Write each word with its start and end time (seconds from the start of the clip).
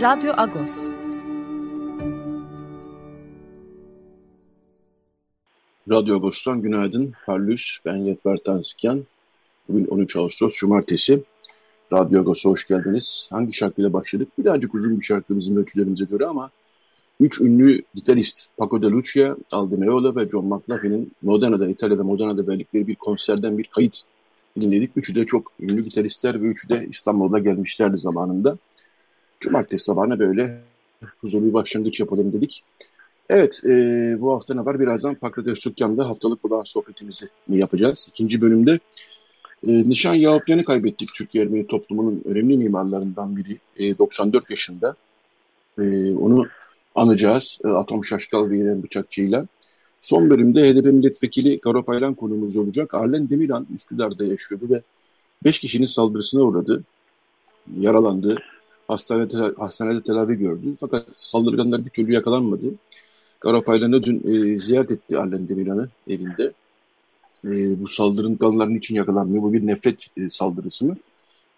Radyo 0.00 0.32
Agos. 0.36 0.70
Radyo 5.90 6.16
Agos'tan 6.16 6.62
günaydın. 6.62 7.12
Parlus, 7.26 7.78
ben 7.84 7.96
Yetver 7.96 8.36
Tanzikyan. 8.36 9.04
Bugün 9.68 9.86
13 9.86 10.16
Ağustos 10.16 10.56
Cumartesi. 10.56 11.22
Radyo 11.92 12.20
Agos'a 12.20 12.50
hoş 12.50 12.66
geldiniz. 12.66 13.28
Hangi 13.30 13.52
şarkıyla 13.52 13.92
başladık? 13.92 14.28
Birazcık 14.38 14.74
uzun 14.74 15.00
bir 15.00 15.04
şarkı 15.04 15.38
bizim 15.38 15.56
ölçülerimize 15.56 16.04
göre 16.04 16.26
ama 16.26 16.50
üç 17.20 17.40
ünlü 17.40 17.82
gitarist 17.94 18.48
Paco 18.56 18.82
de 18.82 18.86
Lucia, 18.86 19.36
Aldo 19.52 19.76
Meola 19.76 20.16
ve 20.16 20.28
John 20.28 20.46
McLaughlin'in 20.46 21.12
Modana'da, 21.22 21.68
İtalya'da 21.68 22.04
Modana'da 22.04 22.46
verdikleri 22.46 22.86
bir 22.86 22.94
konserden 22.94 23.58
bir 23.58 23.64
kayıt 23.64 24.02
dinledik. 24.60 24.90
Üçü 24.96 25.14
de 25.14 25.26
çok 25.26 25.52
ünlü 25.60 25.84
gitaristler 25.84 26.42
ve 26.42 26.46
üçü 26.46 26.68
de 26.68 26.86
İstanbul'da 26.90 27.38
gelmişlerdi 27.38 27.96
zamanında. 27.96 28.58
Cumartesi 29.40 29.84
sabahına 29.84 30.18
böyle 30.18 30.60
huzurlu 31.20 31.46
bir 31.46 31.52
başlangıç 31.52 32.00
yapalım 32.00 32.32
dedik. 32.32 32.64
Evet, 33.30 33.60
e, 33.64 33.70
bu 34.20 34.34
hafta 34.34 34.66
var? 34.66 34.80
Birazdan 34.80 35.14
Pakrates 35.14 35.58
Sükkan'da 35.58 36.08
haftalık 36.08 36.44
olan 36.44 36.64
sohbetimizi 36.64 37.28
yapacağız. 37.48 38.08
İkinci 38.10 38.40
bölümde 38.40 38.78
e, 39.66 39.72
Nişan 39.72 40.14
Yahupyan'ı 40.14 40.64
kaybettik. 40.64 41.08
Türkiye 41.14 41.44
Ermeni 41.44 41.66
toplumunun 41.66 42.22
önemli 42.24 42.56
mimarlarından 42.56 43.36
biri. 43.36 43.58
E, 43.76 43.98
94 43.98 44.50
yaşında. 44.50 44.94
E, 45.78 46.14
onu 46.14 46.46
anacağız. 46.94 47.60
E, 47.64 47.68
Atom 47.68 48.04
Şaşkal 48.04 48.50
ve 48.50 48.58
İrem 48.58 48.82
Bıçakçı'yla. 48.82 49.46
Son 50.00 50.30
bölümde 50.30 50.72
HDP 50.72 50.84
milletvekili 50.84 51.60
Karo 51.60 51.82
Paylan 51.82 52.14
konumuz 52.14 52.56
olacak. 52.56 52.94
Arlen 52.94 53.30
Demirhan 53.30 53.66
Üsküdar'da 53.74 54.24
yaşıyordu 54.24 54.66
ve 54.70 54.82
5 55.44 55.58
kişinin 55.58 55.86
saldırısına 55.86 56.42
uğradı. 56.42 56.82
Yaralandı 57.76 58.36
hastanede, 58.90 59.36
hastanede 59.58 60.02
tedavi 60.02 60.38
gördü. 60.38 60.74
Fakat 60.80 61.06
saldırganlar 61.16 61.84
bir 61.84 61.90
türlü 61.90 62.12
yakalanmadı. 62.12 62.66
Karapaylan'ı 63.40 64.02
dün 64.02 64.22
e, 64.32 64.58
ziyaret 64.58 64.90
etti 64.90 65.18
Arlen 65.18 65.48
Demirhan'ı 65.48 65.88
evinde. 66.08 66.52
E, 67.44 67.80
bu 67.80 67.88
saldırın 67.88 68.34
kanların 68.34 68.74
için 68.74 68.94
yakalanmıyor. 68.94 69.42
Bu 69.42 69.52
bir 69.52 69.66
nefret 69.66 70.06
e, 70.16 70.30
saldırısı 70.30 70.84
mı? 70.84 70.96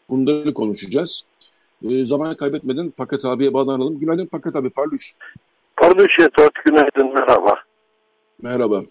Bunları 0.08 0.54
konuşacağız. 0.54 1.24
E, 1.88 2.06
zaman 2.06 2.36
kaybetmeden 2.36 2.92
Fakat 2.96 3.24
abiye 3.24 3.54
bağlanalım. 3.54 4.00
Günaydın 4.00 4.28
Fakat 4.30 4.56
abi, 4.56 4.70
Parlus. 4.70 5.12
Parlus 5.76 6.18
Yetot, 6.20 6.54
günaydın, 6.64 7.14
merhaba. 7.14 7.54
Merhaba. 8.42 8.82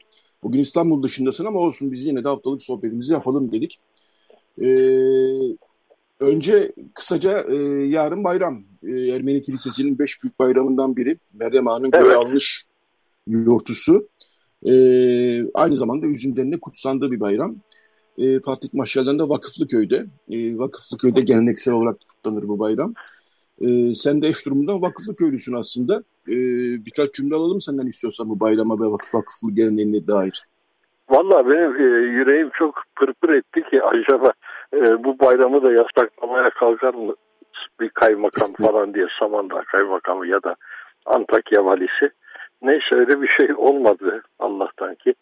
Bugün 0.43 0.59
İstanbul 0.59 1.03
dışındasın 1.03 1.45
ama 1.45 1.59
olsun 1.59 1.91
biz 1.91 2.05
yine 2.05 2.23
de 2.23 2.27
haftalık 2.27 2.63
sohbetimizi 2.63 3.13
yapalım 3.13 3.51
dedik. 3.51 3.79
Ee, 4.61 4.65
Önce 6.21 6.71
kısaca 6.95 7.45
e, 7.49 7.55
yarın 7.87 8.23
bayram. 8.23 8.57
E, 8.83 8.91
Ermeni 8.91 9.43
Kilisesi'nin 9.43 9.99
beş 9.99 10.23
büyük 10.23 10.39
bayramından 10.39 10.95
biri. 10.95 11.17
Meryem 11.33 11.67
Ağa'nın 11.67 11.91
evet. 11.93 12.05
göğe 12.05 12.15
almış 12.15 12.63
yortusu. 13.27 14.07
E, 14.65 14.73
aynı 15.53 15.77
zamanda 15.77 16.07
üzümlerinde 16.07 16.59
kutsandığı 16.59 17.11
bir 17.11 17.19
bayram. 17.19 17.55
E, 18.17 18.39
Fatih 18.39 18.69
Maşyal'dan 18.73 19.29
Vakıflı 19.29 19.67
Köy'de. 19.67 20.05
E, 20.31 20.57
Vakıflı 20.57 20.97
Köy'de 20.97 21.21
geleneksel 21.21 21.73
olarak 21.73 21.97
kutlanır 22.09 22.47
bu 22.47 22.59
bayram. 22.59 22.93
E, 23.61 23.95
sen 23.95 24.21
de 24.21 24.27
eş 24.27 24.45
durumundan 24.45 24.81
Vakıflı 24.81 25.15
Köylüsün 25.15 25.53
aslında. 25.53 26.03
E, 26.27 26.35
birkaç 26.85 27.13
cümle 27.13 27.35
alalım 27.35 27.61
senden 27.61 27.87
istiyorsan 27.87 28.29
bu 28.29 28.39
bayrama 28.39 28.75
ve 28.75 28.91
vakıf 28.91 29.15
vakıflı 29.15 29.51
geleneğine 29.51 30.07
dair. 30.07 30.45
Valla 31.09 31.49
benim 31.49 31.75
e, 31.75 32.11
yüreğim 32.19 32.49
çok 32.59 32.75
pırpır 32.95 33.29
etti 33.29 33.61
ki 33.71 33.83
acaba 33.83 34.33
e, 34.73 35.03
bu 35.03 35.19
bayramı 35.19 35.63
da 35.63 35.71
yasaklamaya 35.71 36.49
kalkar 36.49 36.93
mı 36.93 37.13
bir 37.79 37.89
kaymakam 37.89 38.53
falan 38.67 38.93
diye 38.93 39.07
Samandağ 39.19 39.61
kaymakamı 39.61 40.27
ya 40.27 40.43
da 40.43 40.55
Antakya 41.05 41.65
valisi. 41.65 42.09
Neyse 42.61 42.95
öyle 42.95 43.21
bir 43.21 43.27
şey 43.27 43.55
olmadı 43.55 44.21
Allah'tan 44.39 44.95
ki. 44.95 45.13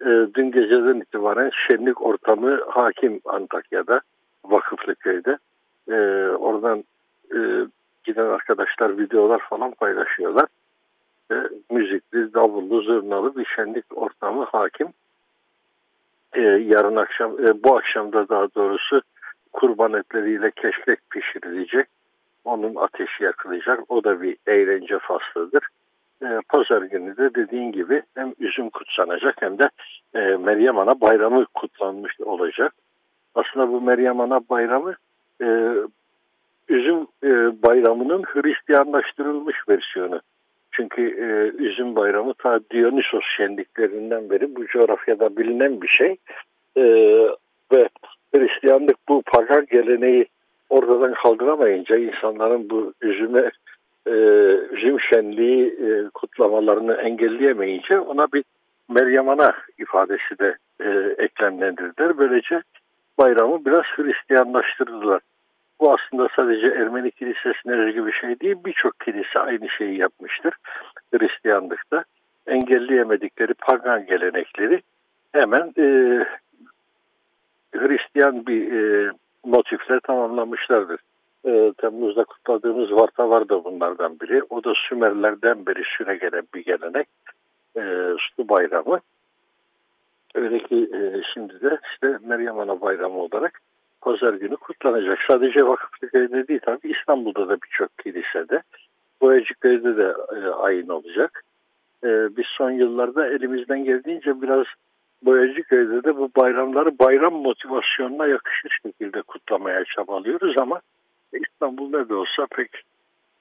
E, 0.00 0.06
dün 0.34 0.50
geceden 0.50 1.00
itibaren 1.00 1.50
şenlik 1.68 2.02
ortamı 2.02 2.60
hakim 2.68 3.20
Antakya'da, 3.24 4.00
Vakıflı 4.44 4.94
Köy'de. 4.94 5.38
E, 5.88 5.94
oradan 6.36 6.84
e, 7.34 7.38
giden 8.04 8.26
arkadaşlar 8.26 8.98
videolar 8.98 9.38
falan 9.38 9.70
paylaşıyorlar. 9.70 10.46
E, 11.32 11.34
müzikli, 11.70 12.34
davullu, 12.34 12.80
zurnalı 12.80 13.36
bir 13.36 13.46
şenlik 13.56 13.84
ortamı 13.94 14.44
hakim 14.44 14.88
e, 16.34 16.40
yarın 16.40 16.96
akşam 16.96 17.46
e, 17.46 17.62
bu 17.62 17.76
akşamda 17.76 18.28
daha 18.28 18.54
doğrusu 18.54 19.02
kurban 19.52 19.92
etleriyle 19.92 20.50
keşkek 20.50 20.98
pişirilecek. 21.10 21.86
Onun 22.44 22.74
ateşi 22.74 23.24
yakılacak. 23.24 23.80
O 23.88 24.04
da 24.04 24.22
bir 24.22 24.36
eğlence 24.46 24.98
faslıdır. 24.98 25.66
E, 26.22 26.40
Pazar 26.48 26.82
günü 26.82 27.16
de 27.16 27.34
dediğin 27.34 27.72
gibi 27.72 28.02
hem 28.14 28.34
üzüm 28.38 28.70
kutsanacak 28.70 29.42
hem 29.42 29.58
de 29.58 29.68
e, 30.14 30.18
Meryem 30.20 30.78
Ana 30.78 31.00
bayramı 31.00 31.46
kutlanmış 31.54 32.20
olacak. 32.20 32.74
Aslında 33.34 33.68
bu 33.68 33.80
Meryem 33.80 34.20
Ana 34.20 34.40
bayramı 34.50 34.94
e, 35.42 35.46
üzüm 36.68 37.06
e, 37.24 37.28
bayramının 37.62 38.22
Hristiyanlaştırılmış 38.22 39.56
versiyonu. 39.68 40.20
Çünkü 40.72 41.02
e, 41.02 41.62
üzüm 41.62 41.96
bayramı 41.96 42.34
ta 42.34 42.60
Dionysos 42.70 43.24
şenliklerinden 43.36 44.30
beri 44.30 44.56
bu 44.56 44.66
coğrafyada 44.66 45.36
bilinen 45.36 45.82
bir 45.82 45.88
şey. 45.88 46.16
E, 46.76 46.82
ve 47.72 47.88
Hristiyanlık 48.34 48.96
bu 49.08 49.22
pagan 49.22 49.66
geleneği 49.70 50.26
ortadan 50.70 51.14
kaldıramayınca 51.14 51.96
insanların 51.96 52.70
bu 52.70 52.92
üzüme 53.02 53.50
e, 54.06 54.12
üzüm 54.70 55.00
şenliği 55.00 55.66
e, 55.66 56.08
kutlamalarını 56.14 56.94
engelleyemeyince 56.94 58.00
ona 58.00 58.26
bir 58.32 58.44
Meryem 58.88 59.28
Ana 59.28 59.54
ifadesi 59.78 60.38
de 60.38 60.56
e, 60.80 61.14
eklemlendirdiler. 61.24 62.18
Böylece 62.18 62.62
bayramı 63.18 63.64
biraz 63.64 63.84
Hristiyanlaştırdılar. 63.96 65.20
Bu 65.82 65.92
aslında 65.92 66.28
sadece 66.36 66.66
Ermeni 66.66 67.10
kilisesine 67.10 67.72
özgü 67.72 68.06
bir 68.06 68.12
şey 68.12 68.40
değil. 68.40 68.56
Birçok 68.66 69.00
kilise 69.00 69.38
aynı 69.38 69.68
şeyi 69.68 69.98
yapmıştır. 69.98 70.54
Hristiyanlıkta 71.14 72.04
engelleyemedikleri 72.46 73.54
pagan 73.54 74.06
gelenekleri 74.06 74.82
hemen 75.32 75.72
e, 75.78 75.86
Hristiyan 77.72 78.46
bir 78.46 78.72
e, 78.72 79.12
motifle 79.44 80.00
tamamlamışlardır. 80.00 81.00
E, 81.44 81.72
Temmuz'da 81.78 82.24
kutladığımız 82.24 82.92
Varta 82.92 83.30
var 83.30 83.48
da 83.48 83.64
bunlardan 83.64 84.20
biri. 84.20 84.42
O 84.50 84.64
da 84.64 84.72
Sümerlerden 84.88 85.66
beri 85.66 85.82
süre 85.98 86.16
gelen 86.16 86.46
bir 86.54 86.64
gelenek. 86.64 87.08
E, 87.76 87.82
su 88.36 88.48
bayramı. 88.48 89.00
Öyle 90.34 90.58
ki 90.58 90.88
e, 90.94 91.22
şimdi 91.34 91.60
de 91.60 91.78
işte 91.92 92.18
Meryem 92.26 92.58
Ana 92.58 92.80
bayramı 92.80 93.18
olarak 93.18 93.60
pazar 94.02 94.34
günü 94.34 94.56
kutlanacak. 94.56 95.18
Sadece 95.28 95.66
Vakıflıköy'de 95.66 96.48
değil 96.48 96.60
tabii 96.64 96.90
İstanbul'da 96.90 97.48
da 97.48 97.56
birçok 97.62 97.98
kilisede. 97.98 98.62
Boyacıköy'de 99.20 99.96
de 99.96 100.14
e, 100.36 100.48
ayin 100.48 100.88
olacak. 100.88 101.44
E, 102.04 102.08
biz 102.36 102.46
son 102.46 102.70
yıllarda 102.70 103.28
elimizden 103.28 103.84
geldiğince 103.84 104.42
biraz 104.42 104.66
Boyacıköy'de 105.22 106.04
de 106.04 106.16
bu 106.16 106.30
bayramları 106.36 106.98
bayram 106.98 107.34
motivasyonuna 107.34 108.26
yakışır 108.26 108.78
şekilde 108.82 109.22
kutlamaya 109.22 109.84
çabalıyoruz 109.84 110.58
ama 110.58 110.80
İstanbul 111.32 111.90
ne 111.90 112.08
de 112.08 112.14
olsa 112.14 112.46
pek 112.56 112.70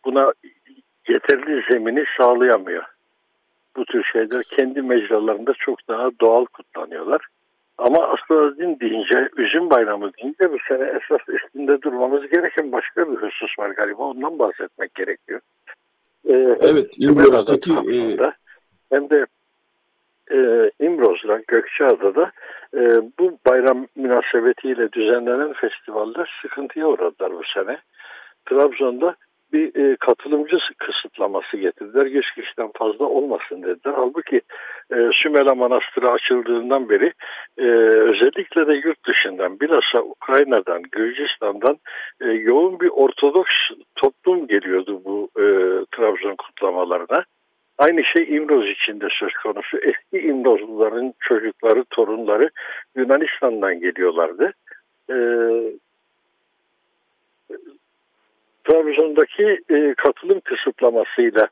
buna 0.06 0.34
yeterli 1.10 1.64
zemini 1.72 2.06
sağlayamıyor. 2.18 2.84
Bu 3.76 3.86
tür 3.86 4.04
şeyler 4.04 4.44
kendi 4.44 4.82
mecralarında 4.82 5.54
çok 5.54 5.88
daha 5.88 6.10
doğal 6.22 6.46
kutlanıyorlar. 6.46 7.22
Ama 7.82 8.08
astrolojin 8.08 8.80
deyince, 8.80 9.30
üzüm 9.38 9.70
bayramı 9.70 10.12
deyince 10.14 10.54
bu 10.54 10.58
sene 10.68 10.84
esas 10.84 11.30
üstünde 11.30 11.82
durmamız 11.82 12.28
gereken 12.28 12.72
başka 12.72 13.12
bir 13.12 13.18
husus 13.18 13.60
var 13.60 13.70
galiba. 13.70 14.04
Ondan 14.04 14.40
bahsetmek 14.40 14.96
gerekiyor. 14.96 15.40
Ee, 16.26 16.58
evet, 16.62 16.96
İmroz'daki... 16.98 17.74
E... 17.74 18.32
Hem 18.92 19.10
de 19.10 19.26
e, 20.32 20.72
İmroz'da, 20.80 21.42
Gökçeada'da 21.48 22.32
e, 22.74 22.82
bu 23.20 23.38
bayram 23.48 23.88
münasebetiyle 23.96 24.92
düzenlenen 24.92 25.54
festivaller 25.54 26.40
sıkıntıya 26.42 26.88
uğradılar 26.88 27.32
bu 27.32 27.42
sene. 27.54 27.78
Trabzon'da 28.46 29.16
bir 29.54 29.76
e, 29.76 29.96
katılımcı 29.96 30.58
kısıtlaması 30.78 31.58
getirdiler. 31.58 32.06
100 32.06 32.32
kişiden 32.36 32.72
fazla 32.76 33.06
olmasın 33.06 33.64
dediler. 33.64 33.94
Halbuki 33.96 34.42
e, 34.92 34.96
Sümela 35.24 35.56
Manastırı 35.56 36.12
açıldığından 36.12 36.90
beri 36.90 37.14
e, 37.58 37.66
özellikle 38.12 38.68
de 38.68 38.74
yurt 38.74 39.08
dışından 39.08 39.60
bilhassa 39.60 40.02
Ukrayna'dan, 40.02 40.82
Gürcistan'dan 40.92 41.78
e, 42.22 42.26
yoğun 42.26 42.80
bir 42.80 42.90
Ortodoks 42.90 43.56
toplum 43.96 44.48
geliyordu 44.48 45.02
bu 45.06 45.30
e, 45.38 45.46
Trabzon 45.96 46.36
kutlamalarına. 46.36 47.26
Aynı 47.78 48.04
şey 48.04 48.36
İmroz 48.36 48.70
için 48.70 49.00
de 49.00 49.08
söz 49.20 49.34
konusu. 49.34 49.78
Eski 49.78 50.28
İmrozluların 50.28 51.14
çocukları, 51.20 51.84
torunları 51.84 52.50
Yunanistan'dan 52.96 53.80
geliyorlardı. 53.80 54.54
Ee, 55.10 55.16
Trabzon'daki 58.64 59.60
e, 59.70 59.94
katılım 59.94 60.40
kısıtlamasıyla 60.40 61.48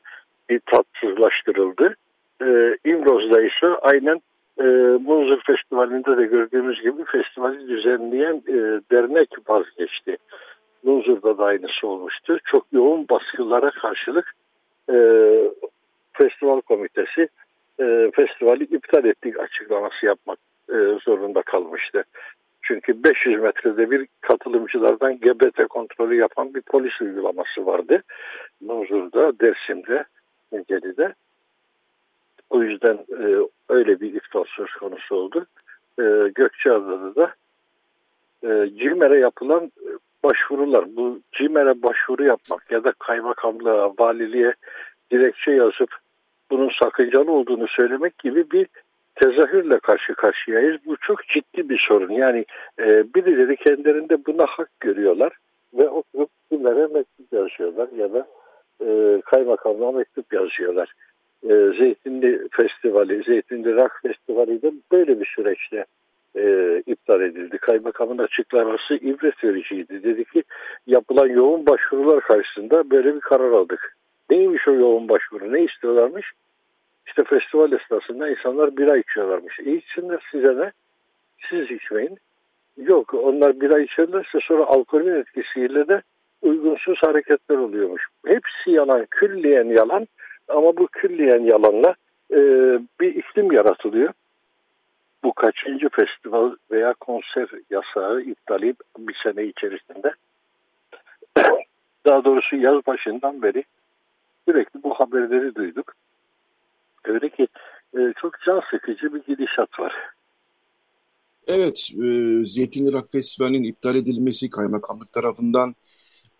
bir 0.50 0.60
tatsızlaştırıldı. 0.66 1.94
E, 2.42 2.76
İmroz'da 2.84 3.42
ise 3.42 3.66
aynen 3.82 4.20
e, 4.60 4.64
Munzur 5.04 5.40
Festivali'nde 5.46 6.16
de 6.16 6.26
gördüğümüz 6.26 6.82
gibi 6.82 7.04
festivali 7.04 7.68
düzenleyen 7.68 8.42
e, 8.48 8.80
dernek 8.90 9.28
vazgeçti. 9.48 10.16
Munzur'da 10.82 11.38
da 11.38 11.44
aynısı 11.44 11.86
olmuştu. 11.86 12.38
Çok 12.44 12.66
yoğun 12.72 13.08
baskılara 13.08 13.70
karşılık 13.70 14.34
e, 14.92 14.96
festival 16.12 16.60
komitesi 16.60 17.28
e, 17.80 18.10
festivali 18.14 18.64
iptal 18.64 19.04
ettik 19.04 19.40
açıklaması 19.40 20.06
yapmak 20.06 20.38
e, 20.68 20.74
zorunda 21.04 21.42
kalmıştı. 21.42 22.04
Çünkü 22.70 23.04
500 23.04 23.40
metrede 23.40 23.90
bir 23.90 24.08
katılımcılardan 24.20 25.18
GBT 25.18 25.68
kontrolü 25.68 26.16
yapan 26.16 26.54
bir 26.54 26.60
polis 26.60 27.00
uygulaması 27.00 27.66
vardı. 27.66 28.02
Muzur'da, 28.60 29.40
Dersim'de, 29.40 30.04
Ninceli'de. 30.52 31.14
O 32.50 32.62
yüzden 32.62 32.94
e, 32.94 33.46
öyle 33.68 34.00
bir 34.00 34.14
iptal 34.14 34.44
söz 34.56 34.70
konusu 34.70 35.14
oldu. 35.16 35.46
E, 35.98 36.02
Gökçeada'da 36.34 37.14
da 37.14 37.34
e, 38.42 38.70
CİMER'e 38.78 39.18
yapılan 39.18 39.64
e, 39.64 39.90
başvurular, 40.24 40.96
bu 40.96 41.20
CİMER'e 41.32 41.82
başvuru 41.82 42.24
yapmak 42.24 42.70
ya 42.70 42.84
da 42.84 42.92
kaymakamlığa, 42.92 43.92
valiliğe 43.98 44.54
dilekçe 45.12 45.50
yazıp 45.50 45.96
bunun 46.50 46.70
sakıncalı 46.82 47.32
olduğunu 47.32 47.68
söylemek 47.68 48.18
gibi 48.18 48.50
bir 48.50 48.66
tezahürle 49.14 49.78
karşı 49.78 50.14
karşıyayız. 50.14 50.76
Bu 50.86 50.96
çok 50.96 51.26
ciddi 51.26 51.68
bir 51.68 51.86
sorun. 51.88 52.10
Yani 52.10 52.44
e, 52.78 53.14
birileri 53.14 53.56
kendilerinde 53.56 54.26
buna 54.26 54.46
hak 54.46 54.70
görüyorlar 54.80 55.32
ve 55.74 55.88
o 55.88 56.02
gruplara 56.14 56.88
mektup 56.88 57.32
yazıyorlar 57.32 57.88
ya 57.96 58.12
da 58.12 58.26
e, 58.86 59.20
kaymakamlığa 59.20 59.92
mektup 59.92 60.32
yazıyorlar. 60.32 60.92
E, 61.42 61.48
Zeytinli 61.78 62.48
Festivali, 62.50 63.22
Zeytinli 63.22 63.74
Rock 63.74 63.92
Festivali 64.02 64.62
de 64.62 64.72
böyle 64.92 65.20
bir 65.20 65.26
süreçte 65.36 65.84
e, 66.36 66.76
iptal 66.86 67.20
edildi. 67.20 67.58
Kaymakamın 67.58 68.18
açıklaması 68.18 68.94
ibret 68.94 69.44
vericiydi. 69.44 70.02
Dedi 70.02 70.24
ki 70.24 70.42
yapılan 70.86 71.28
yoğun 71.28 71.66
başvurular 71.66 72.20
karşısında 72.20 72.90
böyle 72.90 73.14
bir 73.14 73.20
karar 73.20 73.52
aldık. 73.52 73.96
Neymiş 74.30 74.68
o 74.68 74.72
yoğun 74.72 75.08
başvuru? 75.08 75.52
Ne 75.52 75.64
istiyorlarmış? 75.64 76.32
İşte 77.06 77.24
festival 77.24 77.72
esnasında 77.72 78.30
insanlar 78.30 78.76
bira 78.76 78.96
içiyorlarmış. 78.96 79.60
E 79.60 79.72
içsinler 79.72 80.28
size 80.30 80.56
ne? 80.56 80.72
Siz 81.50 81.70
içmeyin. 81.70 82.18
Yok 82.76 83.14
onlar 83.14 83.60
bira 83.60 83.80
içerlerse 83.80 84.38
sonra 84.42 84.64
alkolün 84.64 85.20
etkisiyle 85.20 85.88
de 85.88 86.02
uygunsuz 86.42 86.98
hareketler 87.02 87.56
oluyormuş. 87.56 88.06
Hepsi 88.26 88.70
yalan, 88.70 89.06
külliyen 89.10 89.64
yalan 89.64 90.06
ama 90.48 90.76
bu 90.76 90.86
külliyen 90.86 91.40
yalanla 91.40 91.94
e, 92.30 92.38
bir 93.00 93.14
iklim 93.14 93.52
yaratılıyor. 93.52 94.12
Bu 95.24 95.32
kaçıncı 95.32 95.88
festival 95.88 96.54
veya 96.70 96.94
konser 97.00 97.48
yasağı 97.70 98.20
iptali 98.20 98.74
bir 98.98 99.16
sene 99.22 99.44
içerisinde. 99.44 100.14
Daha 102.06 102.24
doğrusu 102.24 102.56
yaz 102.56 102.86
başından 102.86 103.42
beri 103.42 103.64
sürekli 104.48 104.82
bu 104.82 104.94
haberleri 104.94 105.54
duyduk. 105.54 105.92
Öyle 107.04 107.28
ki 107.28 107.48
e, 107.94 107.98
çok 108.22 108.32
can 108.46 108.62
sıkıcı 108.70 109.14
bir 109.14 109.22
gidişat 109.24 109.80
var. 109.80 109.92
Evet, 111.46 111.90
e, 112.02 112.06
Zeytinli 112.44 112.92
Rock 112.92 113.10
Festivali'nin 113.12 113.64
iptal 113.64 113.96
edilmesi 113.96 114.50
kaymakamlık 114.50 115.12
tarafından 115.12 115.74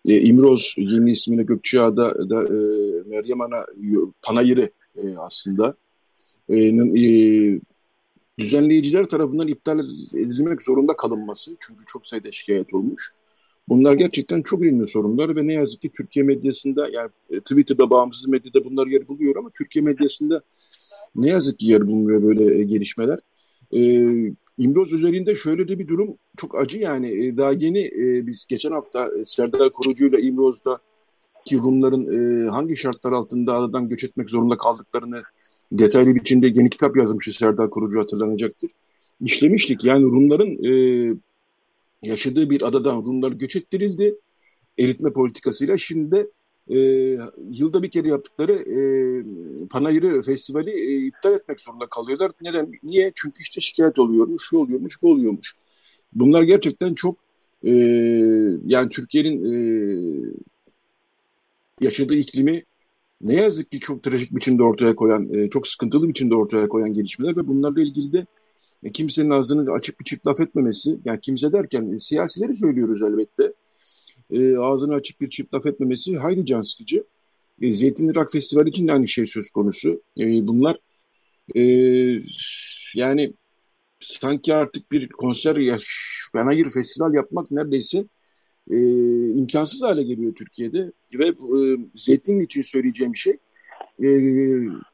e, 0.05 0.21
İmroz 0.21 0.73
yeni 0.77 1.11
ismine 1.11 1.43
Gökçeada 1.43 2.29
da 2.29 2.43
e, 2.43 2.57
Meryem 3.09 3.41
Ana 3.41 3.65
Panayırı 4.21 4.69
e, 4.95 5.17
aslında 5.17 5.75
e, 6.49 6.55
e, 6.57 7.59
düzenleyiciler 8.39 9.05
tarafından 9.05 9.47
iptal 9.47 9.79
edilmek 10.13 10.63
zorunda 10.63 10.95
kalınması 10.95 11.51
çünkü 11.59 11.85
çok 11.87 12.07
sayıda 12.07 12.31
şikayet 12.31 12.73
olmuş. 12.73 13.13
Bunlar 13.69 13.93
gerçekten 13.93 14.41
çok 14.41 14.61
önemli 14.61 14.87
sorunlar 14.87 15.35
ve 15.35 15.47
ne 15.47 15.53
yazık 15.53 15.81
ki 15.81 15.91
Türkiye 15.97 16.25
medyasında 16.25 16.89
yani 16.89 17.09
e, 17.29 17.39
Twitter'da 17.39 17.89
bağımsız 17.89 18.27
medyada 18.27 18.65
bunlar 18.65 18.87
yer 18.87 19.07
buluyor 19.07 19.35
ama 19.35 19.49
Türkiye 19.49 19.85
medyasında 19.85 20.41
ne 21.15 21.29
yazık 21.29 21.59
ki 21.59 21.67
yer 21.67 21.87
bulmuyor 21.87 22.23
böyle 22.23 22.59
e, 22.59 22.63
gelişmeler. 22.63 23.19
Ee, 23.73 24.33
İmroz 24.57 24.93
üzerinde 24.93 25.35
şöyle 25.35 25.67
de 25.67 25.79
bir 25.79 25.87
durum 25.87 26.17
çok 26.37 26.59
acı 26.59 26.79
yani 26.79 27.25
e, 27.25 27.37
daha 27.37 27.51
yeni 27.53 27.79
e, 27.79 28.27
biz 28.27 28.45
geçen 28.47 28.71
hafta 28.71 29.09
Serdar 29.25 29.69
Korucu 29.69 30.07
ile 30.07 30.21
İmroz'da 30.21 30.79
ki 31.45 31.57
Rumların 31.57 32.05
e, 32.45 32.49
hangi 32.49 32.77
şartlar 32.77 33.11
altında 33.11 33.53
adadan 33.53 33.89
göç 33.89 34.03
etmek 34.03 34.29
zorunda 34.29 34.57
kaldıklarını 34.57 35.21
detaylı 35.71 36.15
biçimde 36.15 36.47
yeni 36.47 36.69
kitap 36.69 36.97
yazmıştı 36.97 37.33
Serdar 37.33 37.69
Korucu 37.69 37.99
hatırlanacaktır. 37.99 38.71
İşlemiştik 39.21 39.85
yani 39.85 40.03
Rumların 40.03 40.63
e, 40.63 40.71
yaşadığı 42.03 42.49
bir 42.49 42.61
adadan 42.61 43.05
Rumlar 43.05 43.31
göç 43.31 43.55
ettirildi 43.55 44.15
eritme 44.77 45.13
politikasıyla. 45.13 45.77
Şimdi 45.77 46.11
de 46.11 46.27
e, 46.69 46.77
yılda 47.51 47.83
bir 47.83 47.91
kere 47.91 48.07
yaptıkları 48.07 48.53
e, 48.53 48.77
Panayırı 49.67 50.21
Festivali 50.21 50.69
e, 50.71 51.07
iptal 51.07 51.33
etmek 51.33 51.61
zorunda 51.61 51.87
kalıyorlar. 51.87 52.31
Neden? 52.41 52.71
Niye? 52.83 53.11
Çünkü 53.15 53.41
işte 53.41 53.61
şikayet 53.61 53.99
oluyormuş, 53.99 54.43
şu 54.49 54.57
oluyormuş, 54.57 55.01
bu 55.01 55.11
oluyormuş. 55.11 55.55
Bunlar 56.13 56.43
gerçekten 56.43 56.93
çok 56.93 57.17
e, 57.63 57.71
yani 58.65 58.89
Türkiye'nin 58.89 59.45
e, 59.45 59.55
yaşadığı 61.81 62.15
iklimi 62.15 62.63
ne 63.21 63.35
yazık 63.35 63.71
ki 63.71 63.79
çok 63.79 64.03
trajik 64.03 64.35
biçimde 64.35 64.63
ortaya 64.63 64.95
koyan, 64.95 65.33
e, 65.33 65.49
çok 65.49 65.67
sıkıntılı 65.67 66.07
biçimde 66.07 66.35
ortaya 66.35 66.67
koyan 66.67 66.93
gelişmeler 66.93 67.37
ve 67.37 67.47
bunlarla 67.47 67.81
ilgili 67.81 68.13
de 68.13 68.25
e, 68.83 68.91
kimsenin 68.91 69.29
ağzını 69.29 69.71
açık 69.71 69.99
bir 69.99 70.05
çift 70.05 70.27
laf 70.27 70.39
etmemesi, 70.39 70.99
yani 71.05 71.19
kimse 71.21 71.51
derken 71.51 71.93
e, 71.93 71.99
siyasileri 71.99 72.55
söylüyoruz 72.55 73.01
elbette, 73.01 73.53
e, 74.31 74.57
ağzını 74.57 74.93
açık 74.93 75.21
bir 75.21 75.29
çift 75.29 75.53
laf 75.53 75.65
etmemesi 75.65 76.17
hayli 76.17 76.45
can 76.45 76.61
sıkıcı. 76.61 77.03
E, 77.61 77.73
Zeytinli 77.73 78.15
Rock 78.15 78.31
Festivali 78.31 78.69
için 78.69 78.87
de 78.87 78.93
aynı 78.93 79.07
şey 79.07 79.27
söz 79.27 79.49
konusu. 79.49 80.01
E, 80.19 80.47
bunlar 80.47 80.77
e, 81.55 81.61
yani 82.95 83.33
sanki 83.99 84.55
artık 84.55 84.91
bir 84.91 85.09
konser, 85.09 85.55
ya, 85.55 85.77
hayır 86.33 86.69
festival 86.69 87.13
yapmak 87.13 87.51
neredeyse 87.51 88.05
e, 88.71 88.77
imkansız 89.29 89.81
hale 89.81 90.03
geliyor 90.03 90.35
Türkiye'de. 90.35 90.91
Ve 91.13 91.27
e, 91.27 91.77
Zeytinli 91.95 92.43
için 92.43 92.61
söyleyeceğim 92.61 93.15
şey, 93.15 93.37
e, 94.03 94.07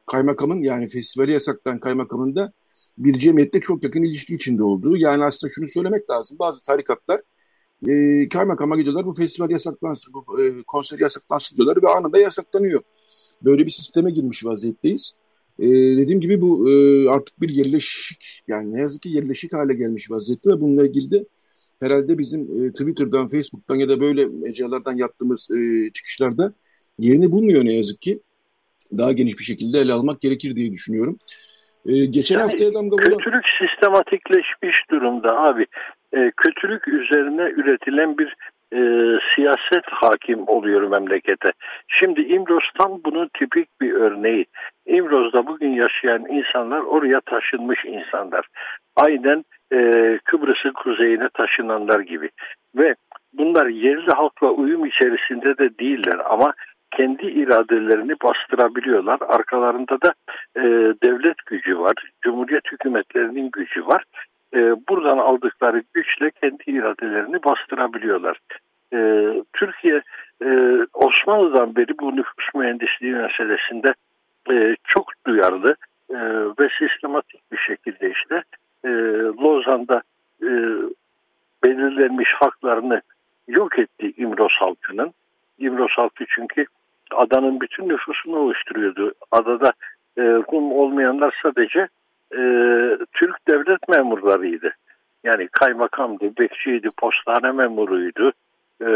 kaymakamın 0.06 0.62
yani 0.62 0.88
festivali 0.88 1.32
yasaklayan 1.32 1.80
kaymakamın 1.80 2.36
da 2.36 2.52
bir 2.98 3.18
cemiyette 3.18 3.60
çok 3.60 3.84
yakın 3.84 4.02
ilişki 4.02 4.34
içinde 4.34 4.62
olduğu. 4.62 4.96
Yani 4.96 5.24
aslında 5.24 5.52
şunu 5.54 5.68
söylemek 5.68 6.10
lazım. 6.10 6.38
Bazı 6.38 6.62
tarikatlar 6.62 7.20
e, 7.88 8.28
kaymakama 8.28 8.76
gidiyorlar. 8.76 9.06
Bu 9.06 9.14
festival 9.14 9.50
yasaklansın, 9.50 10.14
bu 10.14 10.42
e, 10.42 10.62
konser 10.66 10.98
yasaklansın 10.98 11.56
diyorlar 11.56 11.82
ve 11.82 11.88
anında 11.88 12.18
yasaklanıyor. 12.18 12.80
Böyle 13.42 13.66
bir 13.66 13.70
sisteme 13.70 14.10
girmiş 14.10 14.44
vaziyetteyiz. 14.44 15.12
E, 15.58 15.66
dediğim 15.68 16.20
gibi 16.20 16.40
bu 16.40 16.70
e, 16.70 17.08
artık 17.08 17.40
bir 17.40 17.48
yerleşik 17.48 18.42
yani 18.48 18.72
ne 18.72 18.80
yazık 18.80 19.02
ki 19.02 19.08
yerleşik 19.08 19.52
hale 19.52 19.74
gelmiş 19.74 20.10
vaziyette 20.10 20.50
ve 20.50 20.60
bununla 20.60 20.86
ilgili 20.86 21.10
de 21.10 21.24
herhalde 21.80 22.18
bizim 22.18 22.64
e, 22.64 22.72
Twitter'dan, 22.72 23.28
Facebook'tan 23.28 23.76
ya 23.76 23.88
da 23.88 24.00
böyle 24.00 24.26
mecralardan 24.26 24.96
yaptığımız 24.96 25.50
e, 25.50 25.90
çıkışlarda 25.92 26.52
yerini 26.98 27.30
bulmuyor 27.32 27.64
ne 27.64 27.74
yazık 27.74 28.02
ki. 28.02 28.20
Daha 28.98 29.12
geniş 29.12 29.38
bir 29.38 29.44
şekilde 29.44 29.80
ele 29.80 29.92
almak 29.92 30.20
gerekir 30.20 30.56
diye 30.56 30.72
düşünüyorum. 30.72 31.18
Ee, 31.88 32.06
geçen 32.06 32.34
yani, 32.38 32.44
haftaya 32.44 32.74
damga 32.74 32.96
vuran... 32.96 33.18
Kötülük 33.18 33.44
sistematikleşmiş 33.60 34.76
durumda 34.90 35.38
abi. 35.38 35.66
Ee, 36.16 36.32
kötülük 36.36 36.88
üzerine 36.88 37.42
üretilen 37.42 38.18
bir 38.18 38.34
e, 38.72 38.80
siyaset 39.34 39.84
hakim 39.86 40.48
oluyor 40.48 40.82
memlekete. 40.82 41.52
Şimdi 41.88 42.20
İmroz 42.20 42.64
tam 42.78 43.00
bunun 43.04 43.30
tipik 43.38 43.80
bir 43.80 43.92
örneği. 43.92 44.46
İmroz'da 44.86 45.46
bugün 45.46 45.70
yaşayan 45.70 46.26
insanlar 46.30 46.80
oraya 46.80 47.20
taşınmış 47.20 47.84
insanlar. 47.84 48.46
Aynen 48.96 49.44
e, 49.72 49.78
Kıbrıs'ın 50.24 50.72
kuzeyine 50.72 51.28
taşınanlar 51.34 52.00
gibi. 52.00 52.30
Ve 52.76 52.94
bunlar 53.32 53.66
yerli 53.66 54.10
halkla 54.10 54.50
uyum 54.50 54.86
içerisinde 54.86 55.58
de 55.58 55.78
değiller 55.78 56.20
ama 56.30 56.54
kendi 56.90 57.26
iradelerini 57.26 58.12
bastırabiliyorlar. 58.22 59.18
Arkalarında 59.28 59.98
da 60.02 60.12
e, 60.56 60.62
devlet 61.04 61.46
gücü 61.46 61.78
var, 61.78 61.94
cumhuriyet 62.22 62.72
hükümetlerinin 62.72 63.50
gücü 63.50 63.86
var. 63.86 64.04
E, 64.54 64.58
buradan 64.88 65.18
aldıkları 65.18 65.82
güçle 65.94 66.30
kendi 66.30 66.62
iradelerini 66.66 67.44
bastırabiliyorlar. 67.44 68.38
E, 68.92 68.98
Türkiye 69.52 70.02
e, 70.44 70.78
Osmanlı'dan 70.94 71.76
beri 71.76 71.98
bu 72.00 72.16
nüfus 72.16 72.54
mühendisliği 72.54 73.14
meselesinde 73.14 73.94
e, 74.50 74.76
çok 74.84 75.12
duyarlı 75.26 75.76
e, 76.10 76.18
ve 76.60 76.68
sistematik 76.78 77.52
bir 77.52 77.58
şekilde 77.58 78.10
işte 78.10 78.42
e, 78.84 78.88
Lozan'da 79.42 80.02
e, 80.42 80.50
belirlenmiş 81.64 82.28
haklarını 82.32 83.02
yok 83.48 83.78
etti 83.78 84.12
İmros 84.16 84.52
halkının. 84.52 85.12
İmros 85.58 85.90
halkı 85.90 86.24
çünkü 86.28 86.66
adanın 87.16 87.60
bütün 87.60 87.88
nüfusunu 87.88 88.36
oluşturuyordu. 88.36 89.12
Adada 89.30 89.72
e, 90.18 90.22
Rum 90.22 90.72
olmayanlar 90.72 91.40
sadece 91.42 91.88
e, 92.32 92.40
Türk 93.12 93.48
devlet 93.48 93.88
memurlarıydı. 93.88 94.72
Yani 95.24 95.48
kaymakamdı, 95.48 96.36
bekçiydi, 96.38 96.88
postane 97.00 97.52
memuruydu, 97.52 98.32
e, 98.82 98.88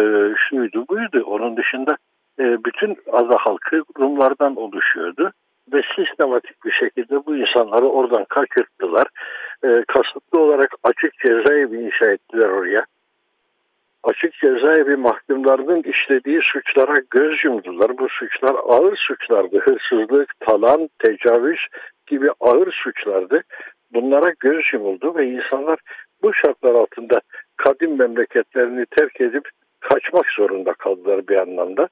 şuydu 0.48 0.84
buydu. 0.88 1.22
Onun 1.26 1.56
dışında 1.56 1.96
e, 2.38 2.64
bütün 2.64 2.96
ada 3.12 3.36
halkı 3.38 3.82
Rumlardan 3.98 4.56
oluşuyordu 4.56 5.32
ve 5.72 5.82
sistematik 5.96 6.64
bir 6.64 6.72
şekilde 6.72 7.26
bu 7.26 7.36
insanları 7.36 7.86
oradan 7.86 8.24
kaçırttılar. 8.24 9.06
E, 9.64 9.68
kasıtlı 9.88 10.40
olarak 10.40 10.74
açık 10.84 11.12
cezaevi 11.26 11.76
inşa 11.76 12.10
ettiler 12.10 12.48
oraya 12.48 12.80
cezaevi 14.62 14.96
mahkumlarının 14.96 15.82
işlediği 15.82 16.40
suçlara 16.42 16.94
göz 17.10 17.44
yumdular. 17.44 17.98
Bu 17.98 18.08
suçlar 18.08 18.54
ağır 18.64 18.96
suçlardı. 18.96 19.58
Hırsızlık, 19.58 20.40
talan, 20.40 20.88
tecavüz 20.98 21.58
gibi 22.06 22.30
ağır 22.40 22.72
suçlardı. 22.72 23.42
Bunlara 23.92 24.32
göz 24.40 24.64
yumuldu 24.72 25.14
ve 25.14 25.26
insanlar 25.26 25.78
bu 26.22 26.34
şartlar 26.34 26.74
altında 26.74 27.20
kadim 27.56 27.98
memleketlerini 27.98 28.86
terk 28.86 29.20
edip 29.20 29.48
kaçmak 29.80 30.26
zorunda 30.36 30.72
kaldılar 30.72 31.28
bir 31.28 31.36
anlamda. 31.36 31.88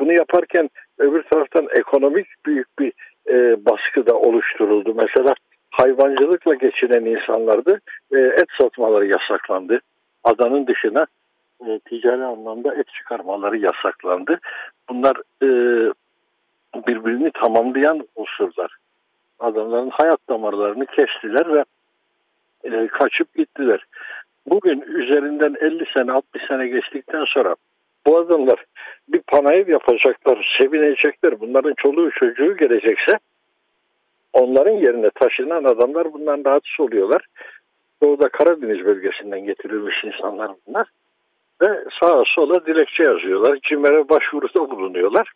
Bunu 0.00 0.12
yaparken 0.12 0.70
öbür 0.98 1.22
taraftan 1.22 1.68
ekonomik 1.76 2.26
büyük 2.46 2.78
bir 2.78 2.92
e, 3.28 3.64
baskı 3.66 4.06
da 4.06 4.14
oluşturuldu. 4.18 4.94
Mesela 4.94 5.34
hayvancılıkla 5.70 6.54
geçinen 6.54 7.04
insanlardı. 7.04 7.80
E, 8.12 8.18
et 8.18 8.48
satmaları 8.60 9.06
yasaklandı. 9.06 9.80
Adanın 10.24 10.66
dışına 10.66 11.06
e, 11.66 11.78
ticari 11.78 12.24
anlamda 12.24 12.74
et 12.74 12.88
çıkarmaları 12.88 13.56
yasaklandı. 13.56 14.40
Bunlar 14.88 15.16
e, 15.42 15.48
birbirini 16.86 17.30
tamamlayan 17.30 18.08
unsurlar. 18.16 18.76
Adamların 19.38 19.90
hayat 19.90 20.28
damarlarını 20.28 20.86
kestiler 20.86 21.54
ve 21.54 21.64
e, 22.64 22.86
kaçıp 22.86 23.34
gittiler. 23.34 23.84
Bugün 24.46 24.80
üzerinden 24.80 25.54
50 25.60 25.84
sene 25.94 26.12
60 26.12 26.46
sene 26.48 26.68
geçtikten 26.68 27.24
sonra 27.24 27.56
bu 28.06 28.18
adamlar 28.18 28.64
bir 29.08 29.20
panayır 29.20 29.66
yapacaklar, 29.66 30.56
sevinecekler. 30.58 31.40
Bunların 31.40 31.74
çoluğu 31.76 32.10
çocuğu 32.10 32.56
gelecekse 32.56 33.18
onların 34.32 34.72
yerine 34.72 35.10
taşınan 35.10 35.64
adamlar 35.64 36.12
bundan 36.12 36.42
rahatsız 36.44 36.80
oluyorlar. 36.80 37.26
Doğuda 38.02 38.28
Karadeniz 38.28 38.84
bölgesinden 38.84 39.44
getirilmiş 39.44 40.04
insanlar 40.04 40.50
bunlar 40.66 40.86
ve 41.62 41.84
sağa 42.00 42.22
sola 42.26 42.66
dilekçe 42.66 43.02
yazıyorlar. 43.02 43.58
CİMER'e 43.62 44.08
başvuruda 44.08 44.70
bulunuyorlar 44.70 45.32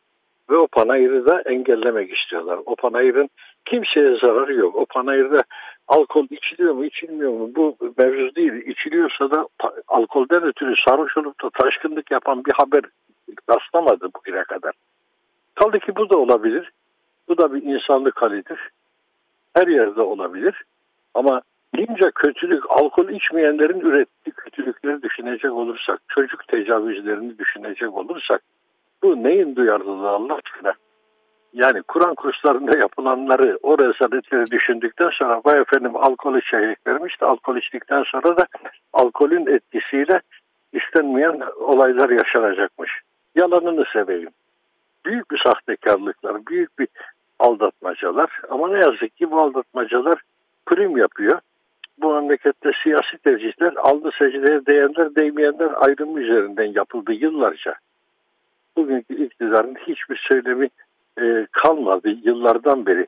ve 0.51 0.57
o 0.57 0.67
panayırı 0.67 1.27
da 1.27 1.41
engellemek 1.41 2.19
istiyorlar. 2.19 2.59
O 2.67 2.77
panayırın 2.77 3.31
kimseye 3.65 4.19
zararı 4.25 4.55
yok. 4.55 4.77
O 4.77 4.87
panayırda 4.87 5.43
alkol 5.89 6.27
içiliyor 6.31 6.75
mu 6.75 6.85
içilmiyor 6.85 7.33
mu 7.33 7.51
bu 7.57 7.77
mevzu 7.99 8.35
değil. 8.35 8.53
İçiliyorsa 8.53 9.31
da 9.31 9.49
alkolden 9.89 10.43
ötürü 10.43 10.75
sarhoş 10.89 11.17
olup 11.17 11.43
da 11.45 11.51
taşkınlık 11.51 12.11
yapan 12.11 12.45
bir 12.45 12.53
haber 12.53 12.83
rastlamadı 13.51 14.09
bugüne 14.17 14.45
kadar. 14.45 14.73
Kaldı 15.55 15.79
ki 15.79 15.97
bu 15.97 16.11
da 16.11 16.19
olabilir. 16.19 16.73
Bu 17.29 17.39
da 17.39 17.55
bir 17.55 17.63
insanlık 17.63 18.23
halidir. 18.23 18.59
Her 19.57 19.67
yerde 19.67 20.01
olabilir. 20.01 20.63
Ama 21.15 21.43
Bince 21.75 22.11
kötülük, 22.15 22.71
alkol 22.71 23.09
içmeyenlerin 23.09 23.81
ürettiği 23.81 24.33
kötülükleri 24.33 25.03
düşünecek 25.03 25.53
olursak, 25.53 26.01
çocuk 26.09 26.49
tecavüzlerini 26.49 27.39
düşünecek 27.39 27.95
olursak, 27.95 28.43
bu 29.03 29.23
neyin 29.23 29.57
duyarlılığı 29.57 30.09
Allah 30.09 30.35
aşkına? 30.35 30.73
Yani 31.53 31.83
Kur'an 31.83 32.15
kurslarında 32.15 32.79
yapılanları, 32.79 33.59
o 33.63 33.79
rezaletleri 33.79 34.51
düşündükten 34.51 35.11
sonra 35.13 35.41
vay 35.45 35.61
efendim 35.61 35.97
alkol 35.97 36.37
içeceklermiş 36.37 37.21
de 37.21 37.27
alkol 37.27 37.57
içtikten 37.57 38.03
sonra 38.03 38.37
da 38.37 38.47
alkolün 38.93 39.47
etkisiyle 39.47 40.21
istenmeyen 40.73 41.41
olaylar 41.61 42.11
yaşanacakmış. 42.11 42.91
Yalanını 43.35 43.85
seveyim. 43.93 44.31
Büyük 45.07 45.31
bir 45.31 45.43
sahtekarlıklar, 45.47 46.47
büyük 46.47 46.79
bir 46.79 46.89
aldatmacalar 47.39 48.41
ama 48.51 48.69
ne 48.69 48.79
yazık 48.79 49.17
ki 49.17 49.31
bu 49.31 49.41
aldatmacalar 49.41 50.15
prim 50.67 50.97
yapıyor 50.97 51.41
bu 52.03 52.15
memlekette 52.15 52.71
siyasi 52.83 53.19
tercihler 53.25 53.73
aldı 53.77 54.11
secdeye 54.19 54.67
değenler 54.67 55.15
değmeyenler 55.15 55.71
ayrımı 55.77 56.21
üzerinden 56.21 56.73
yapıldı 56.75 57.13
yıllarca. 57.13 57.75
Bugünkü 58.77 59.25
iktidarın 59.25 59.75
hiçbir 59.75 60.27
söylemi 60.31 60.69
e, 61.21 61.47
kalmadı 61.53 62.09
yıllardan 62.09 62.87
beri. 62.87 63.07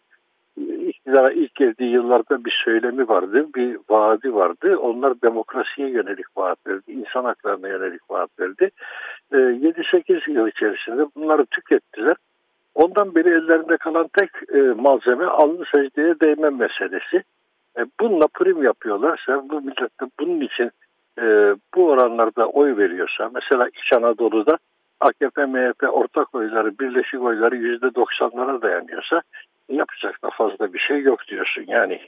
İktidara 0.87 1.33
ilk 1.33 1.55
geldiği 1.55 1.91
yıllarda 1.91 2.45
bir 2.45 2.63
söylemi 2.65 3.09
vardı, 3.09 3.47
bir 3.55 3.77
vaadi 3.91 4.35
vardı. 4.35 4.77
Onlar 4.77 5.23
demokrasiye 5.23 5.89
yönelik 5.89 6.27
vaat 6.37 6.59
verdi, 6.67 6.93
insan 6.93 7.25
haklarına 7.25 7.69
yönelik 7.69 8.11
vaat 8.11 8.31
verdi. 8.41 8.71
E, 9.33 9.37
7-8 9.37 10.31
yıl 10.31 10.49
içerisinde 10.49 11.07
bunları 11.17 11.47
tükettiler. 11.47 12.17
Ondan 12.75 13.15
beri 13.15 13.29
ellerinde 13.29 13.77
kalan 13.77 14.09
tek 14.19 14.31
e, 14.55 14.59
malzeme 14.59 15.25
alnı 15.25 15.65
secdeye 15.75 16.21
değme 16.21 16.51
meselesi. 16.51 17.23
E, 17.81 17.87
bununla 18.01 18.27
prim 18.35 18.63
yapıyorlarsa 18.63 19.49
bu 19.51 19.61
millet 19.61 20.01
de 20.01 20.05
bunun 20.21 20.41
için 20.41 20.71
e, 21.19 21.25
bu 21.75 21.87
oranlarda 21.87 22.47
oy 22.47 22.77
veriyorsa 22.77 23.31
mesela 23.35 23.69
İç 23.69 23.93
Anadolu'da 23.97 24.59
AKP, 25.01 25.47
MHP 25.47 25.83
ortak 25.93 26.35
oyları, 26.35 26.79
birleşik 26.79 27.23
oyları 27.23 27.57
yüzde 27.57 27.95
doksanlara 27.95 28.63
dayanıyorsa 28.63 29.23
yapacak 29.69 30.23
da 30.25 30.31
fazla 30.39 30.73
bir 30.73 30.79
şey 30.79 31.03
yok 31.03 31.21
diyorsun 31.29 31.65
yani. 31.67 32.01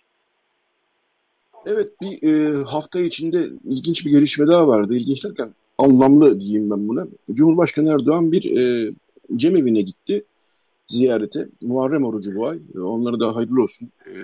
Evet 1.67 1.89
bir 2.03 2.29
e, 2.29 2.65
hafta 2.65 3.01
içinde 3.01 3.39
ilginç 3.65 4.07
bir 4.07 4.11
gelişme 4.11 4.47
daha 4.47 4.69
vardı. 4.69 4.95
İlginç 4.95 5.25
derken 5.25 5.49
anlamlı 5.79 6.41
diyeyim 6.41 6.71
ben 6.71 6.89
buna. 6.89 7.07
Cumhurbaşkanı 7.33 7.93
Erdoğan 7.93 8.33
bir 8.33 8.61
e, 8.61 8.93
cemevine 9.37 9.81
gitti 9.81 10.25
ziyarete. 10.87 11.49
Muharrem 11.61 12.05
orucu 12.05 12.35
bu 12.35 12.49
ay. 12.49 12.59
E, 12.75 12.81
onlara 12.81 13.21
da 13.21 13.37
hayırlı 13.37 13.63
olsun. 13.63 13.91
E, 14.07 14.15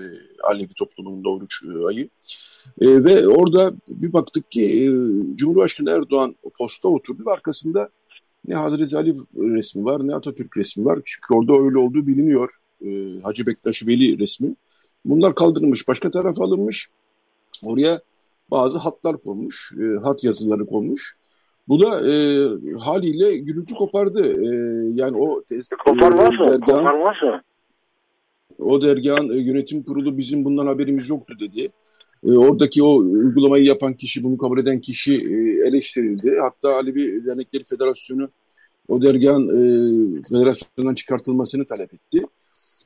Alevi 0.43 0.75
toplumunun 0.75 1.25
da 1.25 1.29
oruç 1.29 1.63
e, 1.63 1.87
ayı. 1.87 2.09
E, 2.81 3.05
ve 3.05 3.29
orada 3.29 3.73
bir 3.89 4.13
baktık 4.13 4.51
ki 4.51 4.65
e, 4.65 4.87
Cumhurbaşkanı 5.37 5.91
Erdoğan 5.91 6.37
posta 6.59 6.89
oturdu 6.89 7.31
arkasında 7.31 7.89
ne 8.47 8.55
Hazreti 8.55 8.97
Ali 8.97 9.17
resmi 9.37 9.85
var 9.85 10.07
ne 10.07 10.15
Atatürk 10.15 10.57
resmi 10.57 10.85
var. 10.85 11.01
Çünkü 11.05 11.35
orada 11.35 11.65
öyle 11.65 11.79
olduğu 11.79 12.07
biliniyor. 12.07 12.51
E, 12.85 13.21
Hacı 13.23 13.47
Bektaş 13.47 13.87
Veli 13.87 14.19
resmi. 14.19 14.55
Bunlar 15.05 15.35
kaldırılmış. 15.35 15.89
Başka 15.89 16.11
tarafa 16.11 16.45
alınmış. 16.45 16.89
Oraya 17.63 18.03
bazı 18.51 18.79
hatlar 18.79 19.17
konmuş. 19.17 19.73
E, 19.81 20.05
hat 20.05 20.25
yazıları 20.25 20.67
konmuş. 20.67 21.17
Bu 21.69 21.81
da 21.83 22.11
e, 22.13 22.15
haliyle 22.79 23.37
gürültü 23.37 23.75
kopardı. 23.75 24.23
E, 24.23 24.49
yani 24.95 25.17
o 25.17 25.43
test, 25.43 25.75
koparmaz 25.77 26.31
mı? 26.31 26.47
Dergahın, 26.47 26.61
koparmaz 26.61 27.23
mı? 27.23 27.43
O 28.59 28.83
dergahın 28.83 29.31
e, 29.31 29.41
yönetim 29.41 29.83
kurulu 29.83 30.19
bizim 30.19 30.45
bundan 30.45 30.67
haberimiz 30.67 31.09
yoktu 31.09 31.35
dedi. 31.41 31.73
E, 32.27 32.31
oradaki 32.31 32.83
o 32.83 32.97
uygulamayı 32.97 33.65
yapan 33.65 33.95
kişi, 33.95 34.25
bunu 34.25 34.39
kabul 34.39 34.59
eden 34.59 34.81
kişi 34.81 35.15
e, 35.15 35.67
eleştirildi. 35.67 36.35
Hatta 36.43 36.75
Alevi 36.75 37.25
Dernekleri 37.27 37.65
Federasyonu 37.65 38.29
o 38.89 39.03
dergahın 39.03 39.49
e, 39.49 40.23
federasyondan 40.23 40.95
çıkartılmasını 40.95 41.67
talep 41.67 41.95
etti. 41.95 42.23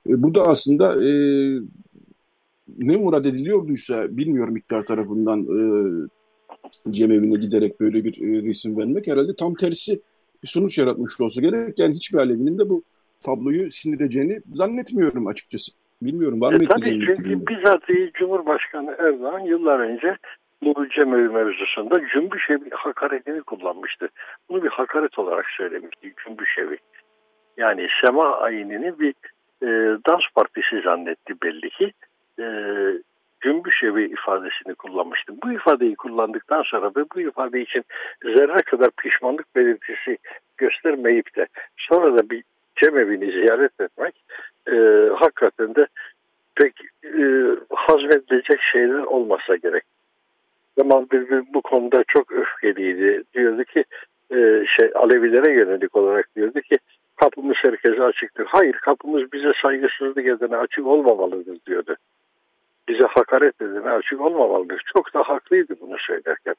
E, 0.08 0.22
bu 0.22 0.34
da 0.34 0.42
aslında 0.42 1.04
e, 1.04 1.10
ne 2.78 2.96
murad 2.96 3.24
ediliyorduysa 3.24 4.16
bilmiyorum 4.16 4.56
iktidar 4.56 4.84
tarafından 4.84 5.40
e, 5.40 5.60
cemevine 6.90 7.38
giderek 7.38 7.80
böyle 7.80 8.04
bir 8.04 8.22
e, 8.22 8.42
resim 8.42 8.78
vermek 8.78 9.06
herhalde 9.06 9.36
tam 9.38 9.54
tersi 9.54 10.00
bir 10.42 10.48
sonuç 10.48 10.78
yaratmış 10.78 11.20
olsa 11.20 11.40
gerek. 11.40 11.78
Yani 11.78 11.94
hiçbir 11.94 12.18
Alevi'nin 12.18 12.58
de 12.58 12.68
bu 12.70 12.82
tabloyu 13.24 13.70
sindireceğini 13.70 14.40
zannetmiyorum 14.52 15.26
açıkçası. 15.26 15.72
Bilmiyorum 16.02 16.40
var 16.40 16.52
mı? 16.52 16.64
E, 16.64 16.66
tabii 16.66 17.00
çünkü 17.06 17.46
bizatihi 17.46 18.10
Cumhurbaşkanı 18.14 18.96
Erdoğan 18.98 19.40
yıllar 19.40 19.78
önce 19.78 20.16
bu 20.62 20.88
cemevi 20.88 21.28
mevzusunda 21.28 22.00
cümbüşevi 22.12 22.70
hakaretini 22.70 23.42
kullanmıştı. 23.42 24.08
Bunu 24.48 24.62
bir 24.62 24.68
hakaret 24.68 25.18
olarak 25.18 25.46
söylemişti 25.56 26.14
cümbüşevi. 26.24 26.78
Yani 27.56 27.88
sema 28.04 28.36
ayinini 28.36 28.98
bir 28.98 29.14
e, 29.62 29.68
dans 30.08 30.22
partisi 30.34 30.80
zannetti 30.84 31.34
belli 31.42 31.70
ki. 31.70 31.92
E, 32.38 32.44
cümbüşevi 33.42 34.04
ifadesini 34.04 34.74
kullanmıştı. 34.74 35.32
Bu 35.42 35.52
ifadeyi 35.52 35.96
kullandıktan 35.96 36.62
sonra 36.62 36.90
ve 36.96 37.04
bu 37.14 37.20
ifade 37.20 37.60
için 37.60 37.84
zerre 38.22 38.62
kadar 38.62 38.90
pişmanlık 38.90 39.56
belirtisi 39.56 40.18
göstermeyip 40.56 41.36
de 41.36 41.46
sonra 41.76 42.18
da 42.18 42.30
bir 42.30 42.42
cemevini 42.76 43.32
ziyaret 43.32 43.80
etmek 43.80 44.14
e, 44.68 44.76
hakikaten 45.14 45.74
de 45.74 45.86
pek 46.54 46.72
e, 47.04 47.24
hazmedilecek 47.70 48.60
şeyler 48.72 49.02
olmasa 49.02 49.56
gerek. 49.56 49.84
Kemal 50.78 51.06
Bülbül 51.12 51.42
bu 51.54 51.62
konuda 51.62 52.04
çok 52.08 52.32
öfkeliydi. 52.32 53.22
Diyordu 53.34 53.64
ki 53.64 53.84
e, 54.30 54.64
şey 54.76 54.90
Alevilere 54.94 55.52
yönelik 55.52 55.96
olarak 55.96 56.36
diyordu 56.36 56.60
ki 56.60 56.76
kapımız 57.16 57.56
herkese 57.62 58.02
açıktır. 58.02 58.46
Hayır 58.48 58.72
kapımız 58.72 59.32
bize 59.32 59.52
saygısızlık 59.62 60.26
edene 60.26 60.56
açık 60.56 60.86
olmamalıdır 60.86 61.58
diyordu. 61.66 61.96
Bize 62.88 63.06
hakaret 63.06 63.62
edene 63.62 63.90
açık 63.90 64.20
olmamalıdır. 64.20 64.82
Çok 64.96 65.14
da 65.14 65.22
haklıydı 65.22 65.74
bunu 65.80 65.96
söylerken. 65.98 66.54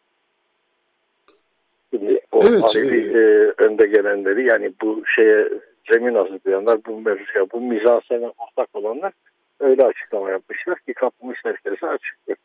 Şimdi 1.94 2.20
o 2.32 2.42
evet, 2.44 2.63
Alevi 2.63 3.18
e, 3.18 3.53
önde 3.58 3.88
gelenleri 3.88 4.46
yani 4.46 4.74
bu 4.82 5.03
şeye 5.15 5.50
zemin 5.92 6.15
hazırlayanlar 6.15 6.77
bu 6.86 7.01
mevzuya 7.01 7.46
bu 7.53 7.62
mizansene 7.62 8.32
ortak 8.38 8.70
olanlar 8.74 9.13
öyle 9.60 9.86
açıklama 9.86 10.32
yapmışlar 10.32 10.80
ki 10.80 10.94
kapımız 10.94 11.36
herkese 11.44 11.88
açıktır. 11.88 12.36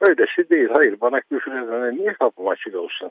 Öylesi 0.00 0.50
değil. 0.50 0.68
Hayır 0.74 1.00
bana 1.00 1.20
küfür 1.20 1.52
edene 1.52 1.96
niye 1.96 2.12
kapım 2.12 2.48
açık 2.48 2.76
olsun? 2.76 3.10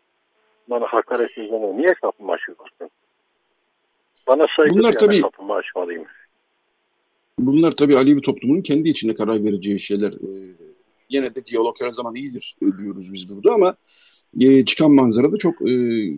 Bana 0.67 0.85
hakaret 0.85 1.37
edene 1.37 1.77
niye 1.77 1.93
kapım 1.93 2.29
açık 2.29 2.61
olsun? 2.61 2.89
Bana 4.27 4.45
saygı 4.57 4.75
Bunlar 4.75 4.91
tabii, 4.91 5.21
kapımı 5.21 5.53
açmalıyım. 5.53 6.05
Bunlar 7.41 7.71
tabii 7.71 7.97
Alevi 7.97 8.21
toplumunun 8.21 8.61
kendi 8.61 8.89
içinde 8.89 9.15
karar 9.15 9.43
vereceği 9.43 9.79
şeyler. 9.79 10.11
Ee, 10.11 10.55
yine 11.09 11.35
de 11.35 11.45
diyalog 11.45 11.75
her 11.81 11.91
zaman 11.91 12.15
iyidir 12.15 12.55
diyoruz 12.77 13.13
biz 13.13 13.29
burada 13.29 13.53
ama 13.53 13.75
e, 14.39 14.65
çıkan 14.65 14.91
manzara 14.91 15.31
da 15.31 15.37
çok 15.37 15.69
e, 15.69 15.73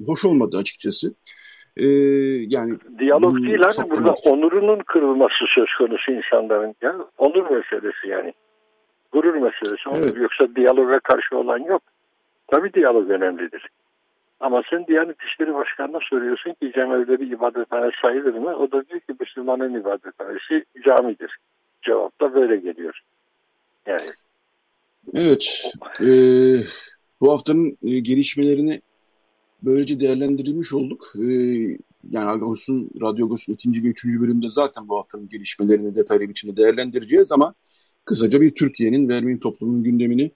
hoş 0.08 0.26
olmadı 0.26 0.58
açıkçası. 0.58 1.14
E, 1.78 1.86
yani 2.48 2.78
Diyalog 3.00 3.38
değil 3.38 3.64
abi 3.64 3.90
burada 3.90 4.14
onurunun 4.14 4.80
kırılması 4.80 5.46
söz 5.56 5.68
konusu 5.78 6.12
insanların. 6.12 6.76
Ya. 6.82 6.96
Onur 7.18 7.44
meselesi 7.44 8.08
yani 8.08 8.34
gurur 9.12 9.34
meselesi. 9.34 9.90
Evet. 9.96 10.16
Yoksa 10.18 10.56
diyaloga 10.56 11.00
karşı 11.00 11.38
olan 11.38 11.60
yok. 11.60 11.82
Tabii 12.48 12.74
diyalog 12.74 13.10
önemlidir. 13.10 13.70
Ama 14.44 14.64
sen 14.70 14.88
Diyanet 14.88 15.18
İşleri 15.28 15.54
Başkanı'na 15.54 16.00
soruyorsun 16.10 16.54
ki 16.54 16.72
cemevleri 16.76 17.34
ibadethane 17.34 17.92
sayılır 18.02 18.34
mı? 18.34 18.56
O 18.56 18.72
da 18.72 18.88
diyor 18.88 19.00
ki 19.00 19.16
Müslümanın 19.20 19.80
ibadethanesi 19.80 20.66
camidir. 20.88 21.38
Cevap 21.82 22.22
da 22.22 22.34
böyle 22.34 22.56
geliyor. 22.56 23.00
Yani. 23.86 24.10
Evet. 25.14 25.72
E, 26.00 26.08
bu 27.22 27.32
haftanın 27.32 27.78
e, 27.84 28.00
gelişmelerini 28.00 28.82
böylece 29.62 30.00
değerlendirilmiş 30.00 30.74
olduk. 30.74 31.06
E, 31.16 31.24
yani 32.12 32.30
Agos'un, 32.30 32.90
Radyo 33.02 33.26
Agos'un 33.26 33.54
ikinci 33.54 33.84
ve 33.84 33.88
üçüncü 33.88 34.22
bölümde 34.22 34.50
zaten 34.50 34.88
bu 34.88 34.98
haftanın 34.98 35.30
gelişmelerini 35.30 35.96
detaylı 35.96 36.30
biçimde 36.30 36.58
değerlendireceğiz 36.58 37.32
ama 37.32 37.54
kısaca 38.06 38.42
bir 38.42 38.54
Türkiye'nin 38.54 39.10
ve 39.10 39.16
Ermeni 39.16 39.40
toplumunun 39.40 39.84
gündemini 39.84 40.32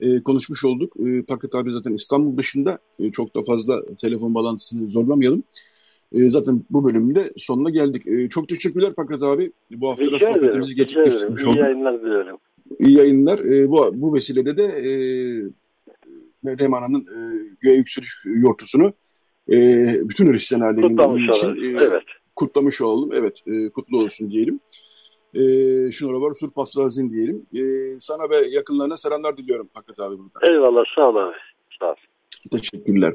e, 0.00 0.22
konuşmuş 0.22 0.64
olduk. 0.64 0.92
E, 1.06 1.22
Paket 1.22 1.54
abi 1.54 1.72
zaten 1.72 1.92
İstanbul 1.92 2.36
dışında 2.38 2.78
e, 2.98 3.10
çok 3.10 3.34
da 3.34 3.42
fazla 3.42 3.94
telefon 3.94 4.34
bağlantısını 4.34 4.90
zorlamayalım. 4.90 5.42
E, 6.12 6.30
zaten 6.30 6.64
bu 6.70 6.84
bölümde 6.84 7.32
sonuna 7.36 7.70
geldik. 7.70 8.06
E, 8.06 8.28
çok 8.28 8.48
teşekkürler 8.48 8.94
Paket 8.94 9.22
abi. 9.22 9.52
Bu 9.70 9.88
hafta 9.88 10.12
da 10.12 10.18
sohbetimizi 10.18 10.74
gerçekleştirmiş 10.74 11.44
olduk. 11.44 11.56
İyi 11.56 11.60
yayınlar 11.60 12.00
diliyorum. 12.00 12.38
İyi 12.78 12.96
yayınlar. 12.96 13.38
E, 13.38 13.70
bu, 13.70 13.90
bu 13.94 14.14
vesilede 14.14 14.56
de 14.56 14.64
e, 14.64 14.90
Meryem 16.42 16.74
Ana'nın 16.74 17.00
e, 17.00 17.18
göğe 17.60 17.76
yükseliş 17.76 18.10
yortusunu 18.24 18.92
e, 19.50 19.86
bütün 20.08 20.32
Hristiyan 20.32 20.60
aleminin 20.60 21.32
için 21.32 21.48
e, 21.48 21.84
evet. 21.84 22.02
kutlamış 22.36 22.80
olalım. 22.80 23.10
Evet, 23.14 23.42
e, 23.46 23.68
kutlu 23.68 23.98
olsun 23.98 24.30
diyelim 24.30 24.60
e, 25.36 25.92
şuna 25.92 26.20
var 26.20 26.34
sur 26.34 26.50
pasrazin 26.50 27.10
diyelim. 27.10 27.46
E, 27.54 27.60
sana 28.00 28.30
ve 28.30 28.36
yakınlarına 28.48 28.96
selamlar 28.96 29.36
diliyorum 29.36 29.68
Hakkı 29.74 30.04
abi 30.04 30.18
buradan. 30.18 30.52
Eyvallah 30.52 30.84
sağ 30.94 31.08
ol 31.08 31.16
abi. 31.16 31.34
Sağ 31.80 31.90
ol. 31.90 31.94
Teşekkürler. 32.50 33.14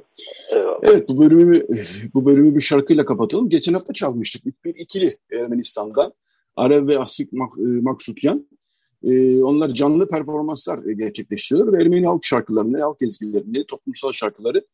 Eyvallah. 0.51 0.79
Evet 0.83 1.09
bu 1.09 1.19
bölümü 1.19 1.67
bu 2.13 2.25
bölümü 2.25 2.55
bir 2.55 2.61
şarkıyla 2.61 3.05
kapatalım. 3.05 3.49
Geçen 3.49 3.73
hafta 3.73 3.93
çalmıştık 3.93 4.65
bir 4.65 4.75
ikili 4.75 5.17
Ermenistan'dan. 5.31 6.13
Arev 6.55 6.87
ve 6.87 6.99
Asik 6.99 7.33
e, 7.33 7.37
Maksutyan. 7.57 8.47
Ee, 9.03 9.43
onlar 9.43 9.69
canlı 9.69 10.07
performanslar 10.07 10.83
gerçekleştiriyor 10.83 11.73
ve 11.73 11.81
Ermeni 11.81 12.05
halk 12.05 12.25
şarkılarını, 12.25 12.81
halk 12.81 13.01
ezgilerini, 13.01 13.65
toplumsal 13.65 14.11
şarkıları 14.11 14.65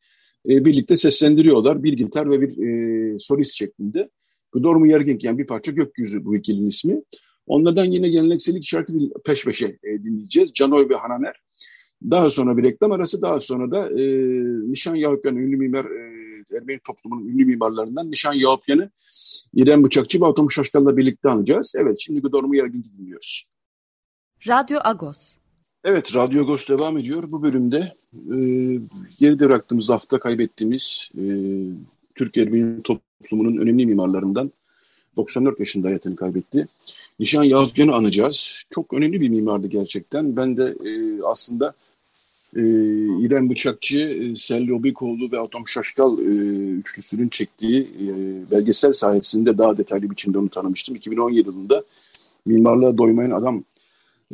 e, 0.49 0.65
birlikte 0.65 0.97
seslendiriyorlar. 0.97 1.83
Bir 1.83 1.93
gitar 1.93 2.31
ve 2.31 2.41
bir 2.41 2.67
e, 2.67 3.19
solist 3.19 3.53
şeklinde. 3.53 4.09
Gdormu 4.51 4.87
Yergink 4.87 5.23
yani 5.23 5.37
bir 5.37 5.47
parça 5.47 5.71
gökyüzü 5.71 6.25
bu 6.25 6.35
ikilinin 6.35 6.69
ismi. 6.69 7.01
Onlardan 7.47 7.85
yine 7.85 8.09
geleneksel 8.09 8.55
iki 8.55 8.69
şarkı 8.69 8.93
peş 9.25 9.45
peşe 9.45 9.65
e, 9.65 10.03
dinleyeceğiz. 10.03 10.53
Canoy 10.53 10.89
ve 10.89 10.95
Hananer. 10.95 11.41
Daha 12.03 12.29
sonra 12.29 12.57
bir 12.57 12.63
reklam 12.63 12.91
arası, 12.91 13.21
daha 13.21 13.39
sonra 13.39 13.71
da 13.71 14.01
e, 14.01 14.03
Nişan 14.71 14.95
Yahupyan 14.95 15.35
ünlü 15.35 15.57
mimar, 15.57 15.85
e, 15.85 16.17
Ermeni 16.57 16.79
toplumunun 16.79 17.27
ünlü 17.27 17.45
mimarlarından 17.45 18.11
Nişan 18.11 18.33
Yahupyan'ı 18.33 18.89
İrem 19.53 19.83
Bıçakçı 19.83 20.21
ve 20.21 20.25
Atom 20.25 20.51
Şaşkal'la 20.51 20.97
birlikte 20.97 21.29
anacağız. 21.29 21.73
Evet, 21.77 21.95
şimdi 21.99 22.21
Gıdormu 22.21 22.55
Yergin 22.55 22.83
dinliyoruz. 22.97 23.45
Radyo 24.47 24.79
Agos. 24.83 25.17
Evet, 25.83 26.15
Radyo 26.15 26.43
Agos 26.43 26.69
devam 26.69 26.97
ediyor. 26.97 27.31
Bu 27.31 27.43
bölümde 27.43 27.93
e, 28.15 28.37
geride 29.19 29.45
bıraktığımız 29.45 29.89
hafta 29.89 30.19
kaybettiğimiz 30.19 31.09
e, 31.17 31.23
Türk 32.15 32.37
Ermeni 32.37 32.81
toplumunun 32.83 33.57
önemli 33.57 33.85
mimarlarından 33.85 34.51
94 35.17 35.59
yaşında 35.59 35.87
hayatını 35.87 36.15
kaybetti. 36.15 36.67
Nişan 37.19 37.43
Yahutyan'ı 37.43 37.95
anacağız. 37.95 38.63
Çok 38.69 38.93
önemli 38.93 39.21
bir 39.21 39.29
mimardı 39.29 39.67
gerçekten. 39.67 40.37
Ben 40.37 40.57
de 40.57 40.75
e, 40.85 41.21
aslında 41.23 41.73
e, 42.55 42.61
İrem 43.25 43.49
Bıçakçı, 43.49 43.99
e, 43.99 44.35
Selvi 44.35 44.73
Obikoğlu 44.73 45.31
ve 45.31 45.39
Atom 45.39 45.67
Şaşkal 45.67 46.19
e, 46.19 46.23
üçlüsünün 46.71 47.27
çektiği 47.27 47.81
e, 47.81 48.07
belgesel 48.51 48.93
sayesinde 48.93 49.57
daha 49.57 49.77
detaylı 49.77 50.11
biçimde 50.11 50.37
onu 50.37 50.49
tanımıştım. 50.49 50.95
2017 50.95 51.49
yılında 51.49 51.83
Mimarlığa 52.45 52.97
Doymayan 52.97 53.31
Adam 53.31 53.63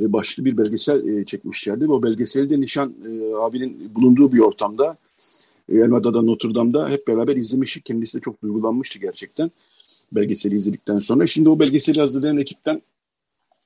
e, 0.01 0.13
başlı 0.13 0.45
bir 0.45 0.57
belgesel 0.57 1.07
e, 1.07 1.25
çekmişlerdi. 1.25 1.87
O 1.87 2.03
belgeselde 2.03 2.61
Nişan 2.61 2.93
e, 3.05 3.35
abinin 3.35 3.95
bulunduğu 3.95 4.33
bir 4.33 4.39
ortamda 4.39 4.97
e, 5.69 5.75
Elmada'da 5.75 6.21
Notre 6.21 6.55
Dame'da 6.55 6.89
hep 6.89 7.07
beraber 7.07 7.35
izlemiştik. 7.35 7.85
Kendisi 7.85 8.17
de 8.17 8.21
çok 8.21 8.41
duygulanmıştı 8.41 8.99
gerçekten 8.99 9.51
belgeseli 10.15 10.57
izledikten 10.57 10.99
sonra. 10.99 11.27
Şimdi 11.27 11.49
o 11.49 11.59
belgeseli 11.59 11.99
hazırlayan 11.99 12.37
ekipten 12.37 12.81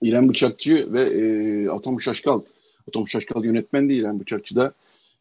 İrem 0.02 0.30
Bıçakçı 0.30 0.94
ve 0.94 1.02
e, 1.02 1.70
Atom 1.70 2.02
Şaşkal, 2.02 2.42
Atom 2.88 3.08
Şaşkal 3.08 3.46
yönetmen 3.46 3.90
de 3.90 3.94
İrem 3.94 4.20
Bıçakçı 4.20 4.56
da 4.56 4.74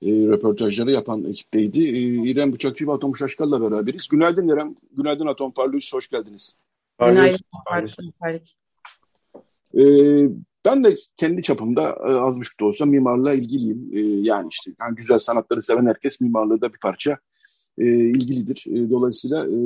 e, 0.03 0.07
röportajları 0.11 0.91
yapan 0.91 1.25
ekipteydi. 1.25 1.81
E, 1.81 2.01
İrem 2.31 2.53
Bıçakçı 2.53 2.87
ve 2.87 2.93
Atom 2.93 3.17
Şaşkal'la 3.17 3.61
beraberiz. 3.61 4.09
Günaydın 4.09 4.49
İrem, 4.49 4.75
günaydın 4.97 5.27
Atom 5.27 5.51
Parlus, 5.51 5.93
hoş 5.93 6.09
geldiniz. 6.09 6.57
Günaydın 7.01 7.39
Parlus. 7.67 7.97
E, 9.75 9.83
ben 10.67 10.85
de 10.85 10.97
kendi 11.17 11.43
çapımda 11.43 11.83
e, 11.83 12.13
az 12.13 12.41
buçuk 12.41 12.61
da 12.61 12.65
olsa 12.65 12.85
mimarlığa 12.85 13.35
ilgiliyim. 13.35 13.91
E, 13.93 14.01
yani 14.01 14.49
işte 14.51 14.71
yani 14.81 14.95
güzel 14.95 15.19
sanatları 15.19 15.63
seven 15.63 15.87
herkes 15.87 16.21
mimarlığı 16.21 16.61
da 16.61 16.73
bir 16.73 16.79
parça 16.79 17.19
e, 17.79 17.85
ilgilidir. 17.87 18.65
E, 18.69 18.91
dolayısıyla 18.91 19.47
e, 19.47 19.57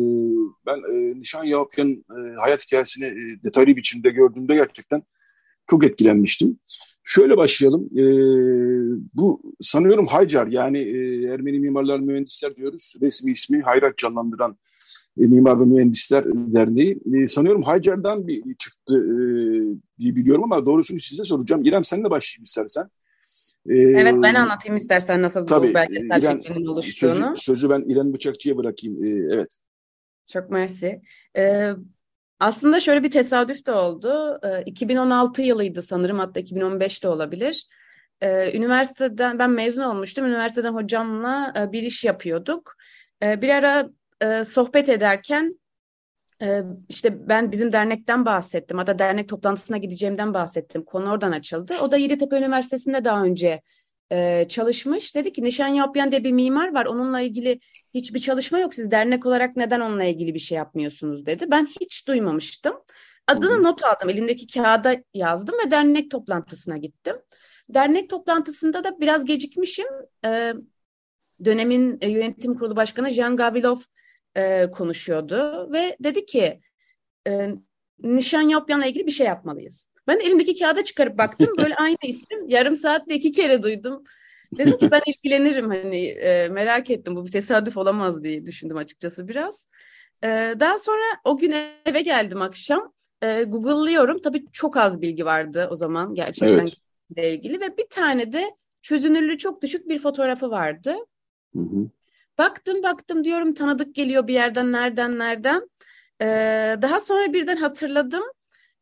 ben 0.66 0.94
e, 0.94 1.20
Nişan 1.20 1.44
Yahupyan'ın 1.44 2.04
e, 2.10 2.34
hayat 2.40 2.66
hikayesini 2.66 3.04
e, 3.04 3.44
detaylı 3.44 3.76
biçimde 3.76 4.10
gördüğümde 4.10 4.54
gerçekten 4.54 5.02
çok 5.66 5.84
etkilenmiştim. 5.84 6.58
Şöyle 7.04 7.36
başlayalım. 7.36 7.90
E, 7.98 8.04
bu 9.14 9.42
sanıyorum 9.60 10.06
Haycar 10.06 10.46
yani 10.46 10.78
e, 10.78 11.22
Ermeni 11.24 11.58
Mimarlar 11.58 12.00
Mühendisler 12.00 12.56
diyoruz. 12.56 12.94
Resmi 13.02 13.32
ismi 13.32 13.60
Hayrat 13.60 13.98
canlandıran 13.98 14.58
e, 15.20 15.26
Mimar 15.26 15.60
ve 15.60 15.64
Mühendisler 15.64 16.24
Derneği. 16.26 16.98
E, 17.14 17.28
sanıyorum 17.28 17.62
Haycar'dan 17.62 18.28
bir 18.28 18.54
çıktı 18.54 18.94
e, 18.96 19.14
diye 19.98 20.16
biliyorum 20.16 20.44
ama 20.44 20.66
doğrusunu 20.66 21.00
size 21.00 21.24
soracağım. 21.24 21.64
İrem 21.64 21.84
senle 21.84 22.10
başlayayım 22.10 22.44
istersen. 22.44 22.90
Ee, 23.68 23.78
evet 23.78 24.14
ben 24.22 24.34
anlatayım 24.34 24.76
istersen 24.76 25.22
nasıl 25.22 25.46
tabii, 25.46 25.70
bu 25.70 25.74
belgesel 25.74 26.22
İren, 26.22 26.36
fikrinin 26.36 26.66
oluştuğunu. 26.66 27.10
Sözü, 27.10 27.30
sözü 27.34 27.70
ben 27.70 27.80
İren 27.86 28.12
Bıçakçı'ya 28.12 28.56
bırakayım. 28.56 29.04
Ee, 29.04 29.34
evet. 29.34 29.56
Çok 30.32 30.50
mersi. 30.50 31.00
Ee, 31.36 31.70
aslında 32.40 32.80
şöyle 32.80 33.02
bir 33.02 33.10
tesadüf 33.10 33.66
de 33.66 33.72
oldu. 33.72 34.38
Ee, 34.44 34.62
2016 34.66 35.42
yılıydı 35.42 35.82
sanırım 35.82 36.18
hatta 36.18 36.40
2015 36.40 37.04
de 37.04 37.08
olabilir. 37.08 37.66
Ee, 38.20 38.56
üniversiteden 38.56 39.38
ben 39.38 39.50
mezun 39.50 39.82
olmuştum. 39.82 40.26
Üniversiteden 40.26 40.74
hocamla 40.74 41.54
e, 41.58 41.72
bir 41.72 41.82
iş 41.82 42.04
yapıyorduk. 42.04 42.76
Ee, 43.22 43.42
bir 43.42 43.48
ara 43.48 43.90
e, 44.20 44.44
sohbet 44.44 44.88
ederken 44.88 45.46
e, 45.46 45.54
işte 46.88 47.28
ben 47.28 47.52
bizim 47.52 47.72
dernekten 47.72 48.24
bahsettim. 48.24 48.78
Hatta 48.78 48.98
dernek 48.98 49.28
toplantısına 49.28 49.76
gideceğimden 49.76 50.34
bahsettim. 50.34 50.84
Konu 50.84 51.10
oradan 51.10 51.32
açıldı. 51.32 51.78
O 51.80 51.90
da 51.90 51.96
Yeditepe 51.96 52.38
Üniversitesi'nde 52.38 53.04
daha 53.04 53.24
önce 53.24 53.62
e, 54.12 54.46
çalışmış. 54.48 55.14
Dedi 55.14 55.32
ki 55.32 55.42
Nişan 55.44 55.68
Yapyan 55.68 56.10
diye 56.10 56.24
bir 56.24 56.32
mimar 56.32 56.74
var. 56.74 56.86
Onunla 56.86 57.20
ilgili 57.20 57.60
hiçbir 57.94 58.20
çalışma 58.20 58.58
yok. 58.58 58.74
Siz 58.74 58.90
dernek 58.90 59.26
olarak 59.26 59.56
neden 59.56 59.80
onunla 59.80 60.04
ilgili 60.04 60.34
bir 60.34 60.38
şey 60.38 60.58
yapmıyorsunuz 60.58 61.26
dedi. 61.26 61.44
Ben 61.50 61.66
hiç 61.80 62.08
duymamıştım. 62.08 62.74
Adını 63.26 63.62
not 63.62 63.84
aldım. 63.84 64.08
Elimdeki 64.08 64.46
kağıda 64.46 64.96
yazdım 65.14 65.54
ve 65.66 65.70
dernek 65.70 66.10
toplantısına 66.10 66.76
gittim. 66.76 67.16
Dernek 67.68 68.10
toplantısında 68.10 68.84
da 68.84 69.00
biraz 69.00 69.24
gecikmişim. 69.24 69.86
E, 70.24 70.52
dönemin 71.44 71.98
yönetim 72.02 72.54
kurulu 72.54 72.76
başkanı 72.76 73.12
Jean 73.12 73.36
Gavrilov 73.36 73.78
e, 74.36 74.70
konuşuyordu 74.70 75.72
ve 75.72 75.96
dedi 76.00 76.26
ki 76.26 76.60
e, 77.28 77.48
nişan 78.02 78.48
yapyanla 78.48 78.86
ilgili 78.86 79.06
bir 79.06 79.10
şey 79.10 79.26
yapmalıyız. 79.26 79.88
Ben 80.06 80.18
elimdeki 80.18 80.58
kağıda 80.58 80.84
çıkarıp 80.84 81.18
baktım 81.18 81.48
böyle 81.60 81.74
aynı 81.78 81.96
isim 82.02 82.48
yarım 82.48 82.76
saatte 82.76 83.14
iki 83.14 83.32
kere 83.32 83.62
duydum. 83.62 84.04
Dedim 84.58 84.78
ki 84.78 84.88
ben 84.90 85.00
ilgilenirim 85.06 85.70
hani 85.70 86.06
e, 86.06 86.48
merak 86.48 86.90
ettim 86.90 87.16
bu 87.16 87.26
bir 87.26 87.30
tesadüf 87.30 87.76
olamaz 87.76 88.24
diye 88.24 88.46
düşündüm 88.46 88.76
açıkçası 88.76 89.28
biraz. 89.28 89.68
E, 90.24 90.54
daha 90.60 90.78
sonra 90.78 91.02
o 91.24 91.38
gün 91.38 91.54
eve 91.84 92.00
geldim 92.00 92.42
akşam. 92.42 92.92
E, 93.22 93.42
Google'lıyorum 93.42 94.20
tabii 94.22 94.44
çok 94.52 94.76
az 94.76 95.02
bilgi 95.02 95.24
vardı 95.24 95.68
o 95.70 95.76
zaman 95.76 96.14
gerçekten 96.14 96.66
evet. 97.16 97.34
ilgili 97.34 97.60
ve 97.60 97.76
bir 97.76 97.86
tane 97.90 98.32
de 98.32 98.50
çözünürlüğü 98.82 99.38
çok 99.38 99.62
düşük 99.62 99.88
bir 99.88 99.98
fotoğrafı 99.98 100.50
vardı. 100.50 100.96
Hı 101.54 101.60
hı. 101.60 101.90
Baktım 102.40 102.82
baktım 102.82 103.24
diyorum 103.24 103.54
tanıdık 103.54 103.94
geliyor 103.94 104.26
bir 104.26 104.34
yerden 104.34 104.72
nereden 104.72 105.18
nereden. 105.18 105.70
Ee, 106.22 106.76
daha 106.82 107.00
sonra 107.00 107.32
birden 107.32 107.56
hatırladım. 107.56 108.22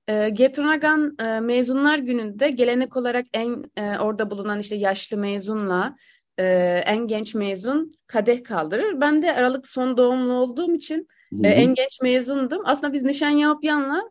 Ee, 0.09 0.29
Getronagan 0.29 1.17
e, 1.23 1.41
mezunlar 1.41 1.99
gününde 1.99 2.49
gelenek 2.49 2.97
olarak 2.97 3.27
en 3.33 3.65
e, 3.77 3.99
orada 3.99 4.31
bulunan 4.31 4.59
işte 4.59 4.75
yaşlı 4.77 5.17
mezunla 5.17 5.97
e, 6.39 6.45
en 6.87 7.07
genç 7.07 7.35
mezun 7.35 7.93
kadeh 8.07 8.45
kaldırır. 8.45 9.01
Ben 9.01 9.23
de 9.23 9.35
Aralık 9.35 9.67
son 9.67 9.97
doğumlu 9.97 10.33
olduğum 10.33 10.75
için 10.75 11.09
e, 11.45 11.49
en 11.49 11.75
genç 11.75 12.01
mezundum. 12.03 12.63
Aslında 12.65 12.93
biz 12.93 13.03
Nişan 13.03 13.31
Yapyan'la 13.31 14.03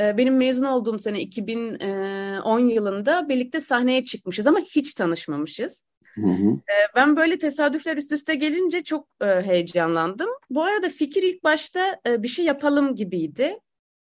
e, 0.00 0.18
benim 0.18 0.36
mezun 0.36 0.64
olduğum 0.64 0.98
sene 0.98 1.20
2010 1.20 2.58
yılında 2.58 3.28
birlikte 3.28 3.60
sahneye 3.60 4.04
çıkmışız 4.04 4.46
ama 4.46 4.60
hiç 4.60 4.94
tanışmamışız. 4.94 5.82
Hı 6.14 6.26
hı. 6.26 6.60
Ben 6.96 7.16
böyle 7.16 7.38
tesadüfler 7.38 7.96
üst 7.96 8.12
üste 8.12 8.34
gelince 8.34 8.82
çok 8.82 9.08
heyecanlandım. 9.20 10.28
Bu 10.50 10.62
arada 10.62 10.88
fikir 10.88 11.22
ilk 11.22 11.44
başta 11.44 12.00
bir 12.06 12.28
şey 12.28 12.44
yapalım 12.44 12.94
gibiydi. 12.94 13.58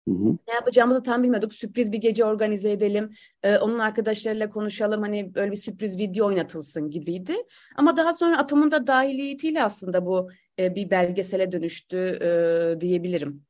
Hı 0.09 0.15
hı. 0.15 0.39
Ne 0.49 0.55
yapacağımızı 0.55 1.03
tam 1.03 1.23
bilmiyorduk. 1.23 1.55
Sürpriz 1.55 1.93
bir 1.93 1.99
gece 1.99 2.25
organize 2.25 2.71
edelim. 2.71 3.11
Onun 3.61 3.79
arkadaşlarıyla 3.79 4.51
konuşalım. 4.51 5.03
Hani 5.03 5.35
böyle 5.35 5.51
bir 5.51 5.57
sürpriz 5.57 5.99
video 5.99 6.27
oynatılsın 6.27 6.91
gibiydi. 6.91 7.37
Ama 7.77 7.97
daha 7.97 8.13
sonra 8.13 8.39
Atom'un 8.39 8.71
da 8.71 8.87
dahiliyetiyle 8.87 9.63
aslında 9.63 10.07
bu 10.07 10.31
bir 10.59 10.91
belgesele 10.91 11.53
dönüştü 11.53 12.19
diyebilirim. 12.81 13.43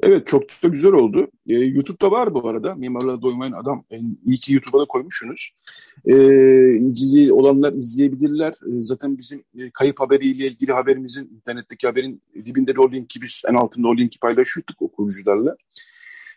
Evet 0.00 0.26
çok 0.26 0.42
da 0.62 0.68
güzel 0.68 0.92
oldu. 0.92 1.28
Ee, 1.48 1.54
YouTube'da 1.54 2.10
var 2.10 2.34
bu 2.34 2.48
arada. 2.48 2.74
Mimarlığa 2.74 3.22
doymayan 3.22 3.52
adam. 3.52 3.84
Yani 3.90 4.04
iyi 4.24 4.36
ki 4.36 4.52
YouTube'a 4.52 4.80
da 4.80 4.84
koymuşsunuz. 4.84 5.50
İlgili 6.06 7.32
olanlar 7.32 7.72
izleyebilirler. 7.72 8.52
Ee, 8.52 8.82
zaten 8.82 9.18
bizim 9.18 9.44
e, 9.58 9.70
kayıp 9.70 10.00
haberiyle 10.00 10.46
ilgili 10.46 10.72
haberimizin, 10.72 11.30
internetteki 11.36 11.86
haberin 11.86 12.22
dibinde 12.46 12.76
de 12.76 12.80
o 12.80 12.92
linki 12.92 13.22
biz 13.22 13.42
en 13.48 13.54
altında 13.54 13.88
o 13.88 13.96
linki 13.96 14.18
paylaşıyorduk 14.18 14.82
okuyucularla. 14.82 15.56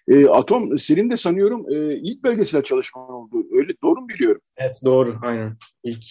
Ee, 0.07 0.27
Atom 0.27 0.79
senin 0.79 1.09
de 1.09 1.17
sanıyorum 1.17 1.65
e, 1.69 1.95
ilk 1.95 2.23
belgesel 2.23 2.61
çalışman 2.61 3.09
oldu. 3.09 3.47
Öyle 3.51 3.73
doğru 3.83 4.01
mu 4.01 4.09
biliyorum? 4.09 4.41
Evet 4.57 4.75
doğru 4.85 5.19
aynen. 5.21 5.57
İlk 5.83 6.05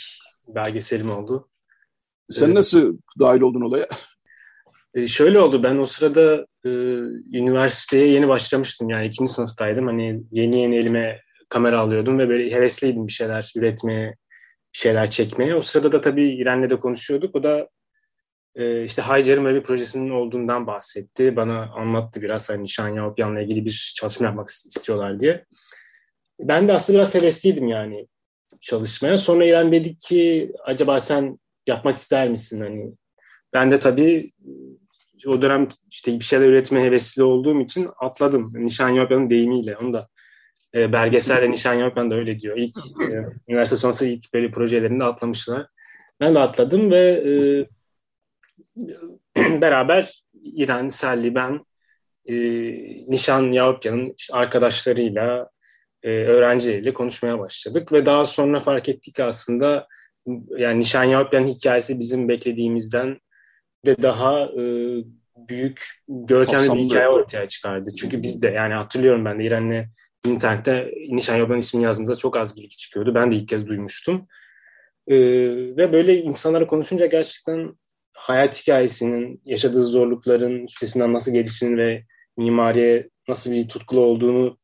belgeselim 0.49 1.11
oldu. 1.11 1.49
Sen 2.29 2.51
ee, 2.51 2.55
nasıl 2.55 2.99
dahil 3.19 3.41
oldun 3.41 3.61
olaya? 3.61 3.87
E, 4.95 5.07
şöyle 5.07 5.41
oldu 5.41 5.63
ben 5.63 5.77
o 5.77 5.87
sırada 5.87 6.47
e, 6.65 6.71
üniversiteye 7.39 8.09
yeni 8.09 8.29
başlamıştım 8.29 8.91
yani 8.91 9.07
ikinci 9.07 9.33
sınıftaydım. 9.33 9.87
Hani 9.87 10.23
yeni 10.31 10.61
yeni 10.61 10.77
elime 10.77 11.21
kamera 11.49 11.81
alıyordum 11.81 12.19
ve 12.19 12.29
böyle 12.29 12.53
hevesliydim 12.53 13.07
bir 13.07 13.13
şeyler 13.13 13.53
üretmeye, 13.57 14.17
bir 14.75 14.79
şeyler 14.79 15.11
çekmeye. 15.11 15.55
O 15.55 15.63
sırada 15.63 15.93
da 15.93 16.01
tabii 16.01 16.37
İren'le 16.37 16.71
de 16.71 16.77
konuşuyorduk. 16.77 17.37
O 17.37 17.43
da 17.43 17.69
e, 18.55 18.85
işte 18.85 19.03
Haycer'in 19.03 19.45
böyle 19.45 19.59
bir 19.59 19.63
projesinin 19.63 20.11
olduğundan 20.11 20.67
bahsetti. 20.67 21.37
Bana 21.37 21.63
anlattı 21.63 22.23
biraz 22.23 22.51
hani 22.51 22.63
Nişan 22.63 22.89
Yavupyan'la 22.89 23.41
ilgili 23.41 23.65
bir 23.65 23.95
çalışma 23.97 24.27
yapmak 24.27 24.49
istiyorlar 24.49 25.21
diye. 25.21 25.45
Ben 26.41 26.69
de 26.69 26.73
aslında 26.73 26.99
biraz 26.99 27.15
hevesliydim 27.15 27.69
yani 27.69 28.09
çalışmaya. 28.61 29.19
Sonra 29.19 29.45
İrem 29.45 29.73
dedi 29.73 29.99
ki 29.99 30.53
acaba 30.65 31.01
sen 31.01 31.39
yapmak 31.67 31.97
ister 31.97 32.29
misin? 32.29 32.61
Hani 32.61 32.93
ben 33.53 33.71
de 33.71 33.79
tabii 33.79 34.33
o 35.27 35.43
dönem 35.43 35.69
işte 35.91 36.13
bir 36.13 36.25
şeyler 36.25 36.47
üretme 36.49 36.83
hevesli 36.83 37.23
olduğum 37.23 37.61
için 37.61 37.89
atladım. 38.01 38.53
Nişan 38.55 38.89
Yapyan'ın 38.89 39.31
deyimiyle. 39.31 39.77
Onu 39.77 39.93
da 39.93 40.09
e, 40.77 40.93
belgeselde 40.93 41.51
Nişan 41.51 41.75
Yapyan 41.75 42.11
da 42.11 42.15
öyle 42.15 42.41
diyor. 42.41 42.57
İlk 42.57 42.77
e, 43.01 43.27
üniversite 43.49 43.77
sonrası 43.77 44.07
ilk 44.07 44.35
böyle 44.35 44.51
projelerinde 44.51 45.05
atlamışlar. 45.05 45.67
Ben 46.21 46.35
de 46.35 46.39
atladım 46.39 46.91
ve 46.91 47.25
e, 47.27 47.33
beraber 49.61 50.23
İran, 50.43 50.89
Selli, 50.89 51.35
ben 51.35 51.65
e, 52.27 52.35
Nişan 53.11 53.53
Yapyan'ın 53.53 54.15
işte 54.19 54.35
arkadaşlarıyla, 54.35 55.51
e, 56.03 56.11
öğrencileriyle 56.11 56.95
konuşmaya 56.95 57.39
başladık 57.39 57.93
ve 57.93 58.07
daha 58.07 58.25
sonra 58.25 58.61
fark 58.61 58.89
ettik 58.89 59.15
ki 59.15 59.25
aslında 59.25 59.87
yani 60.57 60.81
Nişan 60.81 61.05
Yapyan'ın 61.05 61.47
hikayesi 61.47 62.01
bizim 62.01 62.29
beklediğimizden 62.29 63.21
de 63.87 64.03
daha 64.03 64.43
e, 64.43 64.65
büyük, 65.37 65.87
görkemli 66.09 66.73
bir 66.73 66.79
hikaye 66.79 67.09
ortaya 67.09 67.49
çıkardı. 67.49 67.91
Çünkü 67.99 68.23
biz 68.23 68.43
de 68.43 68.49
yani 68.49 68.75
hatırlıyorum 68.75 69.25
ben 69.25 69.39
de 69.39 69.45
İren'le 69.45 69.85
internette 70.29 70.95
Nişan 71.09 71.37
Yoban 71.37 71.59
ismini 71.59 71.85
yazdığımızda 71.85 72.15
çok 72.15 72.37
az 72.37 72.57
bilgi 72.57 72.77
çıkıyordu. 72.77 73.15
Ben 73.15 73.31
de 73.31 73.37
ilk 73.37 73.49
kez 73.49 73.67
duymuştum. 73.67 74.27
E, 75.07 75.17
ve 75.77 75.93
böyle 75.93 76.23
insanlara 76.23 76.67
konuşunca 76.67 77.07
gerçekten 77.07 77.75
hayat 78.13 78.63
hikayesinin, 78.63 79.43
yaşadığı 79.45 79.83
zorlukların 79.83 80.65
üstesinden 80.65 81.13
nasıl 81.13 81.33
geliştiğini 81.33 81.77
ve 81.77 82.05
mimariye 82.37 83.11
nasıl 83.29 83.53
bir 83.53 83.69
tutkulu 83.69 84.01
olduğunu 84.01 84.59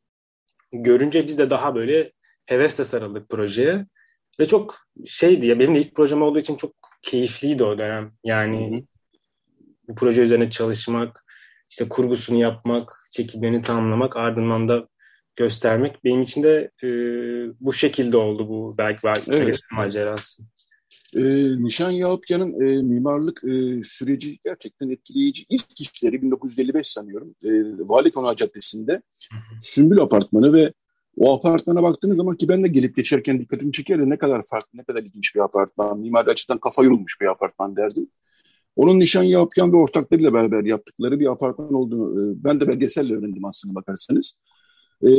görünce 0.73 1.27
biz 1.27 1.39
de 1.39 1.51
daha 1.51 1.75
böyle 1.75 2.13
hevesle 2.47 2.85
sarıldık 2.85 3.29
projeye. 3.29 3.87
Ve 4.41 4.47
çok 4.47 4.77
şeydi 5.07 5.47
ya 5.47 5.59
benim 5.59 5.75
de 5.75 5.81
ilk 5.81 5.95
projem 5.95 6.23
olduğu 6.23 6.39
için 6.39 6.57
çok 6.57 6.73
keyifliydi 7.03 7.65
o 7.65 7.79
dönem. 7.79 8.13
Yani 8.25 8.71
hı 8.71 8.77
hı 8.77 8.83
bu 9.89 9.95
proje 9.95 10.23
üzerine 10.23 10.51
çalışmak, 10.51 11.25
işte 11.71 11.89
kurgusunu 11.89 12.39
yapmak, 12.39 13.09
çekimlerini 13.11 13.63
tamamlamak, 13.63 14.17
ardından 14.17 14.69
da 14.69 14.89
göstermek 15.37 16.05
benim 16.05 16.23
için 16.23 16.43
de 16.43 16.71
e, 16.83 16.89
bu 17.61 17.73
şekilde 17.73 18.17
oldu 18.17 18.49
bu 18.49 18.75
belki 18.79 19.09
evet. 19.29 19.61
macerası. 19.73 20.43
E, 21.17 21.23
Nişan 21.65 21.91
Yalpyan'ın 21.91 22.61
e, 22.61 22.83
mimarlık 22.83 23.45
e, 23.45 23.83
süreci 23.83 24.39
gerçekten 24.45 24.91
etkileyici. 24.91 25.45
İlk 25.49 25.81
işleri 25.81 26.23
1955 26.23 26.87
sanıyorum. 26.87 27.35
E, 27.45 27.49
Vali 27.89 28.11
Konağı 28.11 28.37
Caddesi'nde 28.37 29.03
Sümbül 29.63 30.01
Apartmanı 30.01 30.53
ve 30.53 30.73
o 31.17 31.35
apartmana 31.35 31.83
baktığınız 31.83 32.17
zaman 32.17 32.37
ki 32.37 32.49
ben 32.49 32.65
de 32.65 32.69
gelip 32.69 32.97
geçerken 32.97 33.41
dikkatimi 33.41 33.73
çeker 33.73 33.99
ne 33.99 34.19
kadar 34.19 34.43
farklı, 34.51 34.79
ne 34.79 34.85
kadar 34.85 35.03
ilginç 35.03 35.35
bir 35.35 35.41
apartman. 35.41 36.01
Mimari 36.01 36.31
açıdan 36.31 36.59
kafa 36.59 36.85
yorulmuş 36.85 37.21
bir 37.21 37.27
apartman 37.27 37.77
derdim. 37.77 38.07
Onun 38.77 39.01
nişan 39.01 39.23
yapyan 39.23 39.73
ve 39.73 39.77
ortaklarıyla 39.77 40.33
beraber 40.33 40.65
yaptıkları 40.65 41.21
bir 41.21 41.33
apartman 41.33 41.75
olduğunu 41.75 42.21
e, 42.21 42.45
ben 42.45 42.61
de 42.61 42.69
belgeselle 42.69 43.15
öğrendim 43.15 43.45
aslında 43.45 43.75
bakarsanız. 43.75 44.39
E, 45.03 45.11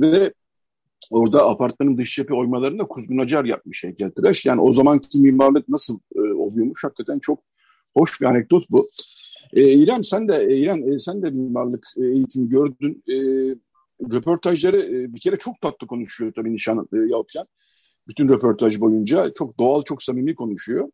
ve 0.00 0.32
orada 1.10 1.48
apartmanın 1.48 1.98
dış 1.98 2.16
cephe 2.16 2.34
oymalarında 2.34 2.84
Kuzgun 2.84 3.18
Acar 3.18 3.44
yapmış 3.44 3.84
heykeltıraş. 3.84 4.46
Yani 4.46 4.60
o 4.60 4.72
zamanki 4.72 5.20
mimarlık 5.20 5.68
nasıl 5.68 5.98
e, 6.16 6.20
oluyormuş 6.20 6.84
hakikaten 6.84 7.18
çok 7.18 7.42
hoş 7.96 8.20
bir 8.20 8.26
anekdot 8.26 8.70
bu. 8.70 8.88
E, 9.52 9.72
İrem 9.72 10.04
sen 10.04 10.28
de 10.28 10.46
e, 10.50 10.58
İrem 10.58 10.92
e, 10.92 10.98
sen 10.98 11.22
de 11.22 11.30
mimarlık 11.30 11.86
e, 11.96 12.04
eğitimi 12.04 12.48
gördün. 12.48 13.02
E, 13.08 13.16
röportajları 14.12 14.78
e, 14.78 15.14
bir 15.14 15.20
kere 15.20 15.36
çok 15.36 15.60
tatlı 15.60 15.86
konuşuyor 15.86 16.32
tabii 16.36 16.52
Nişan 16.52 16.88
e, 16.92 16.96
Yapyan. 16.96 17.46
bütün 18.08 18.28
röportaj 18.28 18.80
boyunca. 18.80 19.32
Çok 19.34 19.58
doğal, 19.58 19.82
çok 19.82 20.02
samimi 20.02 20.34
konuşuyor. 20.34 20.88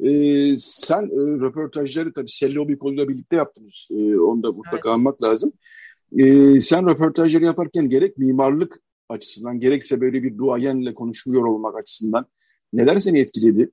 E, 0.00 0.10
sen 0.58 1.02
e, 1.02 1.40
röportajları 1.40 2.12
tabii 2.12 2.30
Sellobi 2.30 2.78
koluyla 2.78 3.08
birlikte 3.08 3.36
yaptınız. 3.36 3.88
E, 3.90 4.18
onu 4.18 4.42
da 4.42 4.52
mutlaka 4.52 4.88
evet. 4.88 4.94
anmak 4.94 5.22
lazım. 5.22 5.52
E, 6.12 6.60
sen 6.60 6.90
röportajları 6.90 7.44
yaparken 7.44 7.88
gerek 7.88 8.18
mimarlık 8.18 8.80
açısından 9.08 9.60
gerekse 9.60 10.00
böyle 10.00 10.22
bir 10.22 10.38
duayenle 10.38 10.94
konuşmuyor 10.94 11.44
olmak 11.44 11.76
açısından 11.76 12.26
neler 12.72 13.00
seni 13.00 13.20
etkiledi? 13.20 13.70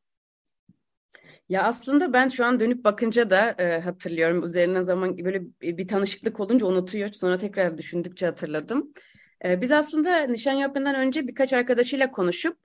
Ya 1.49 1.63
aslında 1.63 2.13
ben 2.13 2.27
şu 2.27 2.45
an 2.45 2.59
dönüp 2.59 2.85
bakınca 2.85 3.29
da 3.29 3.55
e, 3.59 3.79
hatırlıyorum. 3.79 4.45
Üzerinden 4.45 4.81
zaman 4.81 5.17
böyle 5.17 5.41
bir 5.61 5.87
tanışıklık 5.87 6.39
olunca 6.39 6.65
unutuyor. 6.65 7.11
Sonra 7.11 7.37
tekrar 7.37 7.77
düşündükçe 7.77 8.25
hatırladım. 8.25 8.93
E, 9.45 9.61
biz 9.61 9.71
aslında 9.71 10.19
nişan 10.19 10.53
yapmadan 10.53 10.95
önce 10.95 11.27
birkaç 11.27 11.53
arkadaşıyla 11.53 12.11
konuşup 12.11 12.57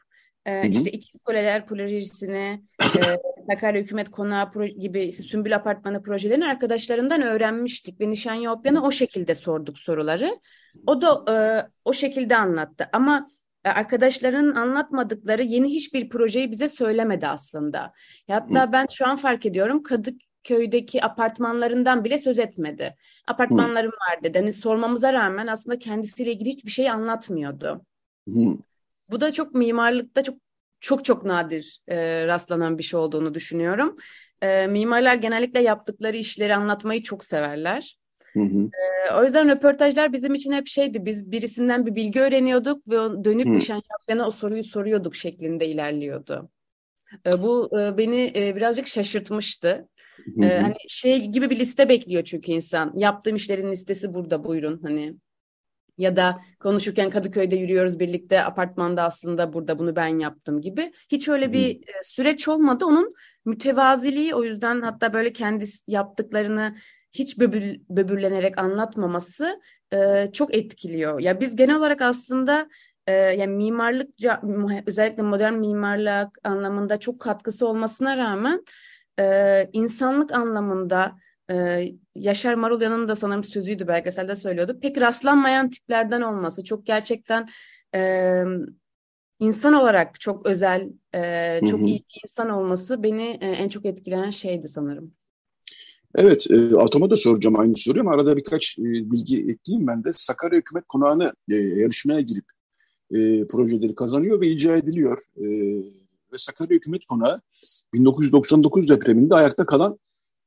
e, 0.47 0.69
işte 0.69 0.91
iki 0.91 1.19
kuleler 1.19 1.67
projesini, 1.67 2.63
e, 2.83 3.01
Sakarya 3.51 3.83
Hükümet 3.83 4.11
Konağı 4.11 4.67
gibi 4.67 5.03
işte 5.05 5.23
Sümbül 5.23 5.57
Apartmanı 5.57 6.03
projelerini 6.03 6.47
arkadaşlarından 6.47 7.23
öğrenmiştik 7.23 8.01
ve 8.01 8.11
nişan 8.11 8.35
yapmayan'a 8.35 8.83
o 8.83 8.91
şekilde 8.91 9.35
sorduk 9.35 9.79
soruları. 9.79 10.39
O 10.87 11.03
da 11.03 11.25
e, 11.33 11.37
o 11.85 11.93
şekilde 11.93 12.37
anlattı. 12.37 12.89
Ama 12.93 13.27
e, 13.65 13.69
arkadaşların 13.69 14.51
anlatmadıkları 14.55 15.43
yeni 15.43 15.69
hiçbir 15.69 16.09
projeyi 16.09 16.51
bize 16.51 16.69
söylemedi 16.69 17.27
aslında. 17.27 17.93
Hatta 18.31 18.73
ben 18.73 18.87
şu 18.93 19.07
an 19.07 19.17
fark 19.17 19.47
ediyorum 19.47 19.83
Kadıköy'deki 19.83 21.05
apartmanlarından 21.05 22.05
bile 22.05 22.19
söz 22.19 22.39
etmedi. 22.39 22.97
Apartmanlarım 23.27 23.91
var 23.91 24.23
dedi. 24.23 24.39
Hani 24.39 24.53
sormamıza 24.53 25.13
rağmen 25.13 25.47
aslında 25.47 25.79
kendisiyle 25.79 26.33
ilgili 26.33 26.49
hiçbir 26.49 26.71
şey 26.71 26.91
anlatmıyordu. 26.91 27.85
Bu 29.11 29.21
da 29.21 29.33
çok 29.33 29.55
mimarlıkta 29.55 30.23
çok 30.23 30.39
çok 30.81 31.05
çok 31.05 31.25
nadir 31.25 31.81
e, 31.89 32.27
rastlanan 32.27 32.79
bir 32.79 32.83
şey 32.83 33.01
olduğunu 33.01 33.35
düşünüyorum. 33.35 33.97
E, 34.43 34.67
mimarlar 34.67 35.15
genellikle 35.15 35.63
yaptıkları 35.63 36.17
işleri 36.17 36.55
anlatmayı 36.55 37.03
çok 37.03 37.25
severler. 37.25 37.99
Hı 38.33 38.41
hı. 38.41 38.71
Ee, 38.73 39.15
o 39.15 39.25
yüzden 39.25 39.49
röportajlar 39.49 40.13
bizim 40.13 40.35
için 40.35 40.53
hep 40.53 40.67
şeydi. 40.67 41.05
Biz 41.05 41.31
birisinden 41.31 41.87
bir 41.87 41.95
bilgi 41.95 42.21
öğreniyorduk 42.21 42.89
ve 42.89 43.25
dönüp 43.25 43.47
hı. 43.47 43.55
nişan 43.55 43.83
yapmayana 43.93 44.29
o 44.29 44.31
soruyu 44.31 44.65
soruyorduk 44.65 45.17
şeklinde 45.17 45.67
ilerliyordu. 45.67 46.51
Ee, 47.27 47.43
bu 47.43 47.81
e, 47.81 47.99
beni 47.99 48.33
e, 48.37 48.57
birazcık 48.57 48.87
şaşırtmıştı. 48.87 49.89
Hı 50.17 50.23
hı. 50.37 50.45
Ee, 50.45 50.59
hani 50.59 50.77
şey 50.89 51.27
gibi 51.27 51.51
bir 51.51 51.59
liste 51.59 51.89
bekliyor 51.89 52.25
çünkü 52.25 52.53
insan. 52.53 52.93
Yaptığım 52.97 53.37
işlerin 53.37 53.71
listesi 53.71 54.15
burada 54.15 54.45
buyurun 54.45 54.81
hani. 54.83 55.15
Ya 55.99 56.17
da 56.17 56.41
konuşurken 56.61 57.11
Kadıköy'de 57.11 57.57
yürüyoruz 57.57 58.01
birlikte 58.01 58.45
apartmanda 58.45 59.03
aslında 59.03 59.53
burada 59.53 59.79
bunu 59.79 59.97
ben 59.97 60.19
yaptım 60.19 60.61
gibi. 60.61 60.93
Hiç 61.13 61.29
öyle 61.29 61.53
bir 61.53 61.77
e, 61.77 62.03
süreç 62.03 62.49
olmadı. 62.49 62.85
Onun 62.85 63.15
mütevaziliği 63.45 64.35
o 64.35 64.45
yüzden 64.45 64.81
hatta 64.81 65.13
böyle 65.13 65.33
kendi 65.33 65.65
yaptıklarını 65.87 66.77
hiç 67.13 67.39
böbür, 67.39 67.81
böbürlenerek 67.91 68.59
anlatmaması 68.59 69.61
e, 69.93 70.31
çok 70.33 70.57
etkiliyor. 70.57 71.21
Ya 71.21 71.41
biz 71.41 71.57
genel 71.57 71.77
olarak 71.77 72.03
aslında 72.03 72.69
e, 73.07 73.13
yani 73.13 73.57
mimarlık 73.57 74.11
özellikle 74.87 75.23
modern 75.23 75.55
mimarlık 75.55 76.39
anlamında 76.45 77.01
çok 77.01 77.21
katkısı 77.21 77.67
olmasına 77.67 78.17
rağmen 78.17 78.65
e, 79.21 79.71
insanlık 79.73 80.33
anlamında 80.33 81.17
e, 81.51 81.85
Yaşar 82.19 82.55
Marulya'nın 82.55 83.09
da 83.09 83.17
sanırım 83.17 83.45
sözüydü 83.45 83.89
belgeselde 83.89 84.37
söylüyordu. 84.37 84.79
Pek 84.83 85.01
rastlanmayan 85.01 85.71
tiplerden 85.71 86.21
olması 86.21 86.65
çok 86.65 86.87
gerçekten 86.87 87.47
e, 87.95 88.43
insan 89.39 89.73
olarak 89.75 90.21
çok 90.21 90.47
özel, 90.47 90.89
e, 91.15 91.61
çok 91.71 91.81
hı 91.81 91.85
hı. 91.85 91.87
iyi 91.87 91.99
bir 91.99 92.21
insan 92.25 92.51
olması 92.51 93.03
beni 93.03 93.39
e, 93.41 93.47
en 93.47 93.69
çok 93.69 93.87
etkileyen 93.87 94.31
şeydi 94.31 94.69
sanırım. 94.69 95.13
Evet, 96.15 96.47
e, 96.51 96.77
Atom'a 96.77 97.11
da 97.11 97.17
soracağım 97.17 97.59
aynı 97.59 97.77
soruyu 97.77 98.01
ama 98.01 98.15
arada 98.15 98.37
birkaç 98.37 98.79
e, 98.79 98.83
bilgi 98.83 99.39
ekleyeyim 99.39 99.87
ben 99.87 100.05
de. 100.05 100.11
Sakarya 100.13 100.59
Hükümet 100.59 100.85
Konağı'nı 100.89 101.33
e, 101.51 101.55
yarışmaya 101.55 102.21
girip 102.21 102.45
e, 103.11 103.47
projeleri 103.47 103.95
kazanıyor 103.95 104.41
ve 104.41 104.47
icra 104.47 104.77
ediliyor. 104.77 105.19
E, 105.37 105.45
ve 106.33 106.39
Sakarya 106.39 106.77
Hükümet 106.77 107.05
Konağı 107.05 107.41
1999 107.95 108.89
depreminde 108.89 109.35
ayakta 109.35 109.67
kalan 109.67 109.99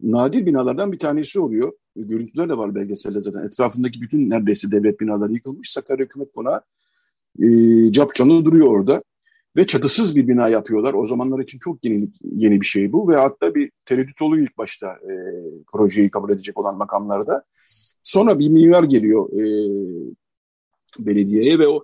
nadir 0.03 0.45
binalardan 0.45 0.91
bir 0.91 0.99
tanesi 0.99 1.39
oluyor. 1.39 1.71
E, 1.95 2.01
görüntüler 2.01 2.49
de 2.49 2.57
var 2.57 2.75
belgeselde 2.75 3.19
zaten. 3.19 3.45
Etrafındaki 3.45 4.01
bütün 4.01 4.29
neredeyse 4.29 4.71
devlet 4.71 4.99
binaları 4.99 5.33
yıkılmış. 5.33 5.71
Sakarya 5.71 6.05
Hükümet 6.05 6.33
Konağı 6.33 6.61
e, 7.39 7.47
cap 7.91 8.15
canlı 8.15 8.45
duruyor 8.45 8.67
orada 8.67 9.03
ve 9.57 9.65
çatısız 9.65 10.15
bir 10.15 10.27
bina 10.27 10.49
yapıyorlar. 10.49 10.93
O 10.93 11.05
zamanlar 11.05 11.39
için 11.39 11.59
çok 11.59 11.85
yeni, 11.85 12.09
yeni 12.35 12.61
bir 12.61 12.65
şey 12.65 12.93
bu 12.93 13.09
ve 13.09 13.15
hatta 13.15 13.55
bir 13.55 13.71
tereddüt 13.85 14.21
oluyor 14.21 14.47
ilk 14.47 14.57
başta 14.57 14.87
e, 14.87 15.13
projeyi 15.73 16.09
kabul 16.09 16.29
edecek 16.29 16.57
olan 16.57 16.77
makamlarda. 16.77 17.43
Sonra 18.03 18.39
bir 18.39 18.49
mimar 18.49 18.83
geliyor 18.83 19.29
e, 19.33 19.43
belediyeye 21.05 21.59
ve 21.59 21.67
o 21.67 21.83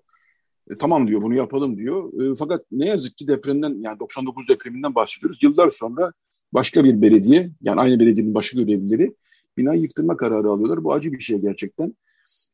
e, 0.71 0.77
tamam 0.77 1.07
diyor 1.07 1.21
bunu 1.21 1.35
yapalım 1.35 1.77
diyor. 1.77 2.31
E, 2.31 2.35
fakat 2.39 2.65
ne 2.71 2.85
yazık 2.85 3.17
ki 3.17 3.27
depremden 3.27 3.81
yani 3.81 3.99
99 3.99 4.49
depreminden 4.49 4.95
bahsediyoruz. 4.95 5.43
Yıllar 5.43 5.69
sonra 5.69 6.13
başka 6.53 6.83
bir 6.83 7.01
belediye 7.01 7.51
yani 7.61 7.81
aynı 7.81 7.99
belediyenin 7.99 8.33
başka 8.33 8.61
görevlileri 8.61 9.15
binayı 9.57 9.81
yıktırma 9.81 10.17
kararı 10.17 10.49
alıyorlar. 10.49 10.83
Bu 10.83 10.93
acı 10.93 11.13
bir 11.13 11.19
şey 11.19 11.39
gerçekten. 11.39 11.95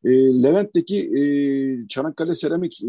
E, 0.03 0.09
Levent'teki 0.43 0.97
e, 0.97 1.23
Çanakkale 1.87 2.35
Seramik 2.35 2.83
e, 2.83 2.87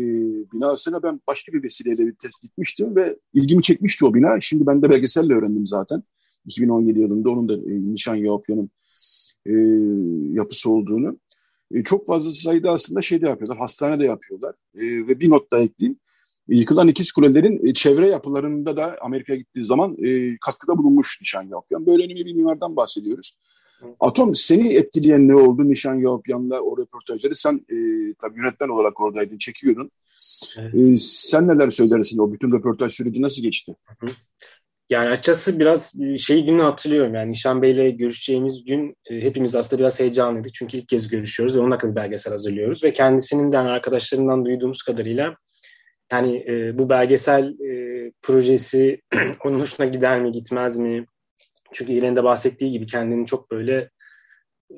binasına 0.52 1.02
ben 1.02 1.20
başka 1.28 1.52
bir 1.52 1.62
vesileyle 1.62 2.06
bir 2.06 2.12
test 2.12 2.42
gitmiştim 2.42 2.96
ve 2.96 3.16
ilgimi 3.34 3.62
çekmişti 3.62 4.04
o 4.04 4.14
bina. 4.14 4.40
Şimdi 4.40 4.66
ben 4.66 4.82
de 4.82 4.90
belgeselle 4.90 5.34
öğrendim 5.34 5.66
zaten. 5.66 6.02
2017 6.46 7.00
yılında 7.00 7.30
onun 7.30 7.48
da 7.48 7.54
e, 7.54 7.92
Nişan 7.92 8.14
Yahopya'nın 8.14 8.70
e, 9.46 9.52
yapısı 10.40 10.70
olduğunu. 10.70 11.18
E, 11.74 11.82
çok 11.82 12.06
fazla 12.06 12.32
sayıda 12.32 12.70
aslında 12.70 13.02
şey 13.02 13.22
de 13.22 13.28
yapıyorlar, 13.28 13.58
hastane 13.58 14.00
de 14.00 14.04
yapıyorlar. 14.04 14.54
E, 14.74 14.82
ve 14.82 15.20
bir 15.20 15.30
not 15.30 15.52
da 15.52 15.60
ekleyeyim. 15.60 15.98
Yıkılan 16.48 16.88
ikiz 16.88 17.12
kulelerin 17.12 17.66
e, 17.66 17.74
çevre 17.74 18.08
yapılarında 18.08 18.76
da 18.76 18.96
Amerika'ya 19.00 19.38
gittiği 19.38 19.64
zaman 19.64 19.96
e, 20.04 20.36
katkıda 20.40 20.78
bulunmuş 20.78 21.18
Nişan 21.20 21.42
Yahopyan. 21.42 21.86
Böyle 21.86 22.04
önemli 22.04 22.26
bir 22.26 22.34
mimardan 22.34 22.76
bahsediyoruz. 22.76 23.36
Atom 24.00 24.34
seni 24.34 24.74
etkileyen 24.74 25.28
ne 25.28 25.34
oldu 25.34 25.68
Nişan 25.68 25.94
Yahopyan'la 25.94 26.60
o 26.60 26.78
röportajları? 26.78 27.36
Sen 27.36 27.54
e, 27.54 27.76
tabii 28.20 28.38
yönetmen 28.38 28.68
olarak 28.68 29.00
oradaydın, 29.00 29.38
çekiyordun. 29.38 29.90
Evet. 30.60 30.74
E, 30.74 30.96
sen 30.96 31.48
neler 31.48 31.70
söylersin? 31.70 32.18
O 32.18 32.32
bütün 32.32 32.52
röportaj 32.52 32.92
süreci 32.92 33.22
nasıl 33.22 33.42
geçti? 33.42 33.74
Yani 34.90 35.08
açıkçası 35.08 35.58
biraz 35.58 35.94
şey 36.18 36.44
günü 36.44 36.62
hatırlıyorum. 36.62 37.14
Yani 37.14 37.30
Nişan 37.30 37.62
Bey'le 37.62 37.96
görüşeceğimiz 37.96 38.64
gün 38.64 38.96
hepimiz 39.08 39.54
aslında 39.54 39.80
biraz 39.80 40.00
heyecanlıydık. 40.00 40.54
Çünkü 40.54 40.76
ilk 40.76 40.88
kez 40.88 41.08
görüşüyoruz 41.08 41.56
ve 41.56 41.60
onun 41.60 41.70
hakkında 41.70 41.96
belgesel 41.96 42.32
hazırlıyoruz. 42.32 42.84
Ve 42.84 42.92
kendisinin 42.92 43.52
de 43.52 43.56
yani 43.56 43.68
arkadaşlarından 43.68 44.44
duyduğumuz 44.44 44.82
kadarıyla 44.82 45.36
yani 46.14 46.44
e, 46.48 46.78
bu 46.78 46.88
belgesel 46.90 47.44
e, 47.60 48.12
projesi 48.22 49.00
onun 49.44 49.60
hoşuna 49.60 49.86
gider 49.86 50.20
mi 50.20 50.32
gitmez 50.32 50.76
mi? 50.76 51.06
Çünkü 51.72 51.92
İren'in 51.92 52.16
de 52.16 52.24
bahsettiği 52.24 52.70
gibi 52.70 52.86
kendini 52.86 53.26
çok 53.26 53.50
böyle 53.50 53.90
e, 54.70 54.76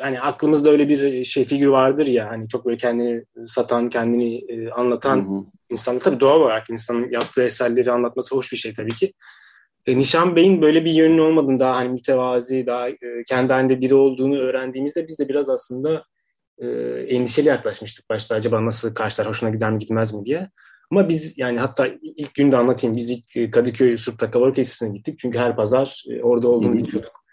hani 0.00 0.20
aklımızda 0.20 0.70
öyle 0.70 0.88
bir 0.88 1.24
şey 1.24 1.44
figür 1.44 1.66
vardır 1.66 2.06
ya 2.06 2.28
hani 2.28 2.48
çok 2.48 2.66
böyle 2.66 2.76
kendini 2.76 3.24
satan, 3.46 3.88
kendini 3.88 4.36
e, 4.36 4.70
anlatan 4.70 5.16
hı 5.16 5.20
hı. 5.20 5.44
insan 5.70 5.98
tabii 5.98 6.20
doğal 6.20 6.40
olarak 6.40 6.70
insanın 6.70 7.10
yaptığı 7.10 7.42
eserleri 7.42 7.92
anlatması 7.92 8.36
hoş 8.36 8.52
bir 8.52 8.56
şey 8.56 8.74
tabii 8.74 8.94
ki. 8.94 9.12
E, 9.86 9.98
Nişan 9.98 10.36
Bey'in 10.36 10.62
böyle 10.62 10.84
bir 10.84 10.92
yönünün 10.92 11.18
olmadığını 11.18 11.60
daha 11.60 11.76
hani 11.76 11.88
mütevazi, 11.88 12.66
daha 12.66 12.88
e, 12.88 12.96
kendi 13.28 13.52
halinde 13.52 13.80
biri 13.80 13.94
olduğunu 13.94 14.38
öğrendiğimizde 14.38 15.06
biz 15.08 15.18
de 15.18 15.28
biraz 15.28 15.48
aslında 15.48 16.04
e, 16.58 16.68
endişeli 17.08 17.48
yaklaşmıştık 17.48 18.10
başta. 18.10 18.34
Acaba 18.34 18.64
nasıl 18.64 18.94
karşılar 18.94 19.28
hoşuna 19.28 19.50
gider 19.50 19.70
mi 19.70 19.78
gitmez 19.78 20.14
mi 20.14 20.24
diye. 20.24 20.50
Ama 20.90 21.08
biz 21.08 21.38
yani 21.38 21.58
hatta 21.58 21.86
ilk 22.02 22.34
günde 22.34 22.56
anlatayım. 22.56 22.96
Biz 22.96 23.10
ilk 23.10 23.36
e, 23.36 23.50
Kadıköy 23.50 23.96
Surp'ta 23.96 24.30
Kavalık 24.30 24.58
Lisesi'ne 24.58 24.96
gittik. 24.96 25.18
Çünkü 25.18 25.38
her 25.38 25.56
pazar 25.56 26.04
e, 26.10 26.22
orada 26.22 26.48
olduğunu 26.48 26.74
biliyorduk. 26.74 27.24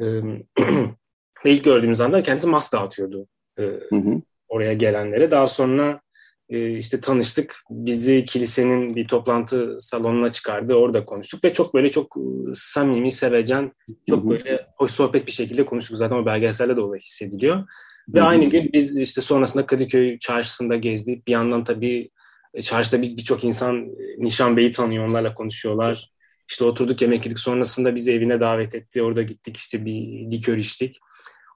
Ve 1.44 1.50
ilk 1.50 1.64
gördüğümüz 1.64 2.00
anda 2.00 2.22
kendisi 2.22 2.46
mas 2.46 2.72
dağıtıyordu 2.72 3.26
Hı-hı. 3.58 4.22
oraya 4.48 4.72
gelenlere. 4.72 5.30
Daha 5.30 5.46
sonra 5.46 6.00
işte 6.48 7.00
tanıştık. 7.00 7.56
Bizi 7.70 8.24
kilisenin 8.24 8.96
bir 8.96 9.08
toplantı 9.08 9.76
salonuna 9.78 10.28
çıkardı. 10.28 10.74
Orada 10.74 11.04
konuştuk 11.04 11.44
ve 11.44 11.52
çok 11.52 11.74
böyle 11.74 11.90
çok 11.90 12.16
samimi, 12.54 13.12
sevecen, 13.12 13.72
çok 14.08 14.30
böyle 14.30 14.66
hoş 14.76 14.90
sohbet 14.90 15.26
bir 15.26 15.32
şekilde 15.32 15.66
konuştuk. 15.66 15.96
Zaten 15.96 16.16
o 16.16 16.26
belgeselde 16.26 16.76
de 16.76 16.80
o 16.80 16.96
hissediliyor. 16.96 17.64
Ve 18.08 18.22
aynı 18.22 18.44
gün 18.44 18.70
biz 18.72 18.98
işte 18.98 19.20
sonrasında 19.20 19.66
Kadıköy 19.66 20.18
çarşısında 20.18 20.76
gezdik. 20.76 21.26
Bir 21.26 21.32
yandan 21.32 21.64
tabii 21.64 22.00
e, 22.00 22.10
çarşıda 22.60 23.02
birçok 23.02 23.42
bir 23.42 23.48
insan 23.48 23.76
e, 23.76 24.24
Nişan 24.24 24.56
Bey'i 24.56 24.72
tanıyor, 24.72 25.08
onlarla 25.08 25.34
konuşuyorlar. 25.34 26.12
İşte 26.50 26.64
oturduk 26.64 27.02
yemek 27.02 27.24
yedik. 27.26 27.38
Sonrasında 27.38 27.94
bizi 27.94 28.12
evine 28.12 28.40
davet 28.40 28.74
etti. 28.74 29.02
Orada 29.02 29.22
gittik 29.22 29.56
işte 29.56 29.84
bir 29.84 30.30
likör 30.30 30.56
içtik. 30.56 30.98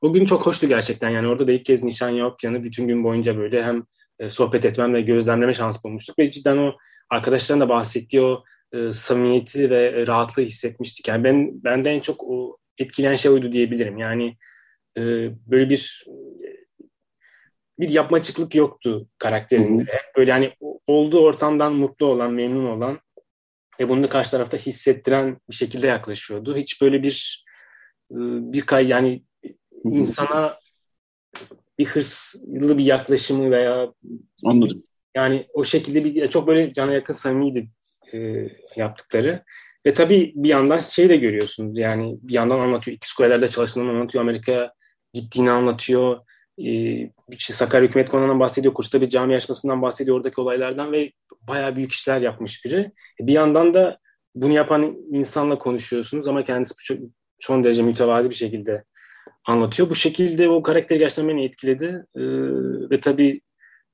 O 0.03 0.13
gün 0.13 0.25
çok 0.25 0.47
hoştu 0.47 0.69
gerçekten. 0.69 1.11
Yani 1.11 1.29
orada 1.29 1.47
da 1.47 1.53
ilk 1.53 1.65
kez 1.65 1.85
Nişan 1.85 2.09
Yapyan'ı 2.09 2.65
bütün 2.65 2.89
gün 2.89 3.05
boyunca 3.05 3.37
böyle 3.37 3.65
hem 3.65 3.83
e, 4.19 4.29
sohbet 4.29 4.65
etmem 4.65 4.95
ve 4.95 5.01
gözlemleme 5.01 5.55
şansı 5.55 5.83
bulmuştuk. 5.85 6.19
Ve 6.19 6.31
cidden 6.31 6.57
o 6.57 6.73
arkadaşların 7.11 7.61
da 7.61 7.69
bahsettiği 7.69 8.23
o 8.23 8.45
e, 8.73 8.93
samimiyeti 8.93 9.71
ve 9.71 10.07
rahatlığı 10.07 10.43
hissetmiştik. 10.43 11.09
Yani 11.09 11.25
ben 11.25 11.65
bende 11.65 11.91
en 11.91 12.01
çok 12.01 12.25
o 12.25 12.57
etkileyen 12.79 13.17
şey 13.17 13.31
oydu 13.31 13.53
diyebilirim. 13.53 13.99
Yani 13.99 14.37
e, 14.99 15.03
böyle 15.47 15.71
bir 15.71 16.05
bir 17.79 17.89
yapmacıklık 17.89 18.55
yoktu 18.55 19.09
karakterinde. 19.19 19.83
Hep 19.83 20.17
böyle 20.17 20.33
hani 20.33 20.53
olduğu 20.87 21.21
ortamdan 21.21 21.75
mutlu 21.75 22.07
olan, 22.07 22.33
memnun 22.33 22.67
olan 22.67 22.99
ve 23.81 23.89
bunu 23.89 24.09
karşı 24.09 24.31
tarafta 24.31 24.57
hissettiren 24.57 25.39
bir 25.51 25.55
şekilde 25.55 25.87
yaklaşıyordu. 25.87 26.57
Hiç 26.57 26.83
böyle 26.83 27.03
bir 27.03 27.47
e, 28.11 28.17
bir 28.53 28.61
kay 28.61 28.89
yani 28.89 29.25
insana 29.85 30.57
bir 31.79 31.87
hırslı 31.87 32.79
bir 32.79 32.85
yaklaşımı 32.85 33.51
veya 33.51 33.93
anladım. 34.45 34.83
Yani 35.17 35.47
o 35.55 35.65
şekilde 35.65 36.05
bir 36.05 36.31
çok 36.31 36.47
böyle 36.47 36.73
cana 36.73 36.93
yakın 36.93 37.15
samimiydi 37.15 37.69
e, 38.13 38.19
yaptıkları. 38.77 39.45
Ve 39.87 39.95
tabii 39.95 40.33
bir 40.37 40.49
yandan 40.49 40.79
şey 40.79 41.09
de 41.09 41.17
görüyorsunuz 41.17 41.79
yani 41.79 42.19
bir 42.23 42.35
yandan 42.35 42.59
anlatıyor. 42.61 42.97
İkiz 42.97 43.13
Kuleler'de 43.13 43.49
çalıştığını 43.49 43.91
anlatıyor. 43.91 44.25
Amerika'ya 44.25 44.73
gittiğini 45.13 45.51
anlatıyor. 45.51 46.21
Ee, 46.65 47.11
Sakarya 47.39 47.89
Hükümet 47.89 48.09
Konuğu'ndan 48.09 48.41
bahsediyor. 48.41 48.75
Kursta 48.75 49.01
bir 49.01 49.09
cami 49.09 49.33
yarışmasından 49.33 49.83
bahsediyor 49.83 50.17
oradaki 50.17 50.41
olaylardan 50.41 50.93
ve 50.93 51.13
bayağı 51.49 51.77
büyük 51.77 51.93
işler 51.93 52.21
yapmış 52.21 52.65
biri. 52.65 52.93
Bir 53.21 53.33
yandan 53.33 53.75
da 53.75 53.99
bunu 54.35 54.53
yapan 54.53 54.97
insanla 55.11 55.59
konuşuyorsunuz 55.59 56.29
ama 56.29 56.45
kendisi 56.45 56.75
çok, 56.85 56.99
son 57.41 57.65
derece 57.65 57.83
mütevazi 57.83 58.31
bir 58.31 58.35
şekilde 58.35 58.85
anlatıyor. 59.45 59.91
Bu 59.91 59.95
şekilde 59.95 60.49
o 60.49 60.63
karakteri 60.63 60.99
gerçekten 60.99 61.29
beni 61.29 61.45
etkiledi. 61.45 62.05
Ee, 62.17 62.21
ve 62.91 63.01
tabii 63.01 63.41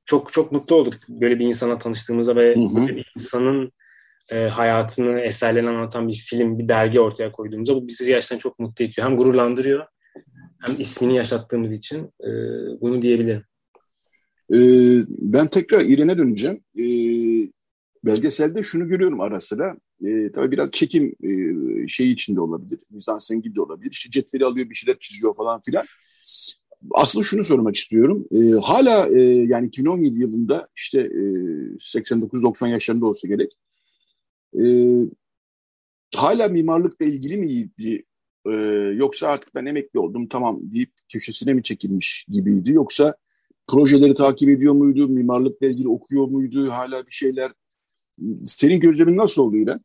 çok 0.04 0.32
çok 0.32 0.52
mutlu 0.52 0.76
olduk 0.76 0.94
böyle 1.08 1.38
bir 1.38 1.46
insana 1.46 1.78
tanıştığımızda 1.78 2.36
ve 2.36 2.54
hı 2.54 2.60
hı. 2.60 2.80
böyle 2.80 2.96
bir 2.96 3.12
insanın 3.16 3.72
e, 4.32 4.48
hayatını, 4.48 5.20
eserlerini 5.20 5.68
anlatan 5.68 6.08
bir 6.08 6.14
film, 6.14 6.58
bir 6.58 6.68
belge 6.68 7.00
ortaya 7.00 7.32
koyduğumuzda 7.32 7.74
bu 7.74 7.88
bizi 7.88 8.06
gerçekten 8.06 8.38
çok 8.38 8.58
mutlu 8.58 8.84
ediyor. 8.84 9.06
Hem 9.06 9.16
gururlandırıyor 9.16 9.86
hem 10.62 10.80
ismini 10.80 11.16
yaşattığımız 11.16 11.72
için 11.72 12.12
e, 12.20 12.30
bunu 12.80 13.02
diyebilirim. 13.02 13.42
Ee, 14.54 15.02
ben 15.08 15.46
tekrar 15.46 15.80
İrene 15.80 16.18
döneceğim. 16.18 16.64
Ee, 16.78 17.52
belgeselde 18.04 18.62
şunu 18.62 18.88
görüyorum 18.88 19.20
ara 19.20 19.40
sıra. 19.40 19.76
Ee, 20.06 20.32
tabii 20.32 20.50
biraz 20.50 20.70
çekim 20.70 21.14
e, 21.22 21.28
şeyi 21.88 22.12
içinde 22.12 22.40
olabilir. 22.40 22.78
Mizansen 22.90 23.42
gibi 23.42 23.56
de 23.56 23.62
olabilir. 23.62 23.90
İşte 23.90 24.10
cetveli 24.10 24.44
alıyor 24.44 24.70
bir 24.70 24.74
şeyler 24.74 24.98
çiziyor 24.98 25.34
falan 25.34 25.60
filan. 25.66 25.86
Aslında 26.90 27.24
şunu 27.24 27.44
sormak 27.44 27.76
istiyorum. 27.76 28.26
Ee, 28.32 28.60
hala 28.62 29.08
e, 29.08 29.20
yani 29.24 29.66
2017 29.66 30.18
yılında 30.18 30.68
işte 30.76 30.98
e, 31.00 31.22
89-90 31.78 32.68
yaşlarında 32.68 33.06
olsa 33.06 33.28
gerek. 33.28 33.52
E, 34.60 34.64
hala 36.16 36.48
mimarlıkla 36.48 37.06
ilgili 37.06 37.36
miydi 37.36 38.04
e, 38.46 38.50
yoksa 38.96 39.28
artık 39.28 39.54
ben 39.54 39.66
emekli 39.66 40.00
oldum 40.00 40.28
tamam 40.28 40.60
deyip 40.62 40.90
köşesine 41.12 41.54
mi 41.54 41.62
çekilmiş 41.62 42.26
gibiydi 42.28 42.72
yoksa 42.72 43.16
projeleri 43.66 44.14
takip 44.14 44.48
ediyor 44.48 44.74
muydu, 44.74 45.08
mimarlıkla 45.08 45.66
ilgili 45.66 45.88
okuyor 45.88 46.28
muydu, 46.28 46.70
hala 46.70 47.06
bir 47.06 47.12
şeyler. 47.12 47.52
Senin 48.44 48.80
gözlemin 48.80 49.16
nasıl 49.16 49.42
oldu 49.42 49.56
İrem? 49.56 49.80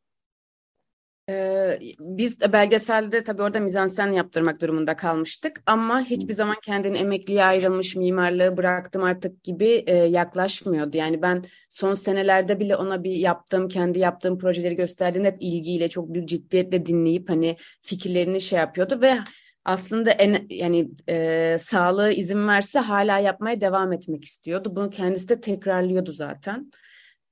Ee, 1.29 1.79
biz 1.99 2.39
de 2.39 2.53
belgeselde 2.53 3.23
tabii 3.23 3.41
orada 3.41 3.59
mizansen 3.59 4.11
yaptırmak 4.11 4.61
durumunda 4.61 4.95
kalmıştık 4.95 5.61
ama 5.65 6.01
hiçbir 6.01 6.33
zaman 6.33 6.55
kendini 6.63 6.97
emekliye 6.97 7.43
ayrılmış 7.43 7.95
mimarlığı 7.95 8.57
bıraktım 8.57 9.03
artık 9.03 9.43
gibi 9.43 9.83
e, 9.87 9.95
yaklaşmıyordu. 9.95 10.97
Yani 10.97 11.21
ben 11.21 11.43
son 11.69 11.93
senelerde 11.93 12.59
bile 12.59 12.75
ona 12.75 13.03
bir 13.03 13.11
yaptığım, 13.11 13.67
kendi 13.67 13.99
yaptığım 13.99 14.37
projeleri 14.37 14.75
gösterdiğinde 14.75 15.27
hep 15.27 15.37
ilgiyle, 15.39 15.89
çok 15.89 16.13
büyük 16.13 16.29
ciddiyetle 16.29 16.85
dinleyip 16.85 17.29
hani 17.29 17.55
fikirlerini 17.81 18.41
şey 18.41 18.59
yapıyordu 18.59 19.01
ve 19.01 19.17
aslında 19.65 20.11
en 20.11 20.47
yani 20.49 20.89
e, 21.09 21.57
sağlığı 21.59 22.11
izin 22.11 22.47
verse 22.47 22.79
hala 22.79 23.19
yapmaya 23.19 23.61
devam 23.61 23.93
etmek 23.93 24.25
istiyordu. 24.25 24.75
Bunu 24.75 24.89
kendisi 24.89 25.29
de 25.29 25.41
tekrarlıyordu 25.41 26.11
zaten 26.11 26.71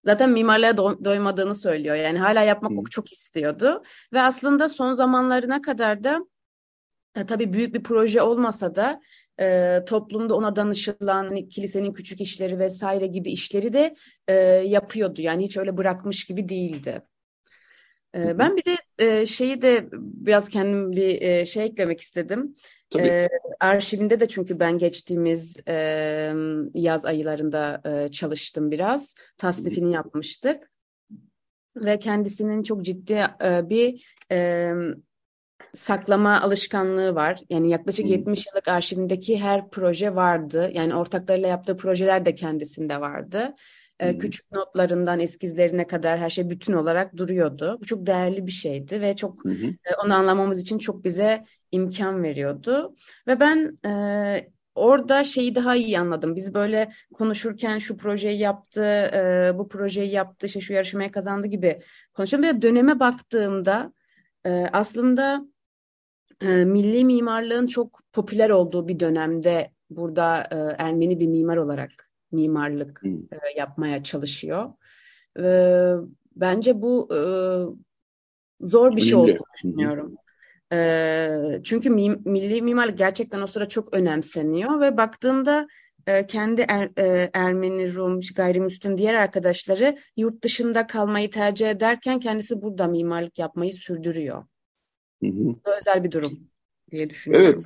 zaten 0.05 0.29
mimarlığa 0.29 0.71
do- 0.71 1.05
doymadığını 1.05 1.55
söylüyor. 1.55 1.95
Yani 1.95 2.19
hala 2.19 2.43
yapmak 2.43 2.71
hmm. 2.71 2.83
çok 2.83 3.11
istiyordu. 3.11 3.83
Ve 4.13 4.21
aslında 4.21 4.69
son 4.69 4.93
zamanlarına 4.93 5.61
kadar 5.61 6.03
da 6.03 6.25
e, 7.15 7.25
tabii 7.25 7.53
büyük 7.53 7.73
bir 7.73 7.83
proje 7.83 8.21
olmasa 8.21 8.75
da 8.75 9.01
e, 9.39 9.79
toplumda 9.87 10.35
ona 10.35 10.55
danışılan 10.55 11.25
hani, 11.25 11.49
kilisenin 11.49 11.93
küçük 11.93 12.21
işleri 12.21 12.59
vesaire 12.59 13.07
gibi 13.07 13.31
işleri 13.31 13.73
de 13.73 13.95
e, 14.27 14.33
yapıyordu. 14.65 15.21
Yani 15.21 15.43
hiç 15.43 15.57
öyle 15.57 15.77
bırakmış 15.77 16.25
gibi 16.25 16.49
değildi. 16.49 17.01
Ben 18.15 18.57
bir 18.57 18.63
de 18.65 19.25
şeyi 19.25 19.61
de 19.61 19.89
biraz 19.91 20.49
kendim 20.49 20.91
bir 20.91 21.45
şey 21.45 21.65
eklemek 21.65 22.01
istedim. 22.01 22.55
Tabii. 22.89 23.27
Arşivinde 23.59 24.19
de 24.19 24.27
çünkü 24.27 24.59
ben 24.59 24.77
geçtiğimiz 24.77 25.57
yaz 26.73 27.05
aylarında 27.05 27.81
çalıştım 28.11 28.71
biraz. 28.71 29.15
Tasnifini 29.37 29.93
yapmıştık. 29.93 30.71
Ve 31.75 31.99
kendisinin 31.99 32.63
çok 32.63 32.85
ciddi 32.85 33.21
bir 33.41 34.15
saklama 35.73 36.41
alışkanlığı 36.41 37.15
var. 37.15 37.39
Yani 37.49 37.69
yaklaşık 37.69 38.09
70 38.09 38.47
yıllık 38.47 38.67
arşivindeki 38.67 39.39
her 39.39 39.69
proje 39.69 40.15
vardı. 40.15 40.71
Yani 40.73 40.95
ortaklarıyla 40.95 41.49
yaptığı 41.49 41.77
projeler 41.77 42.25
de 42.25 42.35
kendisinde 42.35 43.01
vardı. 43.01 43.55
E, 43.99 44.17
küçük 44.17 44.51
notlarından 44.51 45.19
eskizlerine 45.19 45.87
kadar 45.87 46.19
her 46.19 46.29
şey 46.29 46.49
bütün 46.49 46.73
olarak 46.73 47.17
duruyordu. 47.17 47.77
Bu 47.81 47.85
çok 47.85 48.05
değerli 48.05 48.47
bir 48.47 48.51
şeydi 48.51 49.01
ve 49.01 49.15
çok 49.15 49.45
E, 49.45 49.95
onu 50.05 50.13
anlamamız 50.13 50.61
için 50.61 50.77
çok 50.77 51.03
bize 51.03 51.43
imkan 51.71 52.23
veriyordu. 52.23 52.95
Ve 53.27 53.39
ben 53.39 53.77
e, 53.85 54.51
orada 54.75 55.23
şeyi 55.23 55.55
daha 55.55 55.75
iyi 55.75 55.99
anladım. 55.99 56.35
Biz 56.35 56.53
böyle 56.53 56.89
konuşurken 57.13 57.77
şu 57.77 57.97
projeyi 57.97 58.39
yaptı, 58.39 58.83
e, 59.13 59.51
bu 59.57 59.67
projeyi 59.67 60.11
yaptı, 60.11 60.47
işte 60.47 60.61
şu 60.61 60.73
yarışmaya 60.73 61.11
kazandı 61.11 61.47
gibi 61.47 61.81
konuşuyorum. 62.13 62.49
Ve 62.49 62.61
döneme 62.61 62.99
baktığımda 62.99 63.93
e, 64.45 64.49
aslında 64.73 65.45
e, 66.41 66.65
milli 66.65 67.05
mimarlığın 67.05 67.67
çok 67.67 67.99
popüler 68.13 68.49
olduğu 68.49 68.87
bir 68.87 68.99
dönemde 68.99 69.71
burada 69.89 70.43
e, 70.51 70.83
Ermeni 70.83 71.19
bir 71.19 71.27
mimar 71.27 71.57
olarak 71.57 72.04
mimarlık 72.35 73.01
e, 73.31 73.57
yapmaya 73.57 74.03
çalışıyor. 74.03 74.69
E, 75.39 75.45
bence 76.35 76.81
bu 76.81 77.09
e, 77.15 77.19
zor 78.61 78.95
bir 78.95 79.01
şey 79.01 79.15
olduğunu 79.15 79.37
düşünüyorum. 79.57 80.15
E, 80.73 81.29
çünkü 81.63 81.89
mi, 81.89 82.15
milli 82.25 82.61
mimarlık 82.61 82.97
gerçekten 82.97 83.41
o 83.41 83.47
sıra 83.47 83.67
çok 83.67 83.93
önemseniyor 83.93 84.81
ve 84.81 84.97
baktığımda 84.97 85.67
e, 86.07 86.27
kendi 86.27 86.65
er, 86.67 86.89
e, 86.97 87.29
Ermeni, 87.33 87.95
Rum, 87.95 88.19
gayrimüslim 88.35 88.97
diğer 88.97 89.13
arkadaşları 89.13 89.97
yurt 90.17 90.43
dışında 90.43 90.87
kalmayı 90.87 91.29
tercih 91.31 91.69
ederken 91.69 92.19
kendisi 92.19 92.61
burada 92.61 92.87
mimarlık 92.87 93.39
yapmayı 93.39 93.73
sürdürüyor. 93.73 94.45
Hı 95.23 95.27
hı. 95.27 95.45
Bu 95.45 95.77
özel 95.79 96.03
bir 96.03 96.11
durum 96.11 96.39
diye 96.91 97.09
düşünüyorum. 97.09 97.47
Evet, 97.49 97.61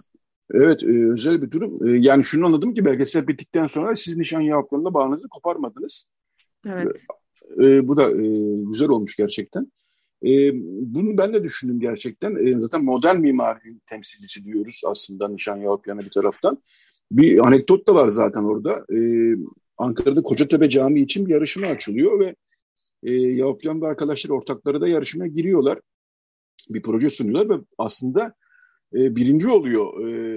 Evet, 0.54 0.84
e, 0.84 1.12
özel 1.12 1.42
bir 1.42 1.52
durum. 1.52 1.88
E, 1.88 1.98
yani 2.00 2.24
şunu 2.24 2.46
anladım 2.46 2.74
ki 2.74 2.86
belgesel 2.86 3.28
bittikten 3.28 3.68
sonra 3.68 3.96
siz 3.96 4.18
nişan 4.18 4.42
yahutlarında 4.42 4.94
bağınızı 4.94 5.28
koparmadınız. 5.30 6.06
Evet. 6.66 7.06
E, 7.58 7.88
bu 7.88 7.98
da 7.98 8.12
e, 8.12 8.26
güzel 8.72 8.90
olmuş 8.90 9.16
gerçekten. 9.16 9.72
E, 10.26 10.30
bunu 10.94 11.18
ben 11.18 11.34
de 11.34 11.44
düşündüm 11.44 11.80
gerçekten. 11.80 12.48
E, 12.48 12.62
zaten 12.62 12.84
modern 12.84 13.20
mimarinin 13.20 13.82
temsilcisi 13.86 14.46
diyoruz 14.46 14.82
aslında 14.86 15.28
nişan 15.28 15.58
yahut 15.58 15.88
yana 15.88 16.00
bir 16.00 16.10
taraftan. 16.10 16.64
Bir 17.12 17.48
anekdot 17.48 17.88
da 17.88 17.96
var 17.96 18.08
zaten 18.08 18.44
orada. 18.44 18.86
E, 18.96 19.00
Ankara'da 19.78 20.22
Kocatepe 20.22 20.70
Camii 20.70 21.02
için 21.02 21.26
bir 21.26 21.34
yarışma 21.34 21.68
açılıyor 21.68 22.20
ve 22.20 22.36
e, 23.04 23.12
Yahupyan 23.14 23.82
ve 23.82 23.88
arkadaşlar 23.88 24.30
ortakları 24.30 24.82
da 24.82 24.88
yarışmaya 24.88 25.28
giriyorlar. 25.28 25.80
Bir 26.70 26.82
proje 26.82 27.10
sunuyorlar 27.10 27.50
ve 27.50 27.64
aslında 27.78 28.36
e, 28.94 29.16
birinci 29.16 29.48
oluyor 29.48 30.08
e, 30.08 30.29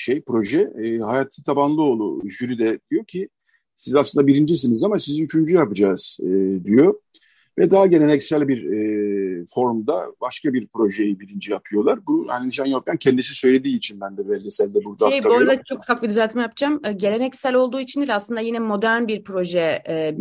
şey 0.00 0.22
proje. 0.22 0.72
E, 0.82 0.98
Hayati 0.98 1.42
Tabanlıoğlu 1.42 2.20
jüri 2.28 2.58
de 2.58 2.80
diyor 2.90 3.04
ki 3.04 3.28
siz 3.76 3.96
aslında 3.96 4.26
birincisiniz 4.26 4.84
ama 4.84 4.98
sizi 4.98 5.24
üçüncü 5.24 5.54
yapacağız 5.54 6.18
e, 6.22 6.28
diyor. 6.64 6.94
Ve 7.58 7.70
daha 7.70 7.86
geleneksel 7.86 8.48
bir 8.48 8.64
e, 8.64 9.44
formda 9.54 10.06
başka 10.20 10.52
bir 10.52 10.66
projeyi 10.66 11.20
birinci 11.20 11.52
yapıyorlar. 11.52 12.06
Bu 12.06 12.26
hani 12.28 12.48
Nişan 12.48 12.66
Yapyan 12.66 12.96
kendisi 12.96 13.34
söylediği 13.34 13.76
için 13.76 14.00
ben 14.00 14.16
de 14.16 14.28
belgeselde 14.28 14.84
burada 14.84 15.08
hey, 15.08 15.18
aktarıyorum. 15.18 15.46
Bu 15.46 15.50
arada 15.50 15.62
çok 15.68 15.78
ufak 15.78 16.02
bir 16.02 16.08
düzeltme 16.08 16.42
yapacağım. 16.42 16.80
E, 16.84 16.92
geleneksel 16.92 17.54
olduğu 17.54 17.80
için 17.80 18.00
değil 18.00 18.14
aslında 18.14 18.40
yine 18.40 18.58
modern 18.58 19.08
bir 19.08 19.24
proje 19.24 19.82
e, 19.88 20.14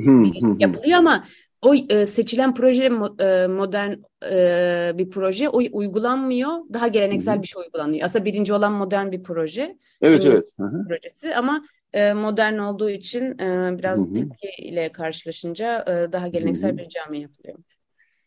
yapılıyor 0.59 0.97
ama 0.97 1.25
o 1.61 1.75
e, 1.75 2.05
seçilen 2.05 2.53
proje 2.53 2.85
e, 2.85 3.47
modern 3.47 3.93
e, 4.31 4.91
bir 4.95 5.09
proje 5.09 5.49
o 5.49 5.57
uygulanmıyor. 5.71 6.49
Daha 6.73 6.87
geleneksel 6.87 7.33
Hı-hı. 7.33 7.43
bir 7.43 7.47
şey 7.47 7.61
uygulanıyor. 7.61 8.05
Aslında 8.05 8.25
birinci 8.25 8.53
olan 8.53 8.73
modern 8.73 9.11
bir 9.11 9.23
proje. 9.23 9.77
Evet 10.01 10.25
evet. 10.25 10.51
Hı-hı. 10.57 10.87
Projesi 10.87 11.35
ama 11.35 11.65
e, 11.93 12.13
modern 12.13 12.57
olduğu 12.57 12.89
için 12.89 13.39
e, 13.39 13.77
biraz 13.77 14.13
Türkiye 14.13 14.53
ile 14.59 14.91
karşılaşınca 14.91 15.85
e, 15.87 16.11
daha 16.11 16.27
geleneksel 16.27 16.77
bir 16.77 16.89
cami 16.89 17.19
yapılıyor. 17.19 17.57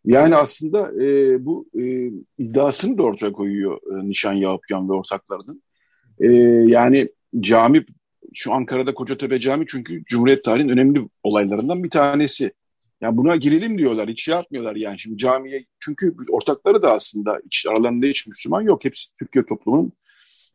Yani 0.05 0.37
aslında 0.37 1.05
e, 1.05 1.45
bu 1.45 1.69
e, 1.79 2.11
iddiasını 2.39 2.99
da 2.99 3.03
ortaya 3.03 3.33
koyuyor 3.33 3.81
e, 3.93 4.09
Nişan 4.09 4.33
Yahupyan 4.33 4.89
ve 4.89 4.93
ortaklarının. 4.93 5.63
E, 6.21 6.33
yani 6.71 7.09
cami 7.41 7.85
şu 8.35 8.53
Ankara'da 8.53 8.95
Kocatepe 8.95 9.41
Cami 9.41 9.65
çünkü 9.69 10.05
Cumhuriyet 10.05 10.45
tarihinin 10.45 10.73
önemli 10.73 11.09
olaylarından 11.23 11.85
bir 11.85 11.91
tanesi. 11.91 12.53
Yani 13.03 13.17
buna 13.17 13.37
girelim 13.37 13.79
diyorlar. 13.79 14.09
Hiç 14.09 14.25
şey 14.25 14.35
yapmıyorlar 14.35 14.77
yani. 14.77 14.99
Şimdi 14.99 15.17
camiye 15.17 15.65
çünkü 15.81 16.15
ortakları 16.31 16.83
da 16.83 16.93
aslında 16.93 17.41
hiç 17.47 17.67
aralarında 17.67 18.07
hiç 18.07 18.27
Müslüman 18.27 18.63
yok. 18.63 18.85
Hepsi 18.85 19.15
Türkiye 19.15 19.45
toplumunun 19.47 19.93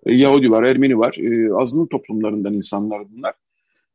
e, 0.06 0.14
Yahudi 0.14 0.52
var, 0.52 0.64
Ermeni 0.64 0.98
var. 0.98 1.16
E, 1.18 1.54
azınlık 1.54 1.92
toplumlarından 1.92 2.54
insanlar 2.54 3.12
bunlar. 3.12 3.34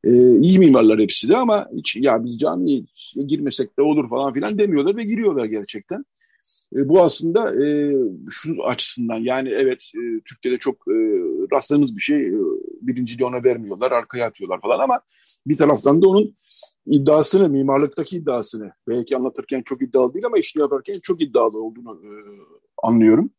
E, 0.04 0.10
iyi 0.40 0.58
mimarlar 0.58 1.00
hepsi 1.00 1.28
de 1.28 1.36
ama 1.36 1.68
hiç 1.76 1.96
ya 1.96 2.24
biz 2.24 2.38
camiye 2.38 2.80
girmesek 3.26 3.78
de 3.78 3.82
olur 3.82 4.08
falan 4.08 4.32
filan 4.34 4.58
demiyorlar 4.58 4.96
ve 4.96 5.04
giriyorlar 5.04 5.44
gerçekten. 5.44 6.04
E, 6.76 6.88
bu 6.88 7.02
aslında 7.02 7.64
e, 7.64 7.94
şu 8.30 8.64
açısından 8.64 9.18
yani 9.18 9.48
evet 9.48 9.82
e, 9.94 10.20
Türkiye'de 10.24 10.58
çok 10.58 10.74
e, 10.74 10.96
rastladığımız 11.52 11.96
bir 11.96 12.02
şey. 12.02 12.26
E, 12.26 12.32
birinciliği 12.82 13.28
ona 13.28 13.44
vermiyorlar, 13.44 13.92
arkaya 13.92 14.26
atıyorlar 14.26 14.60
falan 14.60 14.78
ama 14.78 15.00
bir 15.46 15.56
taraftan 15.56 16.02
da 16.02 16.08
onun 16.08 16.36
iddiasını, 16.86 17.48
mimarlıktaki 17.48 18.16
iddiasını 18.16 18.72
belki 18.88 19.16
anlatırken 19.16 19.62
çok 19.62 19.82
iddialı 19.82 20.14
değil 20.14 20.26
ama 20.26 20.38
işini 20.38 20.60
yaparken 20.60 21.00
çok 21.02 21.22
iddialı 21.22 21.62
olduğunu 21.62 22.00
e, 22.04 22.10
anlıyorum. 22.82 23.30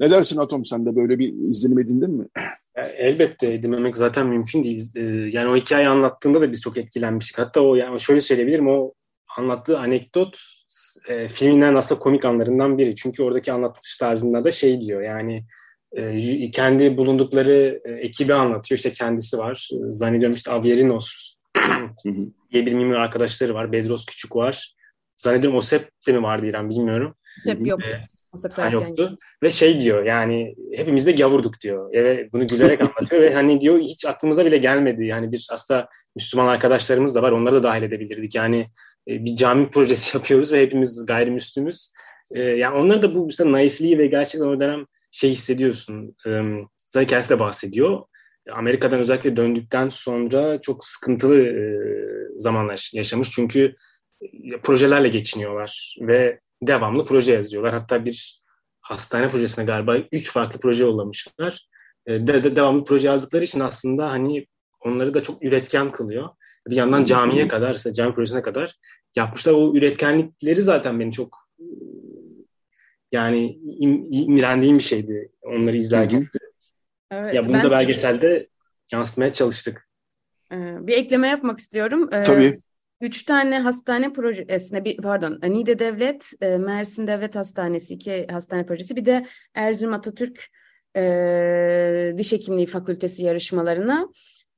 Ne 0.00 0.10
dersin 0.10 0.36
Atom 0.36 0.64
sen 0.64 0.86
de 0.86 0.96
böyle 0.96 1.18
bir 1.18 1.34
izlenim 1.48 1.78
edindin 1.78 2.10
mi? 2.10 2.26
Elbette 2.76 3.52
edinmemek 3.52 3.96
zaten 3.96 4.26
mümkün 4.26 4.62
değil. 4.62 4.92
E, 4.94 5.02
yani 5.32 5.48
o 5.48 5.56
hikayeyi 5.56 5.88
anlattığında 5.88 6.40
da 6.40 6.52
biz 6.52 6.60
çok 6.60 6.76
etkilenmiştik. 6.76 7.38
Hatta 7.38 7.60
o 7.60 7.74
yani 7.74 8.00
şöyle 8.00 8.20
söyleyebilirim 8.20 8.68
o 8.68 8.92
anlattığı 9.36 9.78
anekdot 9.78 10.38
e, 11.08 11.28
filminden 11.28 11.74
aslında 11.74 11.98
komik 11.98 12.24
anlarından 12.24 12.78
biri. 12.78 12.96
Çünkü 12.96 13.22
oradaki 13.22 13.52
anlatış 13.52 13.96
tarzında 13.96 14.44
da 14.44 14.50
şey 14.50 14.80
diyor 14.80 15.02
yani 15.02 15.44
e, 15.92 16.50
kendi 16.50 16.96
bulundukları 16.96 17.80
e, 17.84 17.92
ekibi 17.92 18.34
anlatıyor. 18.34 18.76
İşte 18.76 18.92
kendisi 18.92 19.38
var. 19.38 19.68
E, 19.72 19.92
zannediyorum 19.92 20.34
işte 20.34 20.50
Avierinos 20.50 21.34
diye 22.52 22.66
bir 22.66 22.72
mimar 22.72 22.96
arkadaşları 22.96 23.54
var. 23.54 23.72
Bedros 23.72 24.06
Küçük 24.06 24.36
var. 24.36 24.74
Zannediyorum 25.16 25.58
Osep 25.58 25.90
de 26.06 26.12
mi 26.12 26.22
vardı 26.22 26.46
İrem 26.46 26.70
bilmiyorum. 26.70 27.14
Hep 27.44 27.66
yok. 27.66 27.80
Ee, 27.84 28.00
ha, 28.56 28.68
yoktu. 28.68 29.18
Ve 29.42 29.50
şey 29.50 29.80
diyor 29.80 30.04
yani 30.04 30.54
hepimiz 30.74 31.06
de 31.06 31.12
gavurduk 31.12 31.60
diyor. 31.60 31.92
Ve 31.92 32.28
bunu 32.32 32.46
gülerek 32.46 32.80
anlatıyor 32.80 33.22
ve 33.22 33.34
hani 33.34 33.60
diyor 33.60 33.78
hiç 33.78 34.06
aklımıza 34.06 34.46
bile 34.46 34.58
gelmedi. 34.58 35.06
Yani 35.06 35.32
bir 35.32 35.46
aslında 35.52 35.88
Müslüman 36.16 36.46
arkadaşlarımız 36.46 37.14
da 37.14 37.22
var. 37.22 37.32
Onları 37.32 37.54
da 37.54 37.62
dahil 37.62 37.82
edebilirdik. 37.82 38.34
Yani 38.34 38.58
e, 38.60 38.66
bir 39.08 39.36
cami 39.36 39.70
projesi 39.70 40.16
yapıyoruz 40.16 40.52
ve 40.52 40.62
hepimiz 40.62 41.06
gayrimüslimiz. 41.06 41.94
E, 42.34 42.40
yani 42.42 42.78
onları 42.78 43.02
da 43.02 43.14
bu 43.14 43.26
mesela 43.26 43.52
naifliği 43.52 43.98
ve 43.98 44.06
gerçekten 44.06 44.48
o 44.48 44.60
dönem 44.60 44.86
şey 45.10 45.30
hissediyorsun. 45.30 46.16
E, 46.26 46.42
zaten 46.90 47.06
kendisi 47.06 47.30
de 47.30 47.38
bahsediyor. 47.38 48.02
Amerika'dan 48.52 49.00
özellikle 49.00 49.36
döndükten 49.36 49.88
sonra 49.88 50.60
çok 50.60 50.84
sıkıntılı 50.84 51.40
e, 51.40 51.62
zamanlar 52.36 52.90
yaşamış. 52.94 53.30
Çünkü 53.30 53.74
e, 54.22 54.60
projelerle 54.62 55.08
geçiniyorlar 55.08 55.96
ve 56.00 56.40
devamlı 56.62 57.04
proje 57.04 57.32
yazıyorlar. 57.32 57.72
Hatta 57.72 58.04
bir 58.04 58.42
hastane 58.80 59.28
projesine 59.28 59.64
galiba 59.64 59.96
üç 60.12 60.32
farklı 60.32 60.60
proje 60.60 60.84
yollamışlar. 60.84 61.68
E, 62.06 62.26
de, 62.26 62.44
de, 62.44 62.56
devamlı 62.56 62.84
proje 62.84 63.08
yazdıkları 63.08 63.44
için 63.44 63.60
aslında 63.60 64.10
hani 64.10 64.46
onları 64.80 65.14
da 65.14 65.22
çok 65.22 65.44
üretken 65.44 65.90
kılıyor. 65.90 66.28
Bir 66.68 66.76
yandan 66.76 67.04
camiye 67.04 67.48
kadar, 67.48 67.74
ise 67.74 67.92
cami 67.92 68.14
projesine 68.14 68.42
kadar 68.42 68.74
yapmışlar. 69.16 69.52
O 69.52 69.74
üretkenlikleri 69.74 70.62
zaten 70.62 71.00
beni 71.00 71.12
çok 71.12 71.48
yani 73.12 73.58
im, 73.78 74.06
imrendiğim 74.10 74.78
bir 74.78 74.82
şeydi 74.82 75.32
onları 75.42 75.76
izlerken. 75.76 76.26
Evet, 77.10 77.34
ya 77.34 77.44
bunu 77.44 77.54
ben 77.54 77.64
da 77.64 77.70
belgeselde 77.70 78.48
yansıtmaya 78.92 79.32
çalıştık. 79.32 79.88
Ee, 80.52 80.56
bir 80.86 80.92
ekleme 80.92 81.28
yapmak 81.28 81.58
istiyorum. 81.58 82.10
Ee, 82.12 82.22
Tabii. 82.22 82.52
Üç 83.00 83.22
tane 83.22 83.60
hastane 83.60 84.12
projesine, 84.12 84.84
bir, 84.84 84.96
pardon, 84.96 85.40
Niğde 85.42 85.78
Devlet, 85.78 86.30
e, 86.40 86.56
Mersin 86.56 87.06
Devlet 87.06 87.36
Hastanesi, 87.36 87.94
iki 87.94 88.26
hastane 88.26 88.66
projesi, 88.66 88.96
bir 88.96 89.04
de 89.04 89.26
Erzurum 89.54 89.92
Atatürk 89.92 90.46
e, 90.96 92.14
Diş 92.18 92.32
Hekimliği 92.32 92.66
Fakültesi 92.66 93.24
yarışmalarına 93.24 94.08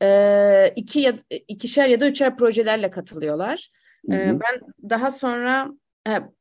e, 0.03 0.73
iki 0.77 1.01
ya, 1.01 1.15
ikişer 1.49 1.89
ya 1.89 2.01
da 2.01 2.09
üçer 2.09 2.37
projelerle 2.37 2.91
katılıyorlar. 2.91 3.69
Hı 4.09 4.17
hı. 4.17 4.39
Ben 4.41 4.61
daha 4.91 5.11
sonra 5.11 5.71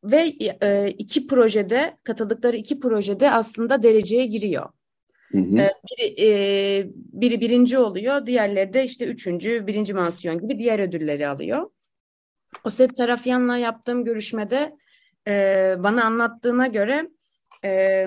ve 0.04 0.28
iki 0.90 1.28
projede 1.28 1.98
katıldıkları 2.04 2.58
iki 2.58 2.80
projede 2.80 3.32
aslında 3.32 3.84
dereceye 3.84 4.26
giriyor. 4.26 4.70
Hı 5.32 5.38
hı. 5.38 5.70
Biri, 5.92 6.92
biri 6.96 7.42
birinci 7.42 7.78
oluyor, 7.78 8.26
diğerleri 8.26 8.74
de 8.74 8.84
işte 8.84 9.06
üçüncü, 9.06 9.68
birinci 9.68 9.94
mansiyon 9.94 10.40
gibi 10.40 10.60
diğer 10.60 10.80
ödülleri 10.80 11.28
alıyor. 11.28 11.70
Osep 12.64 12.94
Sarafyan'la 12.94 13.58
yaptığım 13.58 14.06
görüşmede 14.06 14.76
bana 15.84 16.04
anlattığına 16.04 16.68
göre 16.68 17.10
e, 17.66 18.06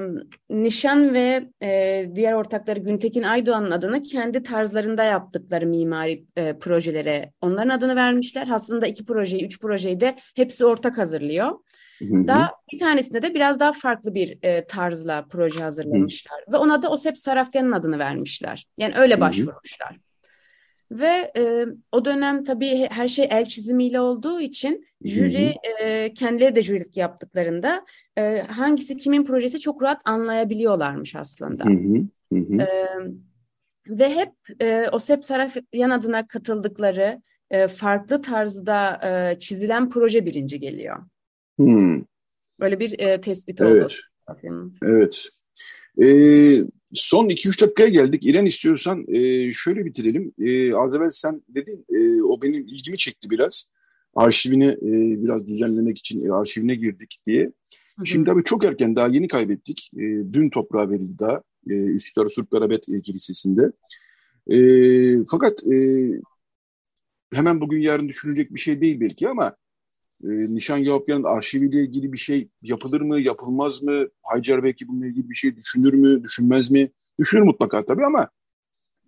Nişan 0.50 1.14
ve 1.14 1.48
e, 1.62 2.10
diğer 2.14 2.32
ortakları 2.32 2.80
Güntekin 2.80 3.22
Aydoğan'ın 3.22 3.70
adını 3.70 4.02
kendi 4.02 4.42
tarzlarında 4.42 5.04
yaptıkları 5.04 5.66
mimari 5.66 6.24
e, 6.36 6.58
projelere 6.58 7.32
onların 7.40 7.68
adını 7.68 7.96
vermişler. 7.96 8.48
Aslında 8.52 8.86
iki 8.86 9.04
projeyi, 9.04 9.44
üç 9.44 9.60
projeyi 9.60 10.00
de 10.00 10.16
hepsi 10.36 10.66
ortak 10.66 10.98
hazırlıyor. 10.98 11.50
Hı 11.98 12.26
Daha 12.26 12.50
bir 12.72 12.78
tanesinde 12.78 13.22
de 13.22 13.34
biraz 13.34 13.60
daha 13.60 13.72
farklı 13.72 14.14
bir 14.14 14.38
e, 14.42 14.66
tarzla 14.66 15.26
proje 15.30 15.60
hazırlamışlar. 15.60 16.40
Hı. 16.46 16.52
Ve 16.52 16.56
ona 16.56 16.82
da 16.82 16.90
Osep 16.90 17.18
Sarafyan'ın 17.18 17.72
adını 17.72 17.98
vermişler. 17.98 18.66
Yani 18.78 18.94
öyle 18.96 19.20
başvurmuşlar. 19.20 19.98
Ve 20.92 21.32
e, 21.36 21.66
o 21.92 22.04
dönem 22.04 22.44
tabii 22.44 22.88
her 22.90 23.08
şey 23.08 23.28
el 23.30 23.44
çizimiyle 23.44 24.00
olduğu 24.00 24.40
için 24.40 24.86
jüri 25.04 25.54
e, 25.80 26.14
kendileri 26.14 26.54
de 26.54 26.62
jürilik 26.62 26.96
yaptıklarında 26.96 27.84
e, 28.18 28.40
hangisi 28.40 28.96
kimin 28.96 29.24
projesi 29.24 29.60
çok 29.60 29.82
rahat 29.82 30.00
anlayabiliyorlarmış 30.04 31.16
aslında. 31.16 31.64
E, 32.32 32.66
ve 33.88 34.14
hep 34.14 34.32
e, 34.60 34.88
Osep 34.92 35.24
Sarafyan 35.24 35.90
adına 35.90 36.26
katıldıkları 36.26 37.22
e, 37.50 37.68
farklı 37.68 38.22
tarzda 38.22 39.00
e, 39.04 39.38
çizilen 39.38 39.90
proje 39.90 40.26
birinci 40.26 40.60
geliyor. 40.60 40.96
Hı. 41.60 42.02
Böyle 42.60 42.80
bir 42.80 42.98
e, 42.98 43.20
tespit 43.20 43.60
evet. 43.60 43.82
oldu. 43.82 43.92
Evet. 44.84 45.28
Ee, 46.02 46.64
Son 46.92 47.28
2-3 47.28 47.60
dakikaya 47.60 47.88
geldik. 47.88 48.26
İren 48.26 48.46
istiyorsan 48.46 49.04
e, 49.08 49.52
şöyle 49.52 49.84
bitirelim. 49.84 50.32
E, 50.38 50.74
az 50.74 50.94
evvel 50.94 51.10
sen 51.10 51.34
dedin, 51.48 51.84
e, 51.88 52.22
o 52.22 52.42
benim 52.42 52.66
ilgimi 52.66 52.98
çekti 52.98 53.30
biraz. 53.30 53.64
Arşivini 54.14 54.66
e, 54.66 55.22
biraz 55.22 55.46
düzenlemek 55.46 55.98
için 55.98 56.28
e, 56.28 56.32
arşivine 56.32 56.74
girdik 56.74 57.18
diye. 57.26 57.44
Hı 57.44 57.50
hı. 57.98 58.06
Şimdi 58.06 58.26
tabii 58.26 58.44
çok 58.44 58.64
erken, 58.64 58.96
daha 58.96 59.08
yeni 59.08 59.28
kaybettik. 59.28 59.90
E, 59.94 60.00
dün 60.32 60.50
toprağa 60.50 60.90
verildi 60.90 61.18
daha. 61.18 61.42
E, 61.70 61.74
Üsküdar 61.74 62.28
Surp 62.28 62.50
Garabet 62.50 62.88
e, 62.88 63.00
Kilisesi'nde. 63.00 63.72
E, 64.50 64.58
fakat 65.30 65.66
e, 65.66 65.76
hemen 67.34 67.60
bugün 67.60 67.80
yarın 67.80 68.08
düşünülecek 68.08 68.54
bir 68.54 68.60
şey 68.60 68.80
değil 68.80 69.00
belki 69.00 69.28
ama 69.28 69.56
e, 70.22 70.54
Nişan 70.54 70.78
Yahupyan'ın 70.78 71.24
arşiviyle 71.24 71.80
ilgili 71.82 72.12
bir 72.12 72.18
şey 72.18 72.48
yapılır 72.62 73.00
mı, 73.00 73.20
yapılmaz 73.20 73.82
mı? 73.82 74.04
Hacer 74.22 74.62
belki 74.62 74.88
bununla 74.88 75.06
ilgili 75.06 75.30
bir 75.30 75.34
şey 75.34 75.56
düşünür 75.56 75.92
mü, 75.92 76.22
düşünmez 76.22 76.70
mi? 76.70 76.90
Düşünür 77.18 77.42
mutlaka 77.42 77.84
tabii 77.84 78.06
ama 78.06 78.28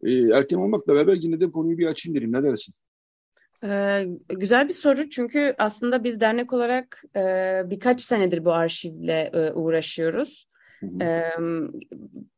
e, 0.03 0.13
erken 0.13 0.57
olmakla 0.57 0.95
beraber 0.95 1.15
yine 1.15 1.41
de 1.41 1.51
konuyu 1.51 1.79
bir 1.79 1.87
açayım 1.87 2.17
derim. 2.17 2.33
Ne 2.33 2.43
dersin? 2.43 2.75
Ee, 3.65 4.07
güzel 4.29 4.69
bir 4.69 4.75
soru 4.75 5.11
çünkü 5.11 5.55
aslında 5.59 6.05
biz 6.05 6.21
dernek 6.21 6.53
olarak 6.53 7.05
e, 7.17 7.63
birkaç 7.65 8.01
senedir 8.01 8.45
bu 8.45 8.53
arşivle 8.53 9.31
e, 9.35 9.53
uğraşıyoruz. 9.53 10.49
Hı 10.81 10.87
hı. 10.87 11.73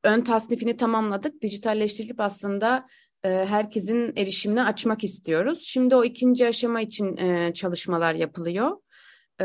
ön 0.05 0.20
tasnifini 0.20 0.77
tamamladık. 0.77 1.43
Dijitalleştirilip 1.43 2.20
aslında 2.20 2.87
herkesin 3.23 4.12
erişimine 4.17 4.62
açmak 4.62 5.05
istiyoruz. 5.05 5.62
Şimdi 5.67 5.97
o 5.97 6.05
ikinci 6.05 6.47
aşama 6.47 6.81
için 6.81 7.17
e, 7.17 7.55
çalışmalar 7.55 8.14
yapılıyor. 8.14 8.71
E, 9.41 9.45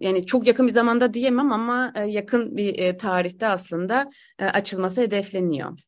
yani 0.00 0.26
çok 0.26 0.46
yakın 0.46 0.66
bir 0.66 0.72
zamanda 0.72 1.14
diyemem 1.14 1.52
ama 1.52 1.92
yakın 2.06 2.56
bir 2.56 2.98
tarihte 2.98 3.46
aslında 3.46 4.10
açılması 4.38 5.00
hedefleniyor. 5.00 5.78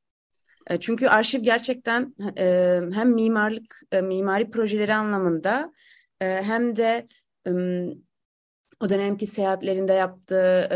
Çünkü 0.81 1.09
arşiv 1.09 1.41
gerçekten 1.41 2.15
hem 2.93 3.15
mimarlık, 3.15 3.81
mimari 4.03 4.51
projeleri 4.51 4.95
anlamında 4.95 5.73
hem 6.21 6.77
de 6.77 7.07
o 8.81 8.89
dönemki 8.89 9.27
seyahatlerinde 9.27 9.93
yaptığı 9.93 10.69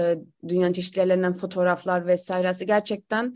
dünyanın 0.49 0.73
çeşitli 0.73 0.99
yerlerinden 0.99 1.37
fotoğraflar 1.37 2.07
vesairesi 2.07 2.67
gerçekten 2.67 3.35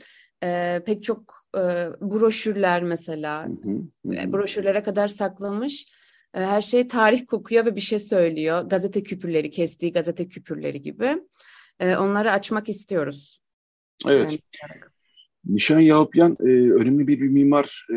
pek 0.87 1.03
çok 1.03 1.46
e, 1.57 1.61
broşürler 2.01 2.83
mesela. 2.83 3.45
Hı 3.45 3.53
hı, 3.53 4.23
hı. 4.23 4.33
Broşürlere 4.33 4.83
kadar 4.83 5.09
saklamış. 5.09 5.87
E, 6.35 6.41
her 6.41 6.63
şey 6.63 6.89
tarih 6.89 7.27
kokuyor 7.27 7.67
ve 7.67 7.77
bir 7.77 7.81
şey 7.81 7.99
söylüyor. 7.99 8.63
Gazete 8.63 9.03
küpürleri, 9.03 9.51
kestiği 9.51 9.93
gazete 9.93 10.29
küpürleri 10.29 10.83
gibi. 10.83 11.19
E, 11.81 11.97
onları 11.97 12.33
açmak 12.33 12.69
istiyoruz. 12.69 13.41
Evet. 14.09 14.31
Yani, 14.63 14.81
Nişan 15.45 15.81
Yahupyan 15.81 16.37
e, 16.41 16.49
önemli 16.51 17.09
bir, 17.09 17.21
bir 17.21 17.29
mimar 17.29 17.87
e, 17.93 17.97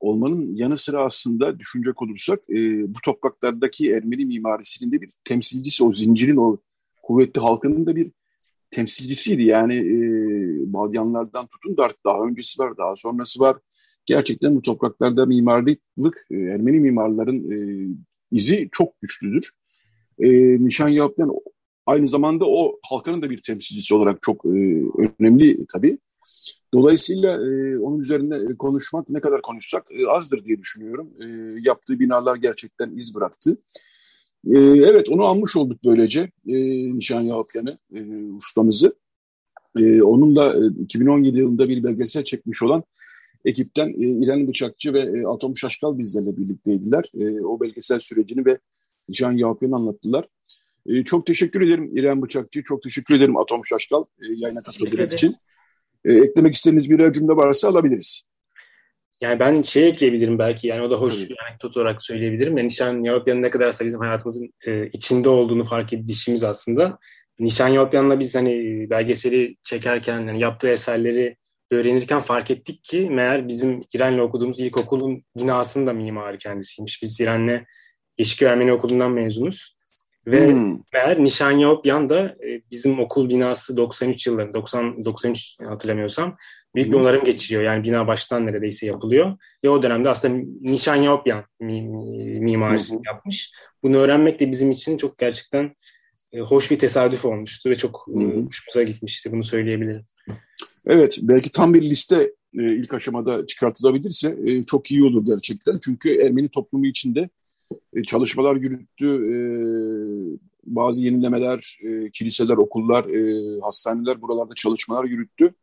olmanın 0.00 0.54
yanı 0.54 0.76
sıra 0.76 1.04
aslında 1.04 1.58
düşünecek 1.58 2.02
olursak 2.02 2.38
e, 2.50 2.54
bu 2.94 2.98
topraklardaki 3.04 3.92
Ermeni 3.92 4.26
mimarisinin 4.26 4.92
de 4.92 5.00
bir 5.00 5.10
temsilcisi, 5.24 5.84
o 5.84 5.92
zincirin 5.92 6.36
o 6.36 6.58
kuvvetli 7.02 7.40
halkının 7.40 7.86
da 7.86 7.96
bir 7.96 8.12
temsilcisiydi. 8.70 9.44
Yani 9.44 9.74
e, 9.74 10.72
Balyanlardan 10.72 11.46
tutun 11.46 11.76
da 11.76 11.88
daha 12.06 12.24
öncesi 12.24 12.62
var, 12.62 12.76
daha 12.76 12.96
sonrası 12.96 13.40
var. 13.40 13.56
Gerçekten 14.06 14.56
bu 14.56 14.62
topraklarda 14.62 15.26
mimarlık, 15.26 16.26
e, 16.30 16.36
Ermeni 16.36 16.80
mimarların 16.80 17.50
e, 17.50 17.88
izi 18.32 18.68
çok 18.72 19.00
güçlüdür. 19.00 19.50
E, 20.18 20.28
Nişan 20.64 20.88
Yahupyan 20.88 21.30
aynı 21.86 22.08
zamanda 22.08 22.44
o 22.48 22.78
halkanın 22.82 23.22
da 23.22 23.30
bir 23.30 23.42
temsilcisi 23.42 23.94
olarak 23.94 24.22
çok 24.22 24.44
e, 24.44 24.82
önemli 25.18 25.66
tabii. 25.66 25.98
Dolayısıyla 26.74 27.34
e, 27.34 27.78
onun 27.78 27.98
üzerine 27.98 28.56
konuşmak 28.56 29.08
ne 29.08 29.20
kadar 29.20 29.42
konuşsak 29.42 29.86
e, 29.90 30.06
azdır 30.08 30.44
diye 30.44 30.58
düşünüyorum. 30.58 31.10
E, 31.20 31.26
yaptığı 31.68 32.00
binalar 32.00 32.36
gerçekten 32.36 32.96
iz 32.96 33.14
bıraktı. 33.14 33.56
E, 34.46 34.58
evet 34.58 35.08
onu 35.08 35.24
almış 35.24 35.56
olduk 35.56 35.80
böylece 35.84 36.20
e, 36.46 36.54
Nişan 36.96 37.20
Yahapyan'ı, 37.20 37.78
e, 37.94 38.00
ustamızı. 38.36 38.94
E, 39.78 40.02
onun 40.02 40.36
da 40.36 40.54
e, 40.54 40.82
2017 40.82 41.38
yılında 41.38 41.68
bir 41.68 41.84
belgesel 41.84 42.24
çekmiş 42.24 42.62
olan 42.62 42.84
ekipten 43.44 43.88
e, 43.88 43.94
İrem 43.96 44.48
Bıçakçı 44.48 44.94
ve 44.94 44.98
e, 44.98 45.26
Atom 45.26 45.56
Şaşkal 45.56 45.98
bizlerle 45.98 46.36
birlikteydiler. 46.36 47.10
E, 47.20 47.40
o 47.40 47.60
belgesel 47.60 47.98
sürecini 47.98 48.46
ve 48.46 48.58
Nişan 49.08 49.32
Yahapyan'ı 49.32 49.76
anlattılar. 49.76 50.28
E, 50.86 51.04
çok 51.04 51.26
teşekkür 51.26 51.60
ederim 51.60 51.96
İrem 51.96 52.22
Bıçakçı, 52.22 52.62
çok 52.62 52.82
teşekkür 52.82 53.14
ederim 53.14 53.36
Atom 53.36 53.66
Şaşkal 53.66 54.04
e, 54.22 54.26
yayına 54.26 54.62
katıldığınız 54.62 55.12
için. 55.12 55.34
E, 56.04 56.12
eklemek 56.12 56.54
istediğiniz 56.54 56.90
bir 56.90 57.12
cümle 57.12 57.36
varsa 57.36 57.68
alabiliriz. 57.68 58.22
Yani 59.20 59.40
ben 59.40 59.62
şey 59.62 59.88
ekleyebilirim 59.88 60.38
belki 60.38 60.66
yani 60.66 60.82
o 60.82 60.90
da 60.90 60.96
hoş 60.96 61.28
bir 61.28 61.36
anekdot 61.48 61.76
olarak 61.76 62.02
söyleyebilirim. 62.02 62.56
Yani 62.56 62.66
Nişan 62.68 63.02
Yavapyan'ın 63.02 63.42
ne 63.42 63.50
kadarsa 63.50 63.84
bizim 63.84 64.00
hayatımızın 64.00 64.52
e, 64.66 64.86
içinde 64.86 65.28
olduğunu 65.28 65.64
fark 65.64 65.92
edişimiz 65.92 66.44
aslında. 66.44 66.98
Nişan 67.38 67.68
Yavapyan'la 67.68 68.20
biz 68.20 68.34
hani 68.34 68.86
belgeseli 68.90 69.56
çekerken 69.64 70.20
yani 70.20 70.40
yaptığı 70.40 70.68
eserleri 70.68 71.36
öğrenirken 71.70 72.20
fark 72.20 72.50
ettik 72.50 72.84
ki 72.84 73.10
meğer 73.10 73.48
bizim 73.48 73.82
İren'le 73.94 74.18
okuduğumuz 74.18 74.60
ilkokulun 74.60 75.24
binasının 75.36 75.86
da 75.86 75.92
mimarı 75.92 76.38
kendisiymiş. 76.38 77.02
Biz 77.02 77.20
İren'le 77.20 77.64
Yeşilköy 78.18 78.48
Ermeni 78.48 78.72
Okulu'ndan 78.72 79.12
mezunuz. 79.12 79.76
Ve 80.26 80.52
hmm. 80.52 80.78
meğer 80.92 81.24
Nişanyopyan 81.24 82.10
da 82.10 82.36
e, 82.46 82.62
bizim 82.70 83.00
okul 83.00 83.28
binası 83.28 83.76
93 83.76 84.26
yıllarında, 84.26 84.54
90, 84.54 85.04
93 85.04 85.56
hatırlamıyorsam 85.60 86.36
büyük 86.74 86.88
hmm. 86.88 86.94
bir 86.94 87.00
onarım 87.00 87.24
geçiriyor. 87.24 87.62
Yani 87.62 87.84
bina 87.84 88.06
baştan 88.06 88.46
neredeyse 88.46 88.86
yapılıyor. 88.86 89.36
Ve 89.64 89.68
o 89.68 89.82
dönemde 89.82 90.08
aslında 90.08 90.44
Nişanyopyan 90.60 91.44
mimarisini 91.60 92.96
hmm. 92.96 93.14
yapmış. 93.14 93.52
Bunu 93.82 93.96
öğrenmek 93.96 94.40
de 94.40 94.50
bizim 94.50 94.70
için 94.70 94.96
çok 94.96 95.18
gerçekten 95.18 95.74
e, 96.32 96.40
hoş 96.40 96.70
bir 96.70 96.78
tesadüf 96.78 97.24
olmuştu 97.24 97.70
ve 97.70 97.76
çok 97.76 98.06
hmm. 98.06 98.46
hoşumuza 98.46 98.82
gitmişti. 98.82 99.32
Bunu 99.32 99.44
söyleyebilirim. 99.44 100.04
Evet, 100.86 101.18
belki 101.22 101.50
tam 101.50 101.74
bir 101.74 101.82
liste 101.82 102.32
ilk 102.52 102.94
aşamada 102.94 103.46
çıkartılabilirse 103.46 104.36
çok 104.66 104.90
iyi 104.90 105.04
olur 105.04 105.26
gerçekten. 105.26 105.78
Çünkü 105.84 106.20
Ermeni 106.20 106.48
toplumu 106.48 106.86
içinde 106.86 107.28
e, 107.96 108.02
çalışmalar 108.02 108.56
yürüttü. 108.56 109.06
E, 109.06 109.36
bazı 110.66 111.02
yenilemeler, 111.02 111.78
e, 111.82 112.10
kiliseler, 112.10 112.56
okullar, 112.56 113.04
hastaneler 113.62 114.22
buralarda 114.22 114.54
çalışmalar 114.54 115.04
yürüttü. 115.04 115.54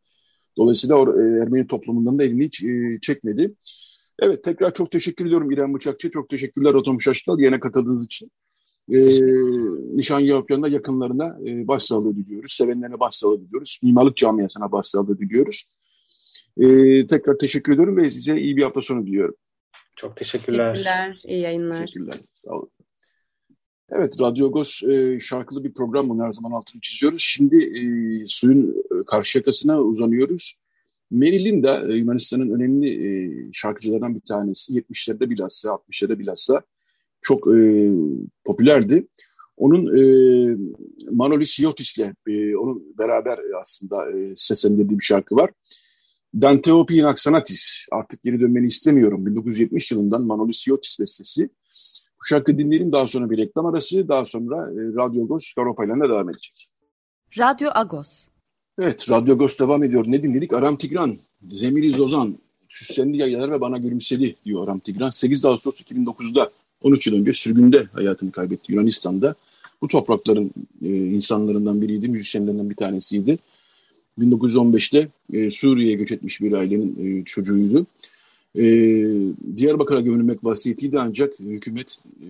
Dolayısıyla 0.57 0.95
o 0.95 1.21
Ermeni 1.21 1.67
toplumundan 1.67 2.19
da 2.19 2.23
elini 2.23 2.45
hiç 2.45 2.63
çekmedi. 3.01 3.53
Evet 4.19 4.43
tekrar 4.43 4.73
çok 4.73 4.91
teşekkür 4.91 5.25
ediyorum 5.25 5.51
İrem 5.51 5.73
Bıçakçı. 5.73 6.11
Çok 6.11 6.29
teşekkürler 6.29 6.73
Otom 6.73 7.01
Şaşkal 7.01 7.39
yine 7.39 7.59
katıldığınız 7.59 8.05
için. 8.05 8.31
E, 8.91 8.99
Nişan 9.97 10.19
Yahupyan'da 10.19 10.67
yakınlarına 10.67 11.37
e, 11.47 11.67
başsağlığı 11.67 12.15
diliyoruz. 12.15 12.51
Sevenlerine 12.51 12.99
başsağlığı 12.99 13.41
diliyoruz. 13.41 13.79
Mimarlık 13.83 14.17
camiasına 14.17 14.71
başsağlığı 14.71 15.19
diliyoruz. 15.19 15.63
E, 16.57 16.67
tekrar 17.07 17.37
teşekkür 17.37 17.73
ediyorum 17.73 17.97
ve 17.97 18.09
size 18.09 18.39
iyi 18.39 18.57
bir 18.57 18.63
hafta 18.63 18.81
sonu 18.81 19.07
diliyorum. 19.07 19.35
Çok 19.95 20.17
teşekkürler. 20.17 20.75
Teşekkürler. 20.75 21.21
İyi 21.23 21.41
yayınlar. 21.41 21.81
Teşekkürler. 21.81 22.15
Sağ 22.33 22.51
olun. 22.51 22.71
Evet, 23.89 24.21
Radyo 24.21 24.47
Agos 24.47 24.83
e, 24.83 25.19
şarkılı 25.19 25.63
bir 25.63 25.73
program 25.73 26.09
bunu 26.09 26.23
her 26.23 26.31
zaman 26.31 26.51
altını 26.51 26.81
çiziyoruz. 26.81 27.21
Şimdi 27.21 27.63
e, 27.63 27.83
suyun 28.27 28.69
e, 28.69 29.05
karşı 29.05 29.37
yakasına 29.37 29.81
uzanıyoruz. 29.81 30.55
Mary 31.11 31.45
Linda 31.45 31.91
e, 31.91 31.95
Yunanistan'ın 31.95 32.49
önemli 32.49 32.89
e, 32.89 33.49
şarkıcılarından 33.53 34.15
bir 34.15 34.21
tanesi. 34.21 34.73
70'lerde 34.73 35.29
bilhassa, 35.29 35.69
60'larda 35.69 36.19
bilhassa 36.19 36.61
çok 37.21 37.47
e, 37.47 37.89
popülerdi. 38.45 39.07
Onun 39.57 39.97
e, 39.97 40.03
Manolis 41.11 41.59
Yotis'le 41.59 42.13
e, 42.27 42.55
onun 42.55 42.97
beraber 42.97 43.39
aslında 43.61 44.11
e, 44.11 44.33
seslendirdiği 44.35 44.99
bir 44.99 45.05
şarkı 45.05 45.35
var. 45.35 45.51
Danteopi 46.41 46.95
Inaxanatis, 46.95 47.87
artık 47.91 48.23
geri 48.23 48.39
dönmeni 48.39 48.65
istemiyorum. 48.65 49.25
1970 49.25 49.91
yılından 49.91 50.21
Manolis 50.21 50.67
Yotis 50.67 50.99
bestesi. 50.99 51.49
Bu 52.19 52.25
şarkı 52.25 52.57
dinleyelim 52.57 52.91
daha 52.91 53.07
sonra 53.07 53.29
bir 53.29 53.37
reklam 53.37 53.65
arası. 53.65 54.07
Daha 54.09 54.25
sonra 54.25 54.55
e, 54.55 54.75
Radyo 54.75 55.23
Agos 55.23 55.53
Europa 55.57 55.85
ile 55.85 55.91
devam 55.91 56.29
edecek. 56.29 56.69
Radyo 57.39 57.69
Agos. 57.75 58.07
Evet, 58.79 59.09
Radyo 59.09 59.35
Agos 59.35 59.59
devam 59.59 59.83
ediyor. 59.83 60.05
Ne 60.07 60.23
dinledik? 60.23 60.53
Aram 60.53 60.77
Tigran, 60.77 61.17
Zemiri 61.47 61.93
Zozan, 61.93 62.37
süslendi 62.69 63.17
yaylar 63.17 63.51
ve 63.51 63.61
bana 63.61 63.77
gülümsedi 63.77 64.35
diyor 64.45 64.63
Aram 64.63 64.79
Tigran. 64.79 65.09
8 65.09 65.45
Ağustos 65.45 65.81
2009'da 65.81 66.51
13 66.83 67.07
yıl 67.07 67.15
önce 67.15 67.33
sürgünde 67.33 67.83
hayatını 67.93 68.31
kaybetti 68.31 68.73
Yunanistan'da. 68.73 69.35
Bu 69.81 69.87
toprakların 69.87 70.51
e, 70.81 70.89
insanlarından 70.89 71.81
biriydi, 71.81 72.09
müzisyenlerinden 72.09 72.69
bir 72.69 72.75
tanesiydi. 72.75 73.39
1915'te 74.19 75.07
e, 75.33 75.51
Suriye'ye 75.51 75.95
göç 75.95 76.11
etmiş 76.11 76.41
bir 76.41 76.51
ailenin 76.53 77.21
e, 77.21 77.25
çocuğuydu. 77.25 77.85
E, 78.55 78.63
Diyarbakır'a 79.57 80.01
gömülmek 80.01 80.45
vasiyetiydi 80.45 80.99
ancak 80.99 81.39
hükümet 81.39 81.97
e, 82.21 82.27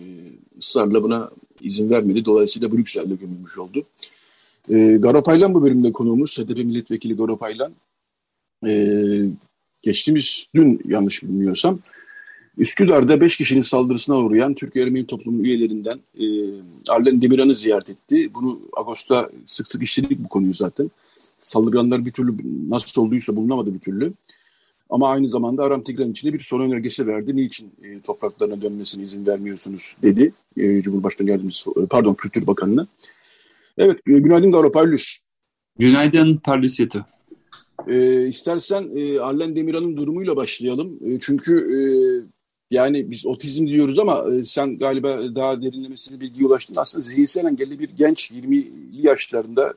ısrarla 0.58 1.04
buna 1.04 1.32
izin 1.62 1.90
vermedi. 1.90 2.26
Dolayısıyla 2.26 2.72
Brüksel'de 2.72 3.16
gömülmüş 3.16 3.58
oldu. 3.58 3.84
E, 4.70 4.98
Garopaylan 4.98 5.54
bu 5.54 5.64
bölümde 5.64 5.92
konuğumuz. 5.92 6.40
HDP 6.40 6.58
milletvekili 6.58 7.16
Garopaylan. 7.16 7.72
E, 8.68 9.22
geçtiğimiz 9.82 10.48
dün 10.56 10.82
yanlış 10.86 11.24
bilmiyorsam 11.24 11.80
Üsküdar'da 12.58 13.22
5 13.22 13.38
kişinin 13.38 13.62
saldırısına 13.62 14.18
uğrayan 14.18 14.54
Türk 14.54 14.76
Ermeni 14.76 15.06
toplumu 15.06 15.44
üyelerinden 15.44 16.00
e, 16.20 16.26
Arlen 16.88 17.22
Demirhan'ı 17.22 17.56
ziyaret 17.56 17.90
etti. 17.90 18.34
Bunu 18.34 18.60
Ağustos'ta 18.78 19.30
sık 19.46 19.68
sık 19.68 19.84
işledik 19.84 20.20
bu 20.24 20.28
konuyu 20.30 20.54
zaten. 20.54 20.92
Saldırganlar 21.40 22.06
bir 22.06 22.12
türlü 22.12 22.36
nasıl 22.70 23.02
olduysa 23.02 23.36
bulunamadı 23.36 23.74
bir 23.74 23.80
türlü. 23.80 24.14
Ama 24.90 25.10
aynı 25.10 25.30
zamanda 25.30 25.64
Aram 25.64 25.84
Tigran 25.84 26.12
içinde 26.12 26.34
bir 26.34 26.40
sorun 26.40 26.72
önergesi 26.72 27.08
verdi. 27.08 27.36
Niçin 27.36 27.72
e, 27.84 28.00
topraklarına 28.02 28.62
dönmesine 28.62 29.04
izin 29.04 29.26
vermiyorsunuz 29.26 29.96
dedi 30.04 30.32
e, 30.58 30.82
Cumhurbaşkanı 30.82 31.30
Yardımcısı, 31.30 31.72
e, 31.84 31.86
pardon 31.86 32.14
Kültür 32.14 32.48
Bakanı'na. 32.48 32.88
Evet, 33.78 34.00
e, 34.08 34.20
günaydın 34.20 34.52
Garo 34.52 34.72
Parlus. 34.72 35.18
Günaydın 35.80 36.38
Parlus 36.38 36.80
Yeto. 36.80 37.00
E, 37.88 38.28
istersen 38.28 38.84
e, 38.96 39.20
Arlen 39.20 39.56
Demirhan'ın 39.56 39.98
durumuyla 39.98 40.36
başlayalım. 40.36 41.00
E, 41.06 41.20
çünkü 41.20 41.54
e, 41.54 41.78
yani 42.72 43.12
biz 43.12 43.26
otizm 43.26 43.68
diyoruz 43.68 44.00
ama 44.00 44.26
e, 44.34 44.44
sen 44.44 44.78
galiba 44.78 45.36
daha 45.36 45.62
derinlemesine 45.62 46.20
bilgi 46.20 46.46
ulaştın. 46.46 46.76
Aslında 46.78 47.06
zihinsel 47.06 47.46
engelli 47.46 47.80
bir 47.80 47.90
genç 47.90 48.32
20'li 48.32 48.72
yaşlarında 49.08 49.74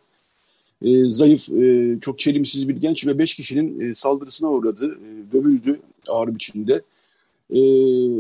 e, 0.82 1.04
zayıf, 1.04 1.50
e, 1.50 1.98
çok 2.00 2.18
çelimsiz 2.18 2.68
bir 2.68 2.76
genç 2.76 3.06
ve 3.06 3.18
beş 3.18 3.34
kişinin 3.34 3.80
e, 3.80 3.94
saldırısına 3.94 4.50
uğradı, 4.50 4.86
e, 4.86 5.32
dövüldü 5.32 5.80
ağır 6.08 6.34
biçimde. 6.34 6.82
E, 7.50 7.60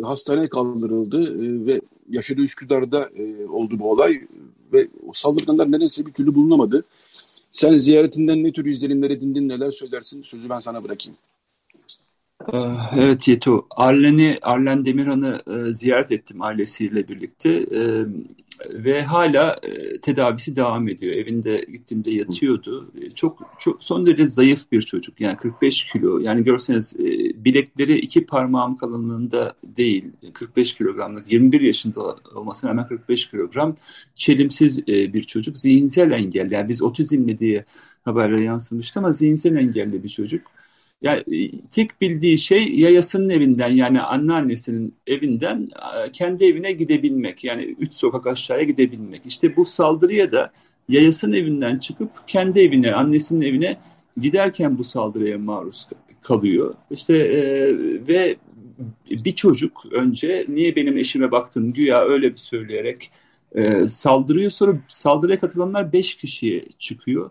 hastaneye 0.02 0.48
kaldırıldı 0.48 1.22
e, 1.22 1.66
ve 1.66 1.80
yaşadığı 2.10 2.42
Üsküdar'da 2.42 3.10
e, 3.16 3.46
oldu 3.46 3.78
bu 3.78 3.90
olay 3.90 4.20
ve 4.72 4.88
saldırganlar 5.12 5.72
nedense 5.72 6.06
bir 6.06 6.12
türlü 6.12 6.34
bulunamadı. 6.34 6.84
Sen 7.52 7.70
ziyaretinden 7.70 8.44
ne 8.44 8.52
tür 8.52 8.64
izlenimler 8.64 9.10
edindin, 9.10 9.48
neler 9.48 9.70
söylersin? 9.70 10.22
Sözü 10.22 10.48
ben 10.48 10.60
sana 10.60 10.84
bırakayım. 10.84 11.18
Ah, 12.46 12.92
evet 12.98 13.28
Yeto, 13.28 13.66
Arlen'i, 13.70 14.38
Arlen 14.42 14.84
Demirhan'ı 14.84 15.42
e, 15.46 15.74
ziyaret 15.74 16.12
ettim 16.12 16.42
ailesiyle 16.42 17.08
birlikte. 17.08 17.50
E, 17.50 17.80
ve 18.70 19.02
hala 19.02 19.56
e, 19.62 20.00
tedavisi 20.00 20.56
devam 20.56 20.88
ediyor. 20.88 21.14
Evinde 21.14 21.66
gittiğimde 21.72 22.10
yatıyordu. 22.10 22.92
E, 23.00 23.10
çok 23.10 23.38
çok 23.58 23.84
son 23.84 24.06
derece 24.06 24.26
zayıf 24.26 24.72
bir 24.72 24.82
çocuk. 24.82 25.20
Yani 25.20 25.36
45 25.36 25.84
kilo. 25.84 26.18
Yani 26.18 26.44
görseniz 26.44 26.96
bilekleri 27.34 27.96
iki 27.98 28.26
parmağım 28.26 28.76
kalınlığında 28.76 29.54
değil. 29.64 30.04
45 30.32 30.74
kilogramlık. 30.74 31.32
21 31.32 31.60
yaşında 31.60 32.16
olmasına 32.34 32.70
rağmen 32.70 32.88
45 32.88 33.30
kilogram. 33.30 33.76
Çelimsiz 34.14 34.86
bir 34.86 35.22
çocuk. 35.22 35.58
Zihinsel 35.58 36.10
engelli. 36.10 36.54
Yani 36.54 36.68
biz 36.68 36.82
otizmli 36.82 37.38
diye 37.38 37.64
haberlere 38.04 38.44
yansımıştı 38.44 39.00
ama 39.00 39.12
zihinsel 39.12 39.56
engelli 39.56 40.04
bir 40.04 40.08
çocuk. 40.08 40.59
Yani 41.02 41.24
e, 41.32 41.60
tek 41.70 42.00
bildiği 42.00 42.38
şey 42.38 42.68
yayasının 42.74 43.28
evinden 43.28 43.70
yani 43.72 44.00
anneannesinin 44.00 44.94
evinden 45.06 45.68
e, 46.06 46.12
kendi 46.12 46.44
evine 46.44 46.72
gidebilmek. 46.72 47.44
Yani 47.44 47.62
üç 47.62 47.94
sokak 47.94 48.26
aşağıya 48.26 48.64
gidebilmek. 48.64 49.26
İşte 49.26 49.56
bu 49.56 49.64
saldırıya 49.64 50.32
da 50.32 50.52
yayasının 50.88 51.32
evinden 51.32 51.78
çıkıp 51.78 52.10
kendi 52.26 52.60
evine, 52.60 52.94
annesinin 52.94 53.40
evine 53.40 53.76
giderken 54.16 54.78
bu 54.78 54.84
saldırıya 54.84 55.38
maruz 55.38 55.88
kalıyor. 56.22 56.74
İşte 56.90 57.16
e, 57.16 57.42
ve 58.08 58.36
bir 59.10 59.32
çocuk 59.32 59.82
önce 59.92 60.46
niye 60.48 60.76
benim 60.76 60.98
eşime 60.98 61.30
baktın 61.30 61.72
güya 61.72 62.00
öyle 62.04 62.30
bir 62.30 62.36
söyleyerek 62.36 63.10
e, 63.54 63.88
saldırıyor. 63.88 64.50
Sonra 64.50 64.76
saldırıya 64.88 65.40
katılanlar 65.40 65.92
beş 65.92 66.14
kişiye 66.14 66.64
çıkıyor. 66.78 67.30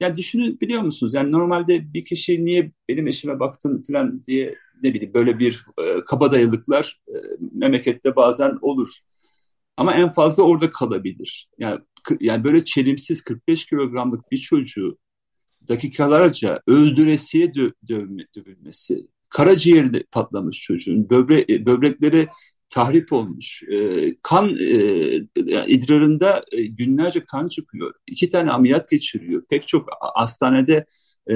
Ya 0.00 0.16
düşünün 0.16 0.60
biliyor 0.60 0.82
musunuz? 0.82 1.14
Yani 1.14 1.32
normalde 1.32 1.94
bir 1.94 2.04
kişi 2.04 2.44
niye 2.44 2.72
benim 2.88 3.06
eşime 3.06 3.40
baktın 3.40 3.82
falan 3.86 4.24
diye 4.24 4.54
ne 4.82 4.94
bileyim 4.94 5.14
böyle 5.14 5.38
bir 5.38 5.66
e, 5.78 6.04
kabadayılıklar 6.06 7.00
e, 7.08 7.12
memlekette 7.52 8.16
bazen 8.16 8.58
olur. 8.62 8.98
Ama 9.76 9.94
en 9.94 10.12
fazla 10.12 10.42
orada 10.42 10.70
kalabilir. 10.70 11.48
Yani 11.58 11.80
yani 12.20 12.44
böyle 12.44 12.64
çelimsiz 12.64 13.22
45 13.22 13.66
kilogramlık 13.66 14.30
bir 14.32 14.38
çocuğu 14.38 14.98
dakikalarca 15.68 16.60
öldüresiye 16.66 17.54
dö 17.54 17.70
dövme, 17.88 18.22
dövülmesi, 18.36 19.08
karaciğeri 19.28 20.04
patlamış 20.10 20.60
çocuğun, 20.62 21.10
böbre 21.10 21.44
e, 21.50 21.66
böbrekleri 21.66 22.28
tahrip 22.74 23.12
olmuş. 23.12 23.62
E, 23.62 23.76
kan 24.22 24.48
e, 24.48 25.66
idrarında 25.66 26.44
e, 26.52 26.66
günlerce 26.66 27.24
kan 27.24 27.48
çıkıyor. 27.48 27.94
İki 28.06 28.30
tane 28.30 28.50
ameliyat 28.50 28.88
geçiriyor. 28.88 29.42
Pek 29.50 29.68
çok 29.68 29.88
hastanede 30.00 30.86
e, 31.26 31.34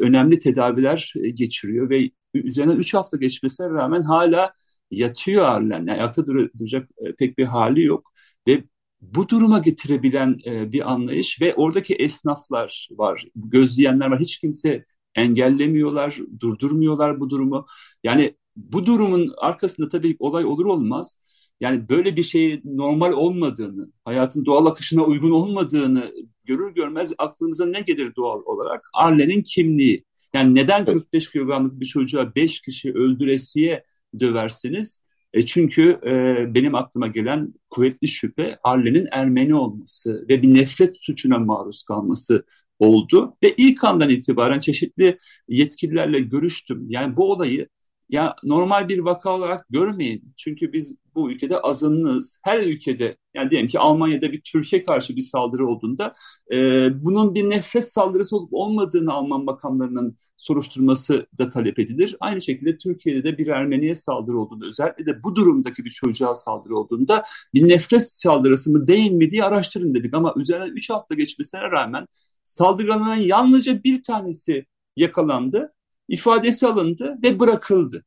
önemli 0.00 0.38
tedaviler 0.38 1.12
geçiriyor 1.34 1.90
ve 1.90 2.10
üzerine 2.34 2.72
üç 2.72 2.94
hafta 2.94 3.16
geçmesine 3.16 3.70
rağmen 3.70 4.02
hala 4.02 4.52
yatıyor 4.90 5.44
halen. 5.44 5.70
Yani 5.70 5.92
ayakta 5.92 6.26
dur 6.26 6.48
duracak 6.58 6.90
e, 6.98 7.14
pek 7.14 7.38
bir 7.38 7.44
hali 7.44 7.82
yok 7.84 8.12
ve 8.48 8.64
bu 9.00 9.28
duruma 9.28 9.58
getirebilen 9.58 10.36
e, 10.46 10.72
bir 10.72 10.92
anlayış 10.92 11.40
ve 11.40 11.54
oradaki 11.54 11.94
esnaflar 11.94 12.88
var, 12.90 13.26
gözleyenler 13.36 14.10
var. 14.10 14.20
Hiç 14.20 14.38
kimse 14.38 14.84
engellemiyorlar, 15.14 16.18
durdurmuyorlar 16.40 17.20
bu 17.20 17.30
durumu. 17.30 17.66
Yani 18.04 18.34
bu 18.56 18.86
durumun 18.86 19.34
arkasında 19.38 19.88
tabii 19.88 20.16
olay 20.18 20.44
olur 20.44 20.64
olmaz 20.66 21.16
yani 21.60 21.88
böyle 21.88 22.16
bir 22.16 22.22
şey 22.22 22.60
normal 22.64 23.12
olmadığını, 23.12 23.92
hayatın 24.04 24.44
doğal 24.44 24.66
akışına 24.66 25.04
uygun 25.04 25.30
olmadığını 25.30 26.12
görür 26.44 26.74
görmez 26.74 27.12
aklınıza 27.18 27.66
ne 27.66 27.80
gelir 27.80 28.14
doğal 28.16 28.42
olarak? 28.44 28.88
Arlen'in 28.94 29.42
kimliği. 29.42 30.04
Yani 30.34 30.54
neden 30.54 30.84
45 30.84 31.30
kilogramlık 31.30 31.80
bir 31.80 31.86
çocuğa 31.86 32.34
5 32.34 32.60
kişi 32.60 32.92
öldüresiye 32.92 33.84
döverseniz? 34.20 34.98
E 35.32 35.46
çünkü 35.46 36.00
e, 36.06 36.54
benim 36.54 36.74
aklıma 36.74 37.06
gelen 37.08 37.54
kuvvetli 37.70 38.08
şüphe 38.08 38.58
Arlen'in 38.64 39.08
Ermeni 39.12 39.54
olması 39.54 40.26
ve 40.28 40.42
bir 40.42 40.54
nefret 40.54 40.96
suçuna 40.96 41.38
maruz 41.38 41.82
kalması 41.82 42.46
oldu. 42.78 43.36
Ve 43.42 43.54
ilk 43.56 43.84
andan 43.84 44.10
itibaren 44.10 44.60
çeşitli 44.60 45.18
yetkililerle 45.48 46.20
görüştüm. 46.20 46.86
Yani 46.88 47.16
bu 47.16 47.32
olayı 47.32 47.68
ya 48.08 48.36
normal 48.44 48.88
bir 48.88 48.98
vaka 48.98 49.30
olarak 49.34 49.66
görmeyin. 49.70 50.34
Çünkü 50.36 50.72
biz 50.72 50.94
bu 51.14 51.30
ülkede 51.30 51.60
azınlığız. 51.60 52.38
Her 52.42 52.60
ülkede 52.60 53.16
yani 53.34 53.50
diyelim 53.50 53.68
ki 53.68 53.78
Almanya'da 53.78 54.32
bir 54.32 54.40
Türkiye 54.40 54.84
karşı 54.84 55.16
bir 55.16 55.20
saldırı 55.20 55.68
olduğunda 55.68 56.14
e, 56.52 56.88
bunun 57.04 57.34
bir 57.34 57.50
nefret 57.50 57.92
saldırısı 57.92 58.36
olup 58.36 58.48
olmadığını 58.52 59.12
Alman 59.12 59.44
makamlarının 59.44 60.18
soruşturması 60.36 61.26
da 61.38 61.50
talep 61.50 61.78
edilir. 61.78 62.16
Aynı 62.20 62.42
şekilde 62.42 62.78
Türkiye'de 62.78 63.24
de 63.24 63.38
bir 63.38 63.46
Ermeniye 63.46 63.94
saldırı 63.94 64.38
olduğunda 64.38 64.66
özellikle 64.66 65.06
de 65.06 65.22
bu 65.22 65.36
durumdaki 65.36 65.84
bir 65.84 65.90
çocuğa 65.90 66.34
saldırı 66.34 66.76
olduğunda 66.76 67.22
bir 67.54 67.68
nefret 67.68 68.10
saldırısı 68.10 68.70
mı 68.70 68.86
değil 68.86 69.12
mi 69.12 69.30
diye 69.30 69.44
araştırın 69.44 69.94
dedik. 69.94 70.14
Ama 70.14 70.34
üzerinden 70.36 70.76
3 70.76 70.90
hafta 70.90 71.14
geçmesine 71.14 71.60
rağmen 71.60 72.06
saldırganların 72.44 73.20
yalnızca 73.20 73.84
bir 73.84 74.02
tanesi 74.02 74.66
yakalandı 74.96 75.72
ifadesi 76.08 76.66
alındı 76.66 77.18
ve 77.22 77.40
bırakıldı. 77.40 78.04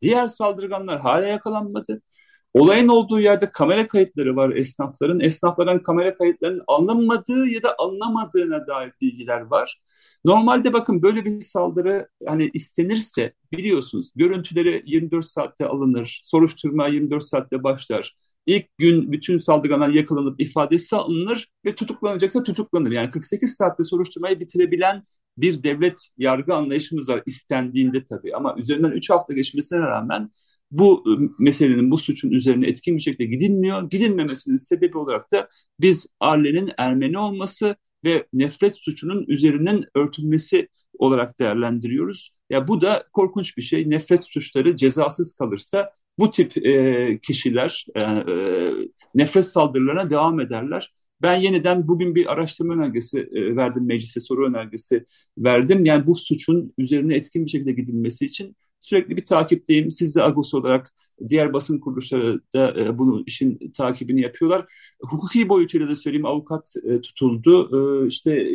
Diğer 0.00 0.28
saldırganlar 0.28 1.00
hala 1.00 1.26
yakalanmadı. 1.26 2.02
Olayın 2.54 2.88
olduğu 2.88 3.20
yerde 3.20 3.50
kamera 3.50 3.88
kayıtları 3.88 4.36
var 4.36 4.50
esnafların. 4.50 5.20
Esnafların 5.20 5.82
kamera 5.82 6.14
kayıtlarının 6.14 6.64
alınmadığı 6.66 7.46
ya 7.48 7.62
da 7.62 7.74
alınamadığına 7.78 8.66
dair 8.66 8.92
bilgiler 9.00 9.40
var. 9.40 9.80
Normalde 10.24 10.72
bakın 10.72 11.02
böyle 11.02 11.24
bir 11.24 11.40
saldırı 11.40 12.08
hani 12.26 12.50
istenirse 12.54 13.32
biliyorsunuz 13.52 14.12
görüntüleri 14.16 14.82
24 14.86 15.24
saatte 15.24 15.66
alınır. 15.66 16.20
Soruşturma 16.24 16.88
24 16.88 17.24
saatte 17.24 17.62
başlar. 17.62 18.16
İlk 18.46 18.78
gün 18.78 19.12
bütün 19.12 19.38
saldırganlar 19.38 19.88
yakalanıp 19.88 20.40
ifadesi 20.40 20.96
alınır 20.96 21.48
ve 21.64 21.74
tutuklanacaksa 21.74 22.42
tutuklanır. 22.42 22.90
Yani 22.92 23.10
48 23.10 23.56
saatte 23.56 23.84
soruşturmayı 23.84 24.40
bitirebilen 24.40 25.02
bir 25.38 25.62
devlet 25.62 26.08
yargı 26.18 26.54
anlayışımız 26.54 27.08
var 27.08 27.22
istendiğinde 27.26 28.04
tabii 28.04 28.36
ama 28.36 28.54
üzerinden 28.58 28.90
3 28.90 29.10
hafta 29.10 29.34
geçmesine 29.34 29.80
rağmen 29.80 30.30
bu 30.70 31.04
ıı, 31.06 31.30
meselenin, 31.38 31.90
bu 31.90 31.98
suçun 31.98 32.30
üzerine 32.30 32.66
etkin 32.68 32.96
bir 32.96 33.02
şekilde 33.02 33.24
gidilmiyor. 33.24 33.90
Gidilmemesinin 33.90 34.56
sebebi 34.56 34.98
olarak 34.98 35.32
da 35.32 35.48
biz 35.80 36.06
Arlen'in 36.20 36.70
Ermeni 36.78 37.18
olması 37.18 37.76
ve 38.04 38.26
nefret 38.32 38.76
suçunun 38.76 39.24
üzerinin 39.28 39.84
örtülmesi 39.94 40.68
olarak 40.98 41.38
değerlendiriyoruz. 41.38 42.30
Ya 42.50 42.68
bu 42.68 42.80
da 42.80 43.04
korkunç 43.12 43.56
bir 43.56 43.62
şey. 43.62 43.90
Nefret 43.90 44.24
suçları 44.24 44.76
cezasız 44.76 45.34
kalırsa 45.34 45.92
bu 46.18 46.30
tip 46.30 46.66
e, 46.66 47.18
kişiler 47.22 47.86
e, 47.94 48.00
e, 48.00 48.72
nefret 49.14 49.44
saldırılarına 49.44 50.10
devam 50.10 50.40
ederler. 50.40 50.94
Ben 51.22 51.34
yeniden 51.34 51.88
bugün 51.88 52.14
bir 52.14 52.32
araştırma 52.32 52.74
önergesi 52.74 53.20
e, 53.32 53.56
verdim 53.56 53.86
meclise, 53.86 54.20
soru 54.20 54.46
önergesi 54.46 55.06
verdim. 55.38 55.84
Yani 55.84 56.06
bu 56.06 56.14
suçun 56.14 56.74
üzerine 56.78 57.14
etkin 57.14 57.44
bir 57.44 57.50
şekilde 57.50 57.72
gidilmesi 57.72 58.26
için 58.26 58.56
sürekli 58.80 59.16
bir 59.16 59.24
takipteyim. 59.24 59.90
Siz 59.90 60.16
de 60.16 60.22
Agos 60.22 60.54
olarak 60.54 60.94
diğer 61.28 61.52
basın 61.52 61.80
kuruluşları 61.80 62.40
da 62.54 62.74
e, 62.80 62.98
bunun 62.98 63.24
işin 63.26 63.72
takibini 63.76 64.20
yapıyorlar. 64.22 64.66
Hukuki 65.02 65.48
boyutuyla 65.48 65.88
da 65.88 65.96
söyleyeyim 65.96 66.26
avukat 66.26 66.74
e, 66.84 67.00
tutuldu. 67.00 67.70
E, 68.04 68.06
işte 68.06 68.48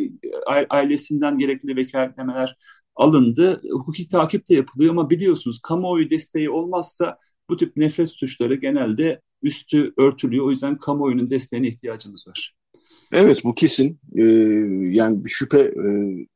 ailesinden 0.70 1.38
gerekli 1.38 1.76
vekaletlemeler 1.76 2.56
alındı. 2.96 3.62
Hukuki 3.72 4.08
takip 4.08 4.48
de 4.48 4.54
yapılıyor 4.54 4.90
ama 4.90 5.10
biliyorsunuz 5.10 5.60
kamuoyu 5.62 6.10
desteği 6.10 6.50
olmazsa 6.50 7.18
bu 7.52 7.56
tip 7.56 7.76
nefret 7.76 8.08
suçları 8.08 8.54
genelde 8.54 9.20
üstü 9.42 9.92
örtülüyor. 9.98 10.46
O 10.46 10.50
yüzden 10.50 10.78
kamuoyunun 10.78 11.30
desteğine 11.30 11.68
ihtiyacımız 11.68 12.28
var. 12.28 12.54
Evet 13.12 13.44
bu 13.44 13.54
kesin. 13.54 14.00
Ee, 14.16 14.22
yani 14.98 15.24
bir 15.24 15.30
şüphe 15.30 15.60
e, 15.60 15.86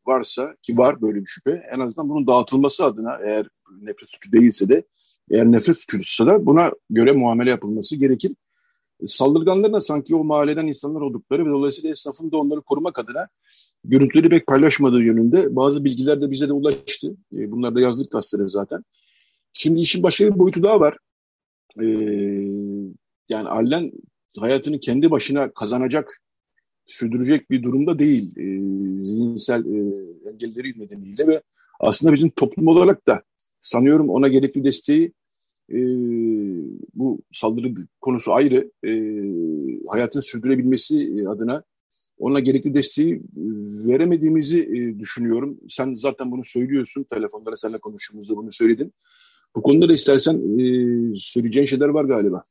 varsa 0.06 0.54
ki 0.62 0.78
var 0.78 1.02
böyle 1.02 1.20
bir 1.20 1.26
şüphe 1.26 1.62
en 1.74 1.80
azından 1.80 2.08
bunun 2.08 2.26
dağıtılması 2.26 2.84
adına 2.84 3.18
eğer 3.24 3.48
nefret 3.80 4.08
suçu 4.08 4.32
değilse 4.32 4.68
de 4.68 4.82
eğer 5.30 5.44
nefret 5.44 5.76
suçuysa 5.76 6.26
da 6.26 6.46
buna 6.46 6.70
göre 6.90 7.12
muamele 7.12 7.50
yapılması 7.50 7.96
gerekir. 7.96 8.32
Saldırganların 9.06 9.78
sanki 9.78 10.16
o 10.16 10.24
mahalleden 10.24 10.66
insanlar 10.66 11.00
oldukları 11.00 11.46
ve 11.46 11.50
dolayısıyla 11.50 11.90
esnafın 11.90 12.32
da 12.32 12.36
onları 12.36 12.60
korumak 12.60 12.98
adına 12.98 13.28
görüntüleri 13.84 14.28
pek 14.28 14.46
paylaşmadığı 14.46 15.02
yönünde 15.02 15.56
bazı 15.56 15.84
bilgiler 15.84 16.20
de 16.20 16.30
bize 16.30 16.48
de 16.48 16.52
ulaştı. 16.52 17.16
E, 17.32 17.50
bunları 17.50 17.74
da 17.74 17.80
yazdık 17.80 18.12
gazetede 18.12 18.48
zaten. 18.48 18.84
Şimdi 19.52 19.80
işin 19.80 20.02
başka 20.02 20.24
bir 20.24 20.38
boyutu 20.38 20.62
daha 20.62 20.80
var. 20.80 20.96
Ee, 21.82 21.86
yani 23.28 23.48
Allen 23.48 23.92
hayatını 24.38 24.80
kendi 24.80 25.10
başına 25.10 25.52
kazanacak, 25.52 26.22
sürdürecek 26.84 27.50
bir 27.50 27.62
durumda 27.62 27.98
değil. 27.98 28.36
E, 28.36 28.44
zihinsel 29.06 29.64
e, 29.64 30.06
engelleri 30.30 30.78
nedeniyle 30.80 31.26
ve 31.26 31.42
aslında 31.80 32.12
bizim 32.12 32.30
toplum 32.30 32.66
olarak 32.68 33.06
da 33.06 33.22
sanıyorum 33.60 34.08
ona 34.08 34.28
gerekli 34.28 34.64
desteği 34.64 35.12
e, 35.70 35.78
bu 36.94 37.20
saldırı 37.32 37.74
konusu 38.00 38.32
ayrı. 38.32 38.70
E, 38.84 38.92
hayatını 39.88 40.22
sürdürebilmesi 40.22 41.24
adına 41.28 41.64
ona 42.18 42.40
gerekli 42.40 42.74
desteği 42.74 43.22
veremediğimizi 43.86 44.60
e, 44.60 44.98
düşünüyorum. 44.98 45.58
Sen 45.68 45.94
zaten 45.94 46.30
bunu 46.30 46.44
söylüyorsun. 46.44 47.06
Telefonlara 47.12 47.56
seninle 47.56 47.78
konuştuğumuzda 47.78 48.36
bunu 48.36 48.52
söyledin. 48.52 48.92
Bu 49.56 49.62
konuda 49.62 49.88
da 49.88 49.92
istersen 49.92 50.34
e, 50.34 50.64
söyleyeceğin 51.16 51.66
şeyler 51.66 51.88
var 51.88 52.04
galiba. 52.04 52.42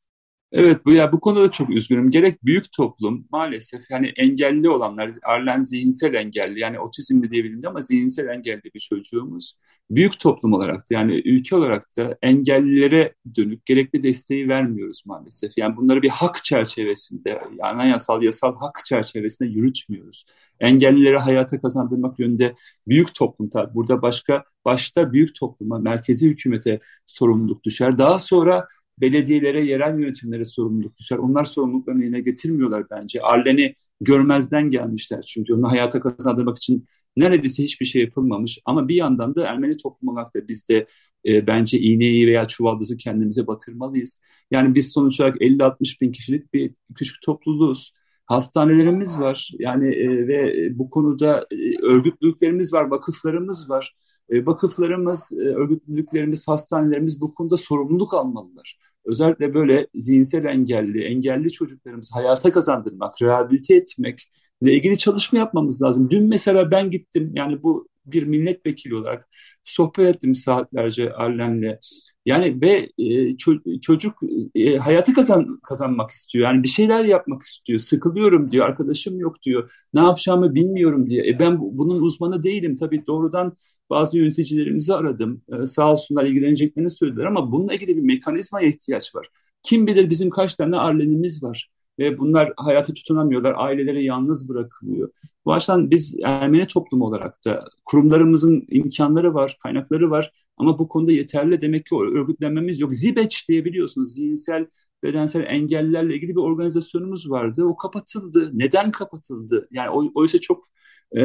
Evet 0.51 0.85
bu 0.85 0.93
ya 0.93 1.11
bu 1.11 1.19
konuda 1.19 1.51
çok 1.51 1.69
üzgünüm. 1.69 2.09
Gerek 2.09 2.45
büyük 2.45 2.71
toplum 2.71 3.27
maalesef 3.31 3.81
yani 3.91 4.07
engelli 4.15 4.69
olanlar, 4.69 5.11
Arlen 5.23 5.63
zihinsel 5.63 6.13
engelli 6.13 6.59
yani 6.59 6.79
otizmli 6.79 7.31
diyebilindi 7.31 7.67
ama 7.67 7.81
zihinsel 7.81 8.27
engelli 8.27 8.63
bir 8.75 8.79
çocuğumuz. 8.79 9.53
Büyük 9.89 10.19
toplum 10.19 10.53
olarak 10.53 10.77
da 10.89 10.93
yani 10.93 11.21
ülke 11.25 11.55
olarak 11.55 11.97
da 11.97 12.17
engellilere 12.21 13.13
dönük 13.35 13.65
gerekli 13.65 14.03
desteği 14.03 14.49
vermiyoruz 14.49 15.03
maalesef. 15.05 15.51
Yani 15.57 15.77
bunları 15.77 16.01
bir 16.01 16.09
hak 16.09 16.43
çerçevesinde, 16.43 17.41
anayasal 17.61 18.23
yasal 18.23 18.55
hak 18.59 18.85
çerçevesinde 18.85 19.49
yürütmüyoruz. 19.49 20.25
Engellilere 20.59 21.17
hayata 21.17 21.61
kazandırmak 21.61 22.19
yönünde 22.19 22.55
büyük 22.87 23.15
toplum 23.15 23.49
tabi 23.49 23.75
burada 23.75 24.01
başka 24.01 24.43
başta 24.65 25.13
büyük 25.13 25.35
topluma, 25.35 25.79
merkezi 25.79 26.29
hükümete 26.29 26.79
sorumluluk 27.05 27.63
düşer. 27.63 27.97
Daha 27.97 28.19
sonra 28.19 28.67
belediyelere, 29.01 29.65
yerel 29.65 29.99
yönetimlere 29.99 30.45
sorumluluk 30.45 30.97
düşer. 30.97 31.17
Onlar 31.17 31.45
sorumluluklarını 31.45 32.03
yerine 32.03 32.21
getirmiyorlar 32.21 32.85
bence. 32.91 33.21
Arlen'i 33.21 33.75
görmezden 34.01 34.69
gelmişler 34.69 35.21
çünkü 35.21 35.53
onu 35.53 35.71
hayata 35.71 35.99
kazandırmak 35.99 36.57
için 36.57 36.87
neredeyse 37.17 37.63
hiçbir 37.63 37.85
şey 37.85 38.01
yapılmamış. 38.01 38.59
Ama 38.65 38.87
bir 38.87 38.95
yandan 38.95 39.35
da 39.35 39.47
Ermeni 39.47 39.77
toplum 39.77 40.09
olarak 40.09 40.35
da 40.35 40.47
biz 40.47 40.69
de 40.69 40.87
e, 41.27 41.47
bence 41.47 41.79
iğneyi 41.79 42.27
veya 42.27 42.47
çuvaldızı 42.47 42.97
kendimize 42.97 43.47
batırmalıyız. 43.47 44.21
Yani 44.51 44.75
biz 44.75 44.91
sonuç 44.91 45.19
olarak 45.19 45.41
50-60 45.41 46.01
bin 46.01 46.11
kişilik 46.11 46.53
bir 46.53 46.73
küçük 46.95 47.21
topluluğuz 47.21 47.93
hastanelerimiz 48.25 49.19
var. 49.19 49.51
Yani 49.59 49.89
e, 49.95 50.27
ve 50.27 50.53
bu 50.79 50.89
konuda 50.89 51.47
e, 51.51 51.85
örgütlülüklerimiz 51.85 52.73
var, 52.73 52.83
vakıflarımız 52.83 53.69
var. 53.69 53.95
E, 54.29 54.45
vakıflarımız, 54.45 55.31
e, 55.33 55.35
örgütlülüklerimiz, 55.35 56.47
hastanelerimiz 56.47 57.21
bu 57.21 57.33
konuda 57.35 57.57
sorumluluk 57.57 58.13
almalılar. 58.13 58.79
Özellikle 59.05 59.53
böyle 59.53 59.87
zihinsel 59.95 60.45
engelli, 60.45 61.03
engelli 61.03 61.51
çocuklarımızı 61.51 62.13
hayata 62.13 62.51
kazandırmak, 62.51 63.21
rehabilite 63.21 63.75
etmek 63.75 64.29
ile 64.61 64.73
ilgili 64.73 64.97
çalışma 64.97 65.39
yapmamız 65.39 65.81
lazım. 65.81 66.09
Dün 66.09 66.29
mesela 66.29 66.71
ben 66.71 66.91
gittim 66.91 67.31
yani 67.35 67.63
bu 67.63 67.87
bir 68.05 68.23
milletvekili 68.23 68.95
olarak 68.95 69.29
sohbet 69.63 70.15
ettim 70.15 70.35
saatlerce 70.35 71.13
Arlen'le. 71.13 71.79
Yani 72.25 72.61
ve 72.61 72.89
e, 72.97 73.37
çocuk 73.81 74.13
e, 74.55 74.77
hayatı 74.77 75.13
kazan 75.13 75.59
kazanmak 75.63 76.11
istiyor. 76.11 76.45
Yani 76.45 76.63
bir 76.63 76.67
şeyler 76.67 77.03
yapmak 77.03 77.41
istiyor. 77.41 77.79
Sıkılıyorum 77.79 78.51
diyor. 78.51 78.65
Arkadaşım 78.65 79.19
yok 79.19 79.43
diyor. 79.43 79.71
Ne 79.93 79.99
yapacağımı 80.01 80.55
bilmiyorum 80.55 81.09
diye. 81.09 81.27
E, 81.27 81.39
ben 81.39 81.57
bunun 81.59 82.01
uzmanı 82.01 82.43
değilim. 82.43 82.75
Tabii 82.75 83.07
doğrudan 83.07 83.57
bazı 83.89 84.17
yöneticilerimizi 84.17 84.93
aradım. 84.93 85.41
E, 85.63 85.67
sağ 85.67 85.91
olsunlar 85.93 86.25
ilgileneceklerini 86.25 86.91
söylediler 86.91 87.25
ama 87.25 87.51
bununla 87.51 87.73
ilgili 87.73 87.97
bir 87.97 88.01
mekanizmaya 88.01 88.67
ihtiyaç 88.69 89.15
var. 89.15 89.27
Kim 89.63 89.87
bilir 89.87 90.09
bizim 90.09 90.29
kaç 90.29 90.53
tane 90.53 90.77
arlenimiz 90.77 91.43
var 91.43 91.69
ve 91.99 92.17
bunlar 92.17 92.53
hayata 92.57 92.93
tutunamıyorlar, 92.93 93.53
aileleri 93.57 94.03
yalnız 94.03 94.49
bırakılıyor. 94.49 95.09
Bu 95.45 95.53
açıdan 95.53 95.91
biz 95.91 96.15
Ermeni 96.23 96.67
toplumu 96.67 97.05
olarak 97.05 97.45
da 97.45 97.65
kurumlarımızın 97.85 98.65
imkanları 98.69 99.33
var, 99.33 99.57
kaynakları 99.63 100.09
var 100.09 100.31
ama 100.57 100.79
bu 100.79 100.87
konuda 100.87 101.11
yeterli 101.11 101.61
demek 101.61 101.85
ki 101.85 101.95
örgütlenmemiz 101.95 102.79
yok. 102.79 102.95
Zibeç 102.95 103.49
diye 103.49 103.65
biliyorsunuz 103.65 104.13
zihinsel 104.13 104.67
bedensel 105.03 105.43
engellilerle 105.47 106.15
ilgili 106.15 106.31
bir 106.31 106.41
organizasyonumuz 106.41 107.29
vardı. 107.29 107.63
O 107.65 107.77
kapatıldı. 107.77 108.51
Neden 108.53 108.91
kapatıldı? 108.91 109.67
Yani 109.71 109.89
oysa 110.15 110.39
çok 110.39 110.65
e, 111.11 111.21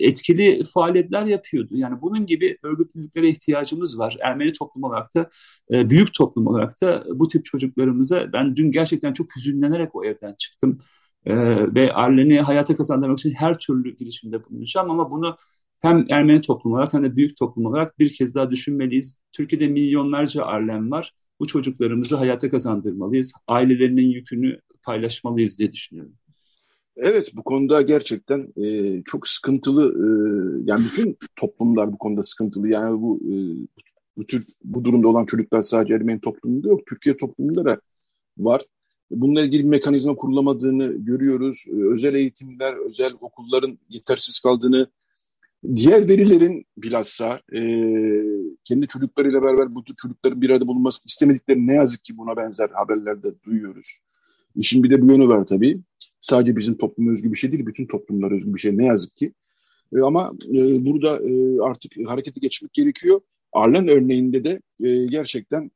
etkili 0.00 0.64
faaliyetler 0.64 1.26
yapıyordu. 1.26 1.76
Yani 1.76 2.02
bunun 2.02 2.26
gibi 2.26 2.58
örgütlülüklere 2.62 3.28
ihtiyacımız 3.28 3.98
var. 3.98 4.16
Ermeni 4.20 4.52
toplum 4.52 4.82
olarak 4.84 5.14
da, 5.14 5.30
e, 5.72 5.90
büyük 5.90 6.14
toplum 6.14 6.46
olarak 6.46 6.80
da 6.82 7.04
bu 7.14 7.28
tip 7.28 7.44
çocuklarımıza 7.44 8.32
ben 8.32 8.56
dün 8.56 8.70
gerçekten 8.70 9.12
çok 9.12 9.36
hüzünlenerek 9.36 9.94
o 9.94 10.04
evden 10.04 10.34
çıktım. 10.38 10.78
E, 11.26 11.34
ve 11.74 11.92
Arlen'i 11.92 12.40
hayata 12.40 12.76
kazandırmak 12.76 13.18
için 13.18 13.34
her 13.34 13.58
türlü 13.58 13.96
girişimde 13.96 14.44
bulunacağım 14.44 14.90
ama 14.90 15.10
bunu 15.10 15.36
hem 15.84 16.06
Ermeni 16.10 16.40
toplum 16.40 16.72
olarak 16.72 16.94
hem 16.94 17.02
de 17.02 17.16
büyük 17.16 17.36
toplum 17.36 17.66
olarak 17.66 17.98
bir 17.98 18.14
kez 18.14 18.34
daha 18.34 18.50
düşünmeliyiz. 18.50 19.16
Türkiye'de 19.32 19.68
milyonlarca 19.68 20.44
Arlen 20.44 20.90
var. 20.90 21.14
Bu 21.40 21.46
çocuklarımızı 21.46 22.16
hayata 22.16 22.50
kazandırmalıyız. 22.50 23.32
Ailelerinin 23.46 24.08
yükünü 24.10 24.60
paylaşmalıyız 24.82 25.58
diye 25.58 25.72
düşünüyorum. 25.72 26.14
Evet 26.96 27.32
bu 27.34 27.42
konuda 27.42 27.82
gerçekten 27.82 28.46
e, 28.64 29.02
çok 29.04 29.28
sıkıntılı 29.28 29.84
e, 29.84 30.06
yani 30.64 30.84
bütün 30.84 31.16
toplumlar 31.36 31.92
bu 31.92 31.98
konuda 31.98 32.22
sıkıntılı 32.22 32.68
yani 32.68 33.00
bu 33.00 33.20
e, 33.20 33.34
bu 34.16 34.26
tür 34.26 34.44
bu 34.64 34.84
durumda 34.84 35.08
olan 35.08 35.24
çocuklar 35.24 35.62
sadece 35.62 35.94
Ermeni 35.94 36.20
toplumunda 36.20 36.68
yok 36.68 36.80
Türkiye 36.88 37.16
toplumunda 37.16 37.64
da 37.64 37.80
var. 38.38 38.62
Bununla 39.10 39.40
ilgili 39.40 39.62
bir 39.62 39.68
mekanizma 39.68 40.14
kurulamadığını 40.14 40.92
görüyoruz. 40.92 41.64
Özel 41.94 42.14
eğitimler, 42.14 42.86
özel 42.86 43.12
okulların 43.20 43.78
yetersiz 43.88 44.40
kaldığını, 44.40 44.86
diğer 45.76 46.08
verilerin 46.08 46.66
bilhassa 46.76 47.40
e, 47.52 47.60
kendi 48.64 48.86
çocuklarıyla 48.86 49.42
beraber 49.42 49.74
bu 49.74 49.84
çocukların 49.84 50.40
bir 50.40 50.50
arada 50.50 50.66
bulunmasını 50.66 51.06
istemedikleri 51.06 51.66
ne 51.66 51.74
yazık 51.74 52.04
ki 52.04 52.18
buna 52.18 52.36
benzer 52.36 52.68
haberlerde 52.70 53.28
duyuyoruz. 53.44 53.92
İşin 54.56 54.82
bir 54.82 54.90
de 54.90 55.02
bu 55.02 55.12
yönü 55.12 55.28
var 55.28 55.46
tabii 55.46 55.80
sadece 56.20 56.56
bizim 56.56 56.76
topluma 56.76 57.12
özgü 57.12 57.32
bir 57.32 57.36
şey 57.36 57.52
değil, 57.52 57.66
bütün 57.66 57.86
toplumlara 57.86 58.34
özgü 58.34 58.54
bir 58.54 58.60
şey 58.60 58.78
ne 58.78 58.86
yazık 58.86 59.16
ki. 59.16 59.32
E, 59.96 60.00
ama 60.00 60.32
e, 60.48 60.84
burada 60.84 61.28
e, 61.28 61.60
artık 61.60 61.92
harekete 62.06 62.40
geçmek 62.40 62.72
gerekiyor. 62.72 63.20
Arlen 63.52 63.88
örneğinde 63.88 64.44
de 64.44 64.60
e, 64.82 65.06
gerçekten 65.06 65.70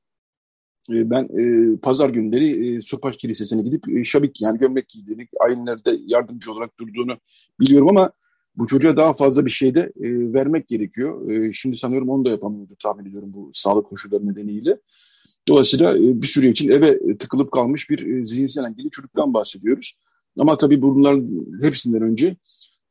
e, 0.93 1.11
ben 1.11 1.29
e, 1.39 1.77
pazar 1.77 2.11
günleri 2.11 2.77
e, 2.77 2.81
Surpaş 2.81 3.17
Kilisesi'ne 3.17 3.63
gidip 3.63 3.89
e, 3.89 4.05
şabik 4.05 4.43
yani 4.43 4.59
gömlek 4.59 4.89
giydiğini, 4.89 5.29
ayinlerde 5.41 5.99
yardımcı 6.07 6.53
olarak 6.53 6.79
durduğunu 6.81 7.17
biliyorum 7.61 7.89
ama 7.89 8.13
bu 8.59 8.67
çocuğa 8.67 8.97
daha 8.97 9.13
fazla 9.13 9.47
bir 9.47 9.51
şey 9.51 9.75
de 9.75 9.81
e, 9.81 10.33
vermek 10.33 10.69
gerekiyor. 10.69 11.31
E, 11.31 11.53
şimdi 11.53 11.77
sanıyorum 11.77 12.09
onu 12.09 12.25
da 12.25 12.31
yapamıyordu 12.31 12.77
tahmin 12.83 13.05
ediyorum 13.05 13.31
bu 13.33 13.51
sağlık 13.53 13.87
koşulları 13.87 14.29
nedeniyle. 14.29 14.79
Dolayısıyla 15.49 15.99
e, 15.99 16.23
bir 16.23 16.27
süre 16.27 16.49
için 16.49 16.69
eve 16.69 17.17
tıkılıp 17.19 17.53
kalmış 17.53 17.91
bir 17.91 18.07
e, 18.07 18.27
zihinsel 18.27 18.65
engelli 18.65 18.91
çocuktan 18.91 19.35
bahsediyoruz. 19.35 19.95
Ama 20.39 20.57
tabii 20.57 20.83
bunların 20.83 21.31
hepsinden 21.63 22.03
önce 22.03 22.37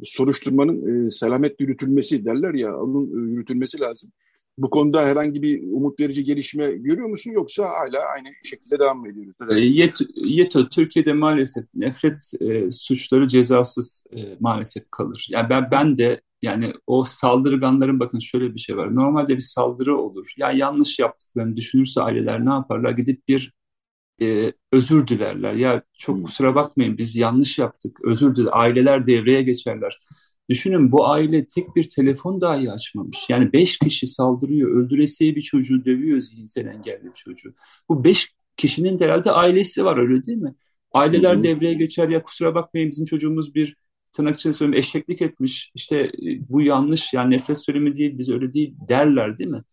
soruşturmanın 0.03 1.07
e, 1.07 1.11
selamet 1.11 1.61
yürütülmesi 1.61 2.25
derler 2.25 2.53
ya, 2.53 2.77
onun 2.77 3.07
e, 3.07 3.31
yürütülmesi 3.31 3.79
lazım. 3.79 4.11
Bu 4.57 4.69
konuda 4.69 5.05
herhangi 5.05 5.41
bir 5.41 5.63
umut 5.63 5.99
verici 5.99 6.23
gelişme 6.23 6.71
görüyor 6.71 7.07
musun 7.09 7.31
yoksa 7.31 7.63
hala 7.65 7.99
aynı 8.15 8.27
şekilde 8.43 8.79
devam 8.79 8.99
mı 8.99 9.09
ediyoruz? 9.09 9.35
E, 9.51 9.55
Yet, 9.59 9.95
Yeto, 10.15 10.69
Türkiye'de 10.69 11.13
maalesef 11.13 11.65
nefret 11.73 12.31
e, 12.41 12.71
suçları 12.71 13.27
cezasız 13.27 14.03
e, 14.17 14.37
maalesef 14.39 14.83
kalır. 14.91 15.27
Yani 15.29 15.49
ben 15.49 15.71
ben 15.71 15.97
de 15.97 16.21
yani 16.41 16.73
o 16.87 17.03
saldırganların 17.03 17.99
bakın 17.99 18.19
şöyle 18.19 18.55
bir 18.55 18.59
şey 18.59 18.77
var. 18.77 18.95
Normalde 18.95 19.35
bir 19.35 19.41
saldırı 19.41 19.97
olur. 19.97 20.33
Ya 20.37 20.47
yani 20.49 20.59
yanlış 20.59 20.99
yaptıklarını 20.99 21.55
düşünürse 21.57 22.01
aileler 22.01 22.45
ne 22.45 22.49
yaparlar? 22.49 22.91
Gidip 22.91 23.27
bir 23.27 23.53
e, 24.21 24.53
özür 24.71 25.07
dilerler. 25.07 25.53
Ya 25.53 25.83
çok 25.97 26.25
kusura 26.25 26.55
bakmayın 26.55 26.97
biz 26.97 27.15
yanlış 27.15 27.59
yaptık. 27.59 27.97
Özür 28.05 28.35
diler. 28.35 28.49
Aileler 28.53 29.07
devreye 29.07 29.41
geçerler. 29.41 29.99
Düşünün 30.49 30.91
bu 30.91 31.07
aile 31.07 31.47
tek 31.47 31.75
bir 31.75 31.89
telefon 31.89 32.41
dahi 32.41 32.71
açmamış. 32.71 33.17
Yani 33.29 33.53
beş 33.53 33.77
kişi 33.77 34.07
saldırıyor, 34.07 34.71
öldüresiye 34.71 35.35
bir 35.35 35.41
çocuğu 35.41 35.85
dövüyor 35.85 36.21
zihinsel 36.21 36.65
engelli 36.65 37.03
bir 37.03 37.13
çocuğu. 37.15 37.53
Bu 37.89 38.03
beş 38.03 38.33
kişinin 38.57 38.99
de 38.99 39.05
herhalde 39.05 39.31
ailesi 39.31 39.85
var 39.85 39.97
öyle 39.97 40.23
değil 40.23 40.37
mi? 40.37 40.55
Aileler 40.91 41.35
hı 41.35 41.43
devreye 41.43 41.73
geçer 41.73 42.09
ya 42.09 42.23
kusura 42.23 42.55
bakmayın 42.55 42.91
bizim 42.91 43.05
çocuğumuz 43.05 43.55
bir 43.55 43.75
tırnak 44.11 44.35
içinde 44.35 44.53
söyleyeyim 44.53 44.79
eşeklik 44.79 45.21
etmiş. 45.21 45.71
İşte 45.75 45.97
e, 45.97 46.49
bu 46.49 46.61
yanlış 46.61 47.13
yani 47.13 47.35
nefret 47.35 47.57
söylemi 47.57 47.95
değil 47.95 48.17
biz 48.17 48.29
öyle 48.29 48.53
değil 48.53 48.75
derler 48.89 49.37
değil 49.37 49.49
mi? 49.49 49.63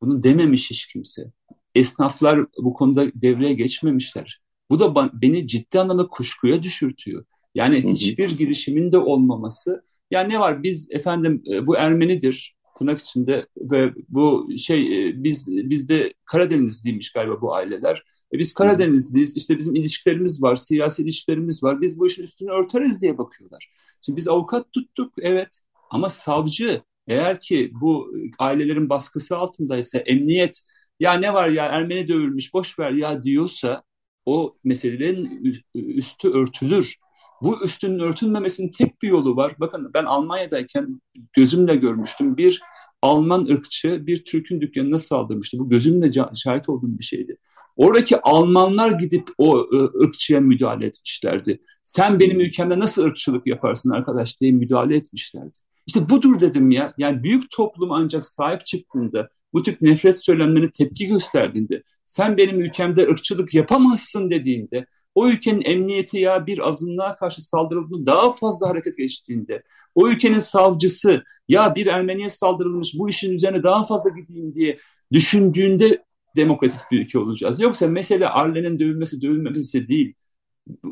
Bunu 0.00 0.22
dememiş 0.22 0.70
hiç 0.70 0.86
kimse 0.86 1.32
esnaflar 1.74 2.46
bu 2.58 2.72
konuda 2.72 3.06
devreye 3.14 3.52
geçmemişler. 3.52 4.40
Bu 4.70 4.80
da 4.80 5.10
beni 5.22 5.46
ciddi 5.46 5.80
anlamda 5.80 6.06
kuşkuya 6.06 6.62
düşürtüyor. 6.62 7.24
Yani 7.54 7.92
hiçbir 7.92 8.30
girişimin 8.30 8.92
de 8.92 8.98
olmaması. 8.98 9.84
Yani 10.14 10.32
ne 10.32 10.40
var 10.40 10.62
biz 10.62 10.88
efendim 10.90 11.42
e, 11.52 11.66
bu 11.66 11.76
Ermenidir 11.76 12.56
tırnak 12.78 13.00
içinde 13.00 13.46
ve 13.56 13.92
bu 14.08 14.48
şey 14.58 15.08
e, 15.08 15.24
biz 15.24 15.48
bizde 15.48 16.12
Karadenizliymiş 16.24 17.12
galiba 17.12 17.40
bu 17.40 17.54
aileler. 17.54 18.02
E 18.34 18.38
biz 18.38 18.54
Karadenizliyiz 18.54 19.36
işte 19.36 19.58
bizim 19.58 19.74
ilişkilerimiz 19.74 20.42
var, 20.42 20.56
siyasi 20.56 21.02
ilişkilerimiz 21.02 21.62
var. 21.62 21.80
Biz 21.80 21.98
bu 21.98 22.06
işin 22.06 22.22
üstünü 22.22 22.50
örteriz 22.50 23.02
diye 23.02 23.18
bakıyorlar. 23.18 23.70
Şimdi 24.02 24.16
biz 24.16 24.28
avukat 24.28 24.72
tuttuk 24.72 25.12
evet 25.18 25.58
ama 25.90 26.08
savcı 26.08 26.82
eğer 27.06 27.40
ki 27.40 27.72
bu 27.80 28.12
ailelerin 28.38 28.88
baskısı 28.88 29.36
altındaysa 29.36 29.98
emniyet 29.98 30.62
ya 31.00 31.12
ne 31.12 31.34
var 31.34 31.48
ya 31.48 31.66
Ermeni 31.66 32.08
dövülmüş 32.08 32.54
boş 32.54 32.78
ver 32.78 32.90
ya 32.90 33.24
diyorsa 33.24 33.82
o 34.26 34.56
meselelerin 34.64 35.44
üstü 35.74 36.28
örtülür. 36.28 36.96
Bu 37.44 37.64
üstünün 37.64 37.98
örtülmemesinin 37.98 38.70
tek 38.70 39.02
bir 39.02 39.08
yolu 39.08 39.36
var. 39.36 39.54
Bakın 39.60 39.90
ben 39.94 40.04
Almanya'dayken 40.04 41.00
gözümle 41.32 41.76
görmüştüm. 41.76 42.36
Bir 42.36 42.62
Alman 43.02 43.44
ırkçı 43.44 44.06
bir 44.06 44.24
Türk'ün 44.24 44.60
dükkanına 44.60 44.98
saldırmıştı. 44.98 45.58
Bu 45.58 45.68
gözümle 45.68 46.10
şahit 46.34 46.68
olduğum 46.68 46.98
bir 46.98 47.04
şeydi. 47.04 47.36
Oradaki 47.76 48.20
Almanlar 48.20 48.90
gidip 48.90 49.28
o 49.38 49.60
e, 49.60 49.76
ırkçıya 50.04 50.40
müdahale 50.40 50.86
etmişlerdi. 50.86 51.60
Sen 51.82 52.20
benim 52.20 52.40
ülkemde 52.40 52.78
nasıl 52.78 53.04
ırkçılık 53.04 53.46
yaparsın 53.46 53.90
arkadaş 53.90 54.40
diye 54.40 54.52
müdahale 54.52 54.96
etmişlerdi. 54.96 55.58
İşte 55.86 56.08
budur 56.08 56.40
dedim 56.40 56.70
ya. 56.70 56.94
Yani 56.98 57.22
büyük 57.22 57.50
toplum 57.50 57.92
ancak 57.92 58.26
sahip 58.26 58.66
çıktığında, 58.66 59.28
bu 59.52 59.62
tip 59.62 59.82
nefret 59.82 60.24
söylemlerine 60.24 60.70
tepki 60.70 61.06
gösterdiğinde, 61.06 61.82
sen 62.04 62.36
benim 62.36 62.60
ülkemde 62.60 63.06
ırkçılık 63.06 63.54
yapamazsın 63.54 64.30
dediğinde, 64.30 64.86
o 65.14 65.28
ülkenin 65.28 65.62
emniyeti 65.64 66.18
ya 66.18 66.46
bir 66.46 66.68
azınlığa 66.68 67.16
karşı 67.16 67.42
saldırıldığında 67.48 68.06
daha 68.06 68.30
fazla 68.30 68.68
hareket 68.68 68.98
geçtiğinde, 68.98 69.62
o 69.94 70.08
ülkenin 70.08 70.38
savcısı 70.38 71.22
ya 71.48 71.74
bir 71.74 71.86
Ermeniye 71.86 72.30
saldırılmış 72.30 72.94
bu 72.98 73.10
işin 73.10 73.32
üzerine 73.32 73.62
daha 73.62 73.84
fazla 73.84 74.10
gideyim 74.10 74.54
diye 74.54 74.78
düşündüğünde 75.12 76.04
demokratik 76.36 76.80
bir 76.90 77.00
ülke 77.00 77.18
olacağız. 77.18 77.60
Yoksa 77.60 77.88
mesele 77.88 78.28
Arlen'in 78.28 78.78
dövülmesi 78.78 79.20
dövülmemesi 79.22 79.88
değil. 79.88 80.14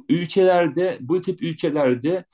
Ülkelerde, 0.08 0.98
bu 1.00 1.22
tip 1.22 1.42
ülkelerde 1.42 2.24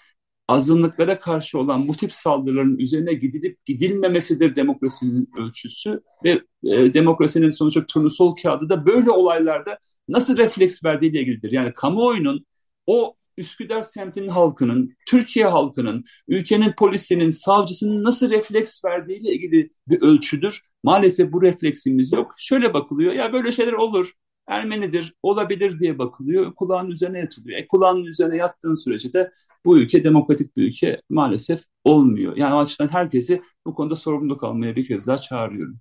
azınlıklara 0.48 1.18
karşı 1.18 1.58
olan 1.58 1.88
bu 1.88 1.96
tip 1.96 2.12
saldırıların 2.12 2.78
üzerine 2.78 3.14
gidilip 3.14 3.64
gidilmemesidir 3.64 4.56
demokrasinin 4.56 5.30
ölçüsü 5.38 6.00
ve 6.24 6.30
e, 6.64 6.94
demokrasinin 6.94 7.50
sonuçta 7.50 7.86
turnusol 7.86 8.36
kağıdı 8.42 8.68
da 8.68 8.86
böyle 8.86 9.10
olaylarda 9.10 9.78
nasıl 10.08 10.36
refleks 10.36 10.84
verdiğiyle 10.84 11.20
ilgilidir. 11.20 11.52
Yani 11.52 11.72
kamuoyunun 11.74 12.46
o 12.86 13.14
Üsküdar 13.36 13.82
semtinin 13.82 14.28
halkının, 14.28 14.96
Türkiye 15.06 15.46
halkının, 15.46 16.04
ülkenin 16.28 16.72
polisinin, 16.72 17.30
savcısının 17.30 18.04
nasıl 18.04 18.30
refleks 18.30 18.84
verdiğiyle 18.84 19.32
ilgili 19.32 19.70
bir 19.88 20.02
ölçüdür. 20.02 20.62
Maalesef 20.82 21.32
bu 21.32 21.42
refleksimiz 21.42 22.12
yok. 22.12 22.34
Şöyle 22.38 22.74
bakılıyor, 22.74 23.12
ya 23.12 23.32
böyle 23.32 23.52
şeyler 23.52 23.72
olur, 23.72 24.12
Ermenidir, 24.48 25.14
olabilir 25.22 25.78
diye 25.78 25.98
bakılıyor, 25.98 26.54
kulağın 26.54 26.90
üzerine 26.90 27.18
yatılıyor. 27.18 27.58
E, 27.58 27.68
kulağın 27.68 28.04
üzerine 28.04 28.36
yattığın 28.36 28.74
sürece 28.74 29.12
de 29.12 29.30
bu 29.64 29.78
ülke 29.78 30.04
demokratik 30.04 30.56
bir 30.56 30.62
ülke 30.62 31.00
maalesef 31.10 31.60
olmuyor. 31.84 32.36
Yani 32.36 32.54
o 32.54 32.58
açıdan 32.58 32.88
herkesi 32.88 33.42
bu 33.66 33.74
konuda 33.74 33.96
sorumlu 33.96 34.38
kalmaya 34.38 34.76
bir 34.76 34.86
kez 34.86 35.06
daha 35.06 35.18
çağırıyorum. 35.18 35.80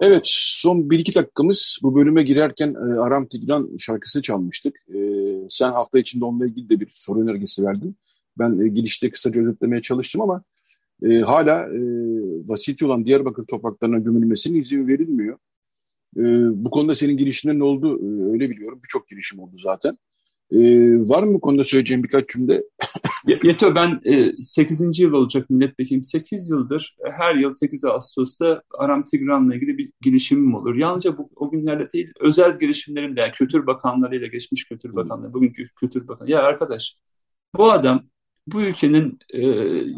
Evet, 0.00 0.22
son 0.24 0.90
bir 0.90 0.98
iki 0.98 1.14
dakikamız 1.14 1.78
bu 1.82 1.94
bölüme 1.94 2.22
girerken 2.22 2.74
e, 2.74 2.98
Aram 3.00 3.26
Tigran 3.28 3.70
şarkısı 3.78 4.22
çalmıştık. 4.22 4.76
E, 4.88 4.98
sen 5.48 5.70
hafta 5.72 5.98
içinde 5.98 6.24
onunla 6.24 6.46
ilgili 6.46 6.68
de 6.68 6.80
bir 6.80 6.90
soru 6.94 7.20
önergesi 7.20 7.64
verdin. 7.64 7.96
Ben 8.38 8.58
e, 8.58 8.68
girişte 8.68 9.10
kısaca 9.10 9.40
özetlemeye 9.40 9.82
çalıştım 9.82 10.20
ama 10.20 10.42
e, 11.02 11.18
hala 11.18 11.62
e, 11.62 11.80
vasiti 12.48 12.86
olan 12.86 13.06
Diyarbakır 13.06 13.46
topraklarına 13.46 13.98
gömülmesine 13.98 14.58
izin 14.58 14.88
verilmiyor. 14.88 15.38
E, 16.16 16.22
bu 16.64 16.70
konuda 16.70 16.94
senin 16.94 17.16
girişinden 17.16 17.58
ne 17.58 17.64
oldu 17.64 17.98
e, 17.98 18.32
öyle 18.32 18.50
biliyorum. 18.50 18.80
Birçok 18.82 19.08
girişim 19.08 19.38
oldu 19.38 19.56
zaten. 19.58 19.98
E, 20.52 20.58
var 21.08 21.22
mı 21.22 21.34
bu 21.34 21.40
konuda 21.40 21.64
söyleyeceğim 21.64 22.02
birkaç 22.02 22.28
cümle? 22.28 22.62
Yeto 23.44 23.74
ben 23.74 24.00
e, 24.04 24.32
8. 24.32 24.98
yıl 24.98 25.12
olacak 25.12 25.50
milletvekilim. 25.50 26.02
8 26.02 26.50
yıldır 26.50 26.96
e, 27.06 27.10
her 27.10 27.34
yıl 27.34 27.54
8 27.54 27.84
Ağustos'ta 27.84 28.62
Aram 28.78 29.04
Tigran'la 29.04 29.54
ilgili 29.54 29.78
bir 29.78 29.92
girişimim 30.00 30.54
olur. 30.54 30.76
Yalnızca 30.76 31.18
bu, 31.18 31.28
o 31.36 31.50
günlerde 31.50 31.90
değil 31.90 32.12
özel 32.20 32.58
girişimlerim 32.58 33.16
de 33.16 33.20
yani 33.20 33.32
Kültür 33.32 33.66
Bakanlarıyla 33.66 34.26
geçmiş 34.26 34.64
Kültür 34.64 34.96
Bakanları, 34.96 35.32
bugünkü 35.32 35.68
Kültür 35.68 36.08
Bakanı. 36.08 36.30
Ya 36.30 36.42
arkadaş 36.42 36.96
bu 37.56 37.72
adam 37.72 38.02
bu 38.46 38.62
ülkenin 38.62 39.18
e, 39.34 39.40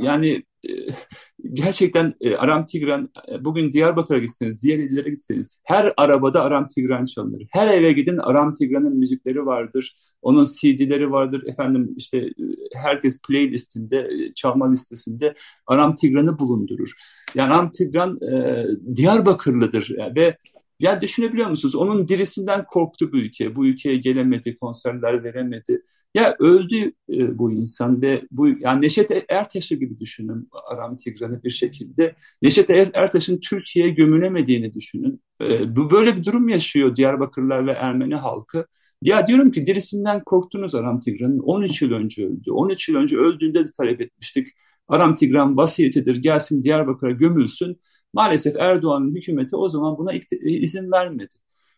yani 0.02 0.42
gerçekten 1.52 2.12
e, 2.20 2.36
Aram 2.36 2.66
Tigran 2.66 3.08
e, 3.32 3.44
bugün 3.44 3.72
Diyarbakır'a 3.72 4.18
gitseniz, 4.18 4.62
diğer 4.62 4.78
illere 4.78 5.10
gitseniz 5.10 5.60
her 5.64 5.92
arabada 5.96 6.42
Aram 6.42 6.68
Tigran 6.68 7.04
çalınır. 7.04 7.46
Her 7.50 7.68
eve 7.68 7.92
gidin 7.92 8.18
Aram 8.18 8.52
Tigran'ın 8.52 8.96
müzikleri 8.96 9.46
vardır. 9.46 9.96
Onun 10.22 10.44
CD'leri 10.44 11.10
vardır. 11.10 11.42
Efendim 11.46 11.94
işte 11.96 12.18
e, 12.18 12.32
herkes 12.74 13.20
playlistinde, 13.28 14.10
çalma 14.34 14.70
listesinde 14.70 15.34
Aram 15.66 15.94
Tigran'ı 15.94 16.38
bulundurur. 16.38 16.92
Yani 17.34 17.52
Aram 17.52 17.70
Tigran 17.70 18.18
e, 18.32 18.64
Diyarbakırlıdır 18.96 19.90
ve 20.16 20.36
ya 20.84 21.00
düşünebiliyor 21.00 21.50
musunuz? 21.50 21.74
Onun 21.74 22.08
dirisinden 22.08 22.64
korktu 22.66 23.12
bu 23.12 23.16
ülke. 23.16 23.56
Bu 23.56 23.66
ülkeye 23.66 23.96
gelemedi, 23.96 24.56
konserler 24.56 25.24
veremedi. 25.24 25.82
Ya 26.14 26.36
öldü 26.38 26.92
e, 27.12 27.38
bu 27.38 27.52
insan 27.52 28.02
ve 28.02 28.22
bu 28.30 28.48
yani 28.48 28.82
Neşet 28.82 29.10
Ertaş'ı 29.28 29.74
gibi 29.74 30.00
düşünün 30.00 30.48
Aram 30.70 30.96
Tigran'ı 30.96 31.42
bir 31.44 31.50
şekilde. 31.50 32.16
Neşet 32.42 32.70
er-, 32.70 32.90
Ertaş'ın 32.94 33.40
Türkiye'ye 33.40 33.92
gömülemediğini 33.92 34.74
düşünün. 34.74 35.22
E, 35.40 35.76
bu 35.76 35.90
böyle 35.90 36.16
bir 36.16 36.24
durum 36.24 36.48
yaşıyor 36.48 36.96
Diyarbakırlar 36.96 37.66
ve 37.66 37.72
Ermeni 37.72 38.14
halkı. 38.14 38.66
Ya 39.02 39.26
diyorum 39.26 39.50
ki 39.50 39.66
dirisinden 39.66 40.24
korktunuz 40.24 40.74
Aram 40.74 41.00
Tigran'ın. 41.00 41.38
13 41.38 41.82
yıl 41.82 41.92
önce 41.92 42.26
öldü. 42.26 42.50
13 42.50 42.88
yıl 42.88 42.96
önce 42.96 43.16
öldüğünde 43.18 43.64
de 43.64 43.68
talep 43.78 44.00
etmiştik. 44.00 44.48
Aram 44.88 45.14
Tigran 45.14 45.56
vasiyetidir 45.56 46.16
gelsin 46.16 46.64
Diyarbakır'a 46.64 47.10
gömülsün. 47.10 47.80
Maalesef 48.12 48.56
Erdoğan'ın 48.56 49.14
hükümeti 49.14 49.56
o 49.56 49.68
zaman 49.68 49.98
buna 49.98 50.12
izin 50.42 50.92
vermedi. 50.92 51.34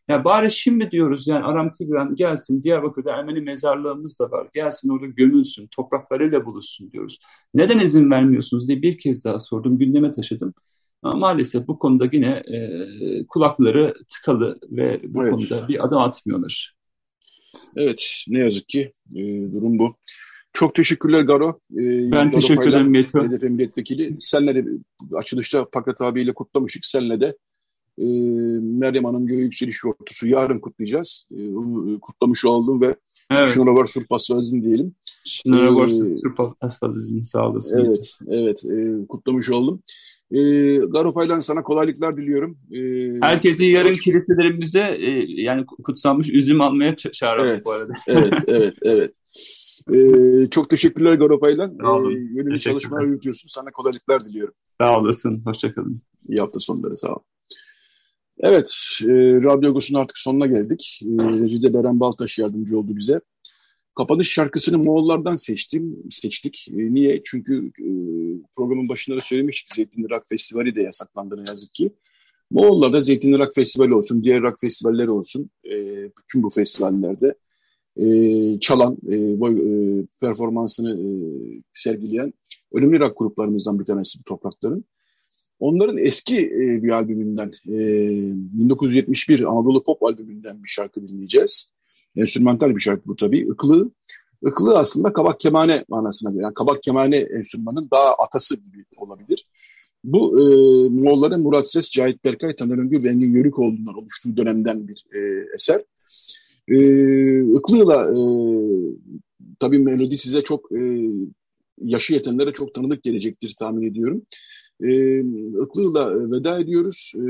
Ya 0.09 0.25
bari 0.25 0.51
şimdi 0.51 0.91
diyoruz 0.91 1.27
yani 1.27 1.45
Aram 1.45 1.73
Tigran 1.73 2.15
gelsin 2.15 2.63
Diyarbakır'da 2.63 3.13
Ermeni 3.13 3.41
mezarlığımız 3.41 4.19
da 4.21 4.31
var. 4.31 4.49
Gelsin 4.53 4.89
orada 4.89 5.07
gömülsün, 5.07 5.67
topraklarıyla 5.67 6.47
buluşsun 6.47 6.93
diyoruz. 6.93 7.19
Neden 7.55 7.79
izin 7.79 8.11
vermiyorsunuz 8.11 8.69
diye 8.69 8.83
bir 8.83 8.99
kez 8.99 9.25
daha 9.25 9.41
sordum, 9.41 9.79
gündeme 9.79 10.13
taşıdım. 10.13 10.55
Ama 11.03 11.19
maalesef 11.19 11.69
bu 11.69 11.79
konuda 11.79 12.09
yine 12.13 12.43
e, 12.53 12.59
kulakları 13.29 13.95
tıkalı 14.09 14.59
ve 14.71 15.01
bu 15.05 15.23
evet. 15.23 15.33
konuda 15.33 15.69
bir 15.69 15.85
adım 15.85 15.99
atmıyorlar. 15.99 16.77
Evet, 17.77 18.25
ne 18.29 18.39
yazık 18.39 18.69
ki 18.69 18.93
e, 19.11 19.23
durum 19.53 19.79
bu. 19.79 19.97
Çok 20.57 20.75
teşekkürler 20.75 21.23
Garo. 21.23 21.61
Ee, 21.73 22.13
ben 22.13 22.31
teşekkür 22.31 22.69
ederim 22.69 22.91
Meto. 22.91 23.25
HDP 23.25 23.43
milletvekili. 23.43 24.17
Senle 24.21 24.55
de 24.55 24.65
açılışta 25.15 25.71
Pakat 25.71 26.01
abiyle 26.01 26.33
kutlamıştık. 26.35 26.85
Senle 26.85 27.21
de 27.21 27.37
e, 27.99 28.05
Meryem 28.61 29.05
Hanım 29.05 29.27
Göğe 29.27 29.41
Yükseliş 29.41 29.85
Yortusu 29.85 30.27
yarın 30.29 30.59
kutlayacağız. 30.59 31.27
E, 31.39 31.49
onu 31.49 32.01
kutlamış 32.01 32.45
oldum 32.45 32.81
ve 32.81 32.97
evet. 33.31 33.49
şuna 33.49 33.75
var 33.75 33.87
Surp 33.87 34.13
Asfalizin 34.13 34.63
diyelim. 34.63 34.95
Şuna 35.25 35.75
var 35.75 35.87
ee, 35.89 36.15
Surp 36.15 36.41
Asfalizin 36.61 37.23
sağ 37.23 37.49
olasın. 37.49 37.85
Evet, 37.87 38.19
evet 38.29 38.65
e, 38.65 39.07
kutlamış 39.07 39.51
oldum. 39.51 39.83
E, 40.31 40.41
Garopay'dan 40.77 41.41
sana 41.41 41.63
kolaylıklar 41.63 42.17
diliyorum. 42.17 42.59
E, 42.73 42.81
Herkesi 43.27 43.65
yarın 43.65 43.91
hoş... 43.91 44.01
kiliselerimize 44.01 44.99
e, 45.01 45.11
yani 45.43 45.67
kutsanmış 45.67 46.29
üzüm 46.29 46.61
almaya 46.61 46.97
çağıralım 46.97 47.49
evet, 47.49 47.63
bu 47.65 47.71
arada. 47.71 47.93
evet, 48.09 48.35
evet, 48.49 48.75
evet. 48.83 49.15
E, 49.93 50.51
çok 50.51 50.71
teşekkürler 50.71 51.15
Garopay'la. 51.15 51.71
Sağ 51.81 51.93
olun. 51.93 52.53
E, 52.55 52.59
çalışmalar 52.59 53.05
yürütüyorsun. 53.05 53.49
Sana 53.49 53.71
kolaylıklar 53.71 54.21
diliyorum. 54.21 54.55
Sağ 54.81 54.99
olasın. 55.01 55.43
Hoşçakalın. 55.45 56.03
İyi 56.29 56.41
hafta 56.41 56.59
sonları. 56.59 56.97
Sağ 56.97 57.15
ol. 57.15 57.21
Evet, 58.39 58.99
e, 59.03 59.13
Radyo 59.45 59.71
Agos'un 59.71 59.95
artık 59.95 60.19
sonuna 60.19 60.47
geldik. 60.47 61.01
E, 61.03 61.23
Recide 61.23 61.75
Beren 61.75 62.01
Baltaş 62.01 62.39
yardımcı 62.39 62.79
oldu 62.79 62.97
bize. 62.97 63.21
Kapanış 63.97 64.33
şarkısını 64.33 64.79
Moğollardan 64.79 65.37
seçtim, 65.37 65.97
seçtik. 66.11 66.69
E, 66.71 66.95
niye? 66.95 67.23
Çünkü 67.25 67.67
e, 67.67 67.91
programın 68.57 68.89
başında 68.89 69.17
da 69.17 69.21
söylemiştik. 69.21 69.75
Zeytinli 69.75 70.11
Rock 70.11 70.29
Festivali 70.29 70.75
de 70.75 70.83
yasaklandı 70.83 71.37
ne 71.37 71.43
yazık 71.49 71.75
ki. 71.75 71.93
Moğollarda 72.51 73.01
Zeytinli 73.01 73.39
Rock 73.39 73.55
Festivali 73.55 73.95
olsun, 73.95 74.25
diğer 74.25 74.43
rock 74.43 74.61
festivalleri 74.61 75.11
olsun. 75.11 75.51
E, 75.65 75.75
bütün 76.19 76.43
bu 76.43 76.51
festivallerde 76.51 77.35
e, 77.97 78.07
çalan, 78.61 78.99
e, 79.11 80.07
performansını 80.21 80.99
sergileyen 81.75 82.33
önemli 82.73 83.01
rock 83.01 83.19
gruplarımızdan 83.19 83.79
bir 83.81 83.85
tanesi 83.85 84.19
bu 84.19 84.25
toprakların. 84.25 84.85
Onların 85.59 85.99
eski 85.99 86.51
bir 86.83 86.91
albümünden, 86.91 87.53
e, 87.69 87.79
1971 88.59 89.41
Anadolu 89.41 89.85
Pop 89.85 90.03
albümünden 90.03 90.65
bir 90.65 90.69
şarkı 90.69 91.07
dinleyeceğiz. 91.07 91.76
Enstrümantal 92.17 92.77
bir 92.77 92.81
şarkı 92.81 93.09
bu 93.09 93.17
tabii. 93.17 93.41
Iklı, 93.41 93.91
Iklı 94.47 94.79
aslında 94.79 95.13
kabak 95.13 95.41
kemane 95.41 95.85
manasına 95.89 96.31
geliyor. 96.31 96.45
Yani 96.45 96.55
kabak 96.55 96.83
kemane 96.83 97.17
enstrümanın 97.17 97.89
daha 97.93 98.15
atası 98.15 98.57
gibi 98.57 98.85
olabilir. 98.97 99.47
Bu 100.05 100.41
e, 100.41 100.45
Moğolların 100.89 101.41
Murat 101.41 101.71
Ses, 101.71 101.91
Cahit 101.91 102.25
Berkay, 102.25 102.57
Taner 102.57 102.79
Öngür 102.79 103.05
ve 103.05 103.09
Engin 103.09 103.35
Yörükoğlu'ndan 103.35 103.95
oluştuğu 103.95 104.37
dönemden 104.37 104.89
bir 104.89 105.05
e, 105.15 105.47
eser. 105.55 105.83
E, 106.69 106.77
Iklı'la 107.59 108.13
e, 108.13 108.21
tabii 109.59 109.79
melodi 109.79 110.17
size 110.17 110.43
çok 110.43 110.73
e, 110.73 111.11
yaşı 111.83 112.15
yetenlere 112.15 112.53
çok 112.53 112.75
tanıdık 112.75 113.03
gelecektir 113.03 113.55
tahmin 113.59 113.91
ediyorum. 113.91 114.23
E, 114.81 115.21
Iklı'la 115.65 116.31
veda 116.31 116.59
ediyoruz. 116.59 117.13
E, 117.17 117.23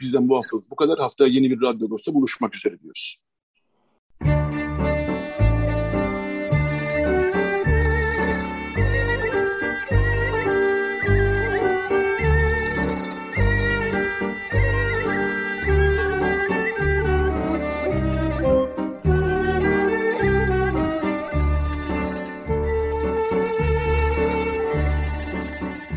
bizden 0.00 0.28
bu 0.28 0.36
hafta 0.36 0.56
bu 0.70 0.76
kadar. 0.76 0.98
Hafta 0.98 1.26
yeni 1.26 1.50
bir 1.50 1.60
Radyo 1.60 1.90
Dost'ta 1.90 2.14
buluşmak 2.14 2.56
üzere 2.56 2.80
diyoruz. 2.80 3.16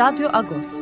Radyo 0.00 0.30
Agos 0.32 0.79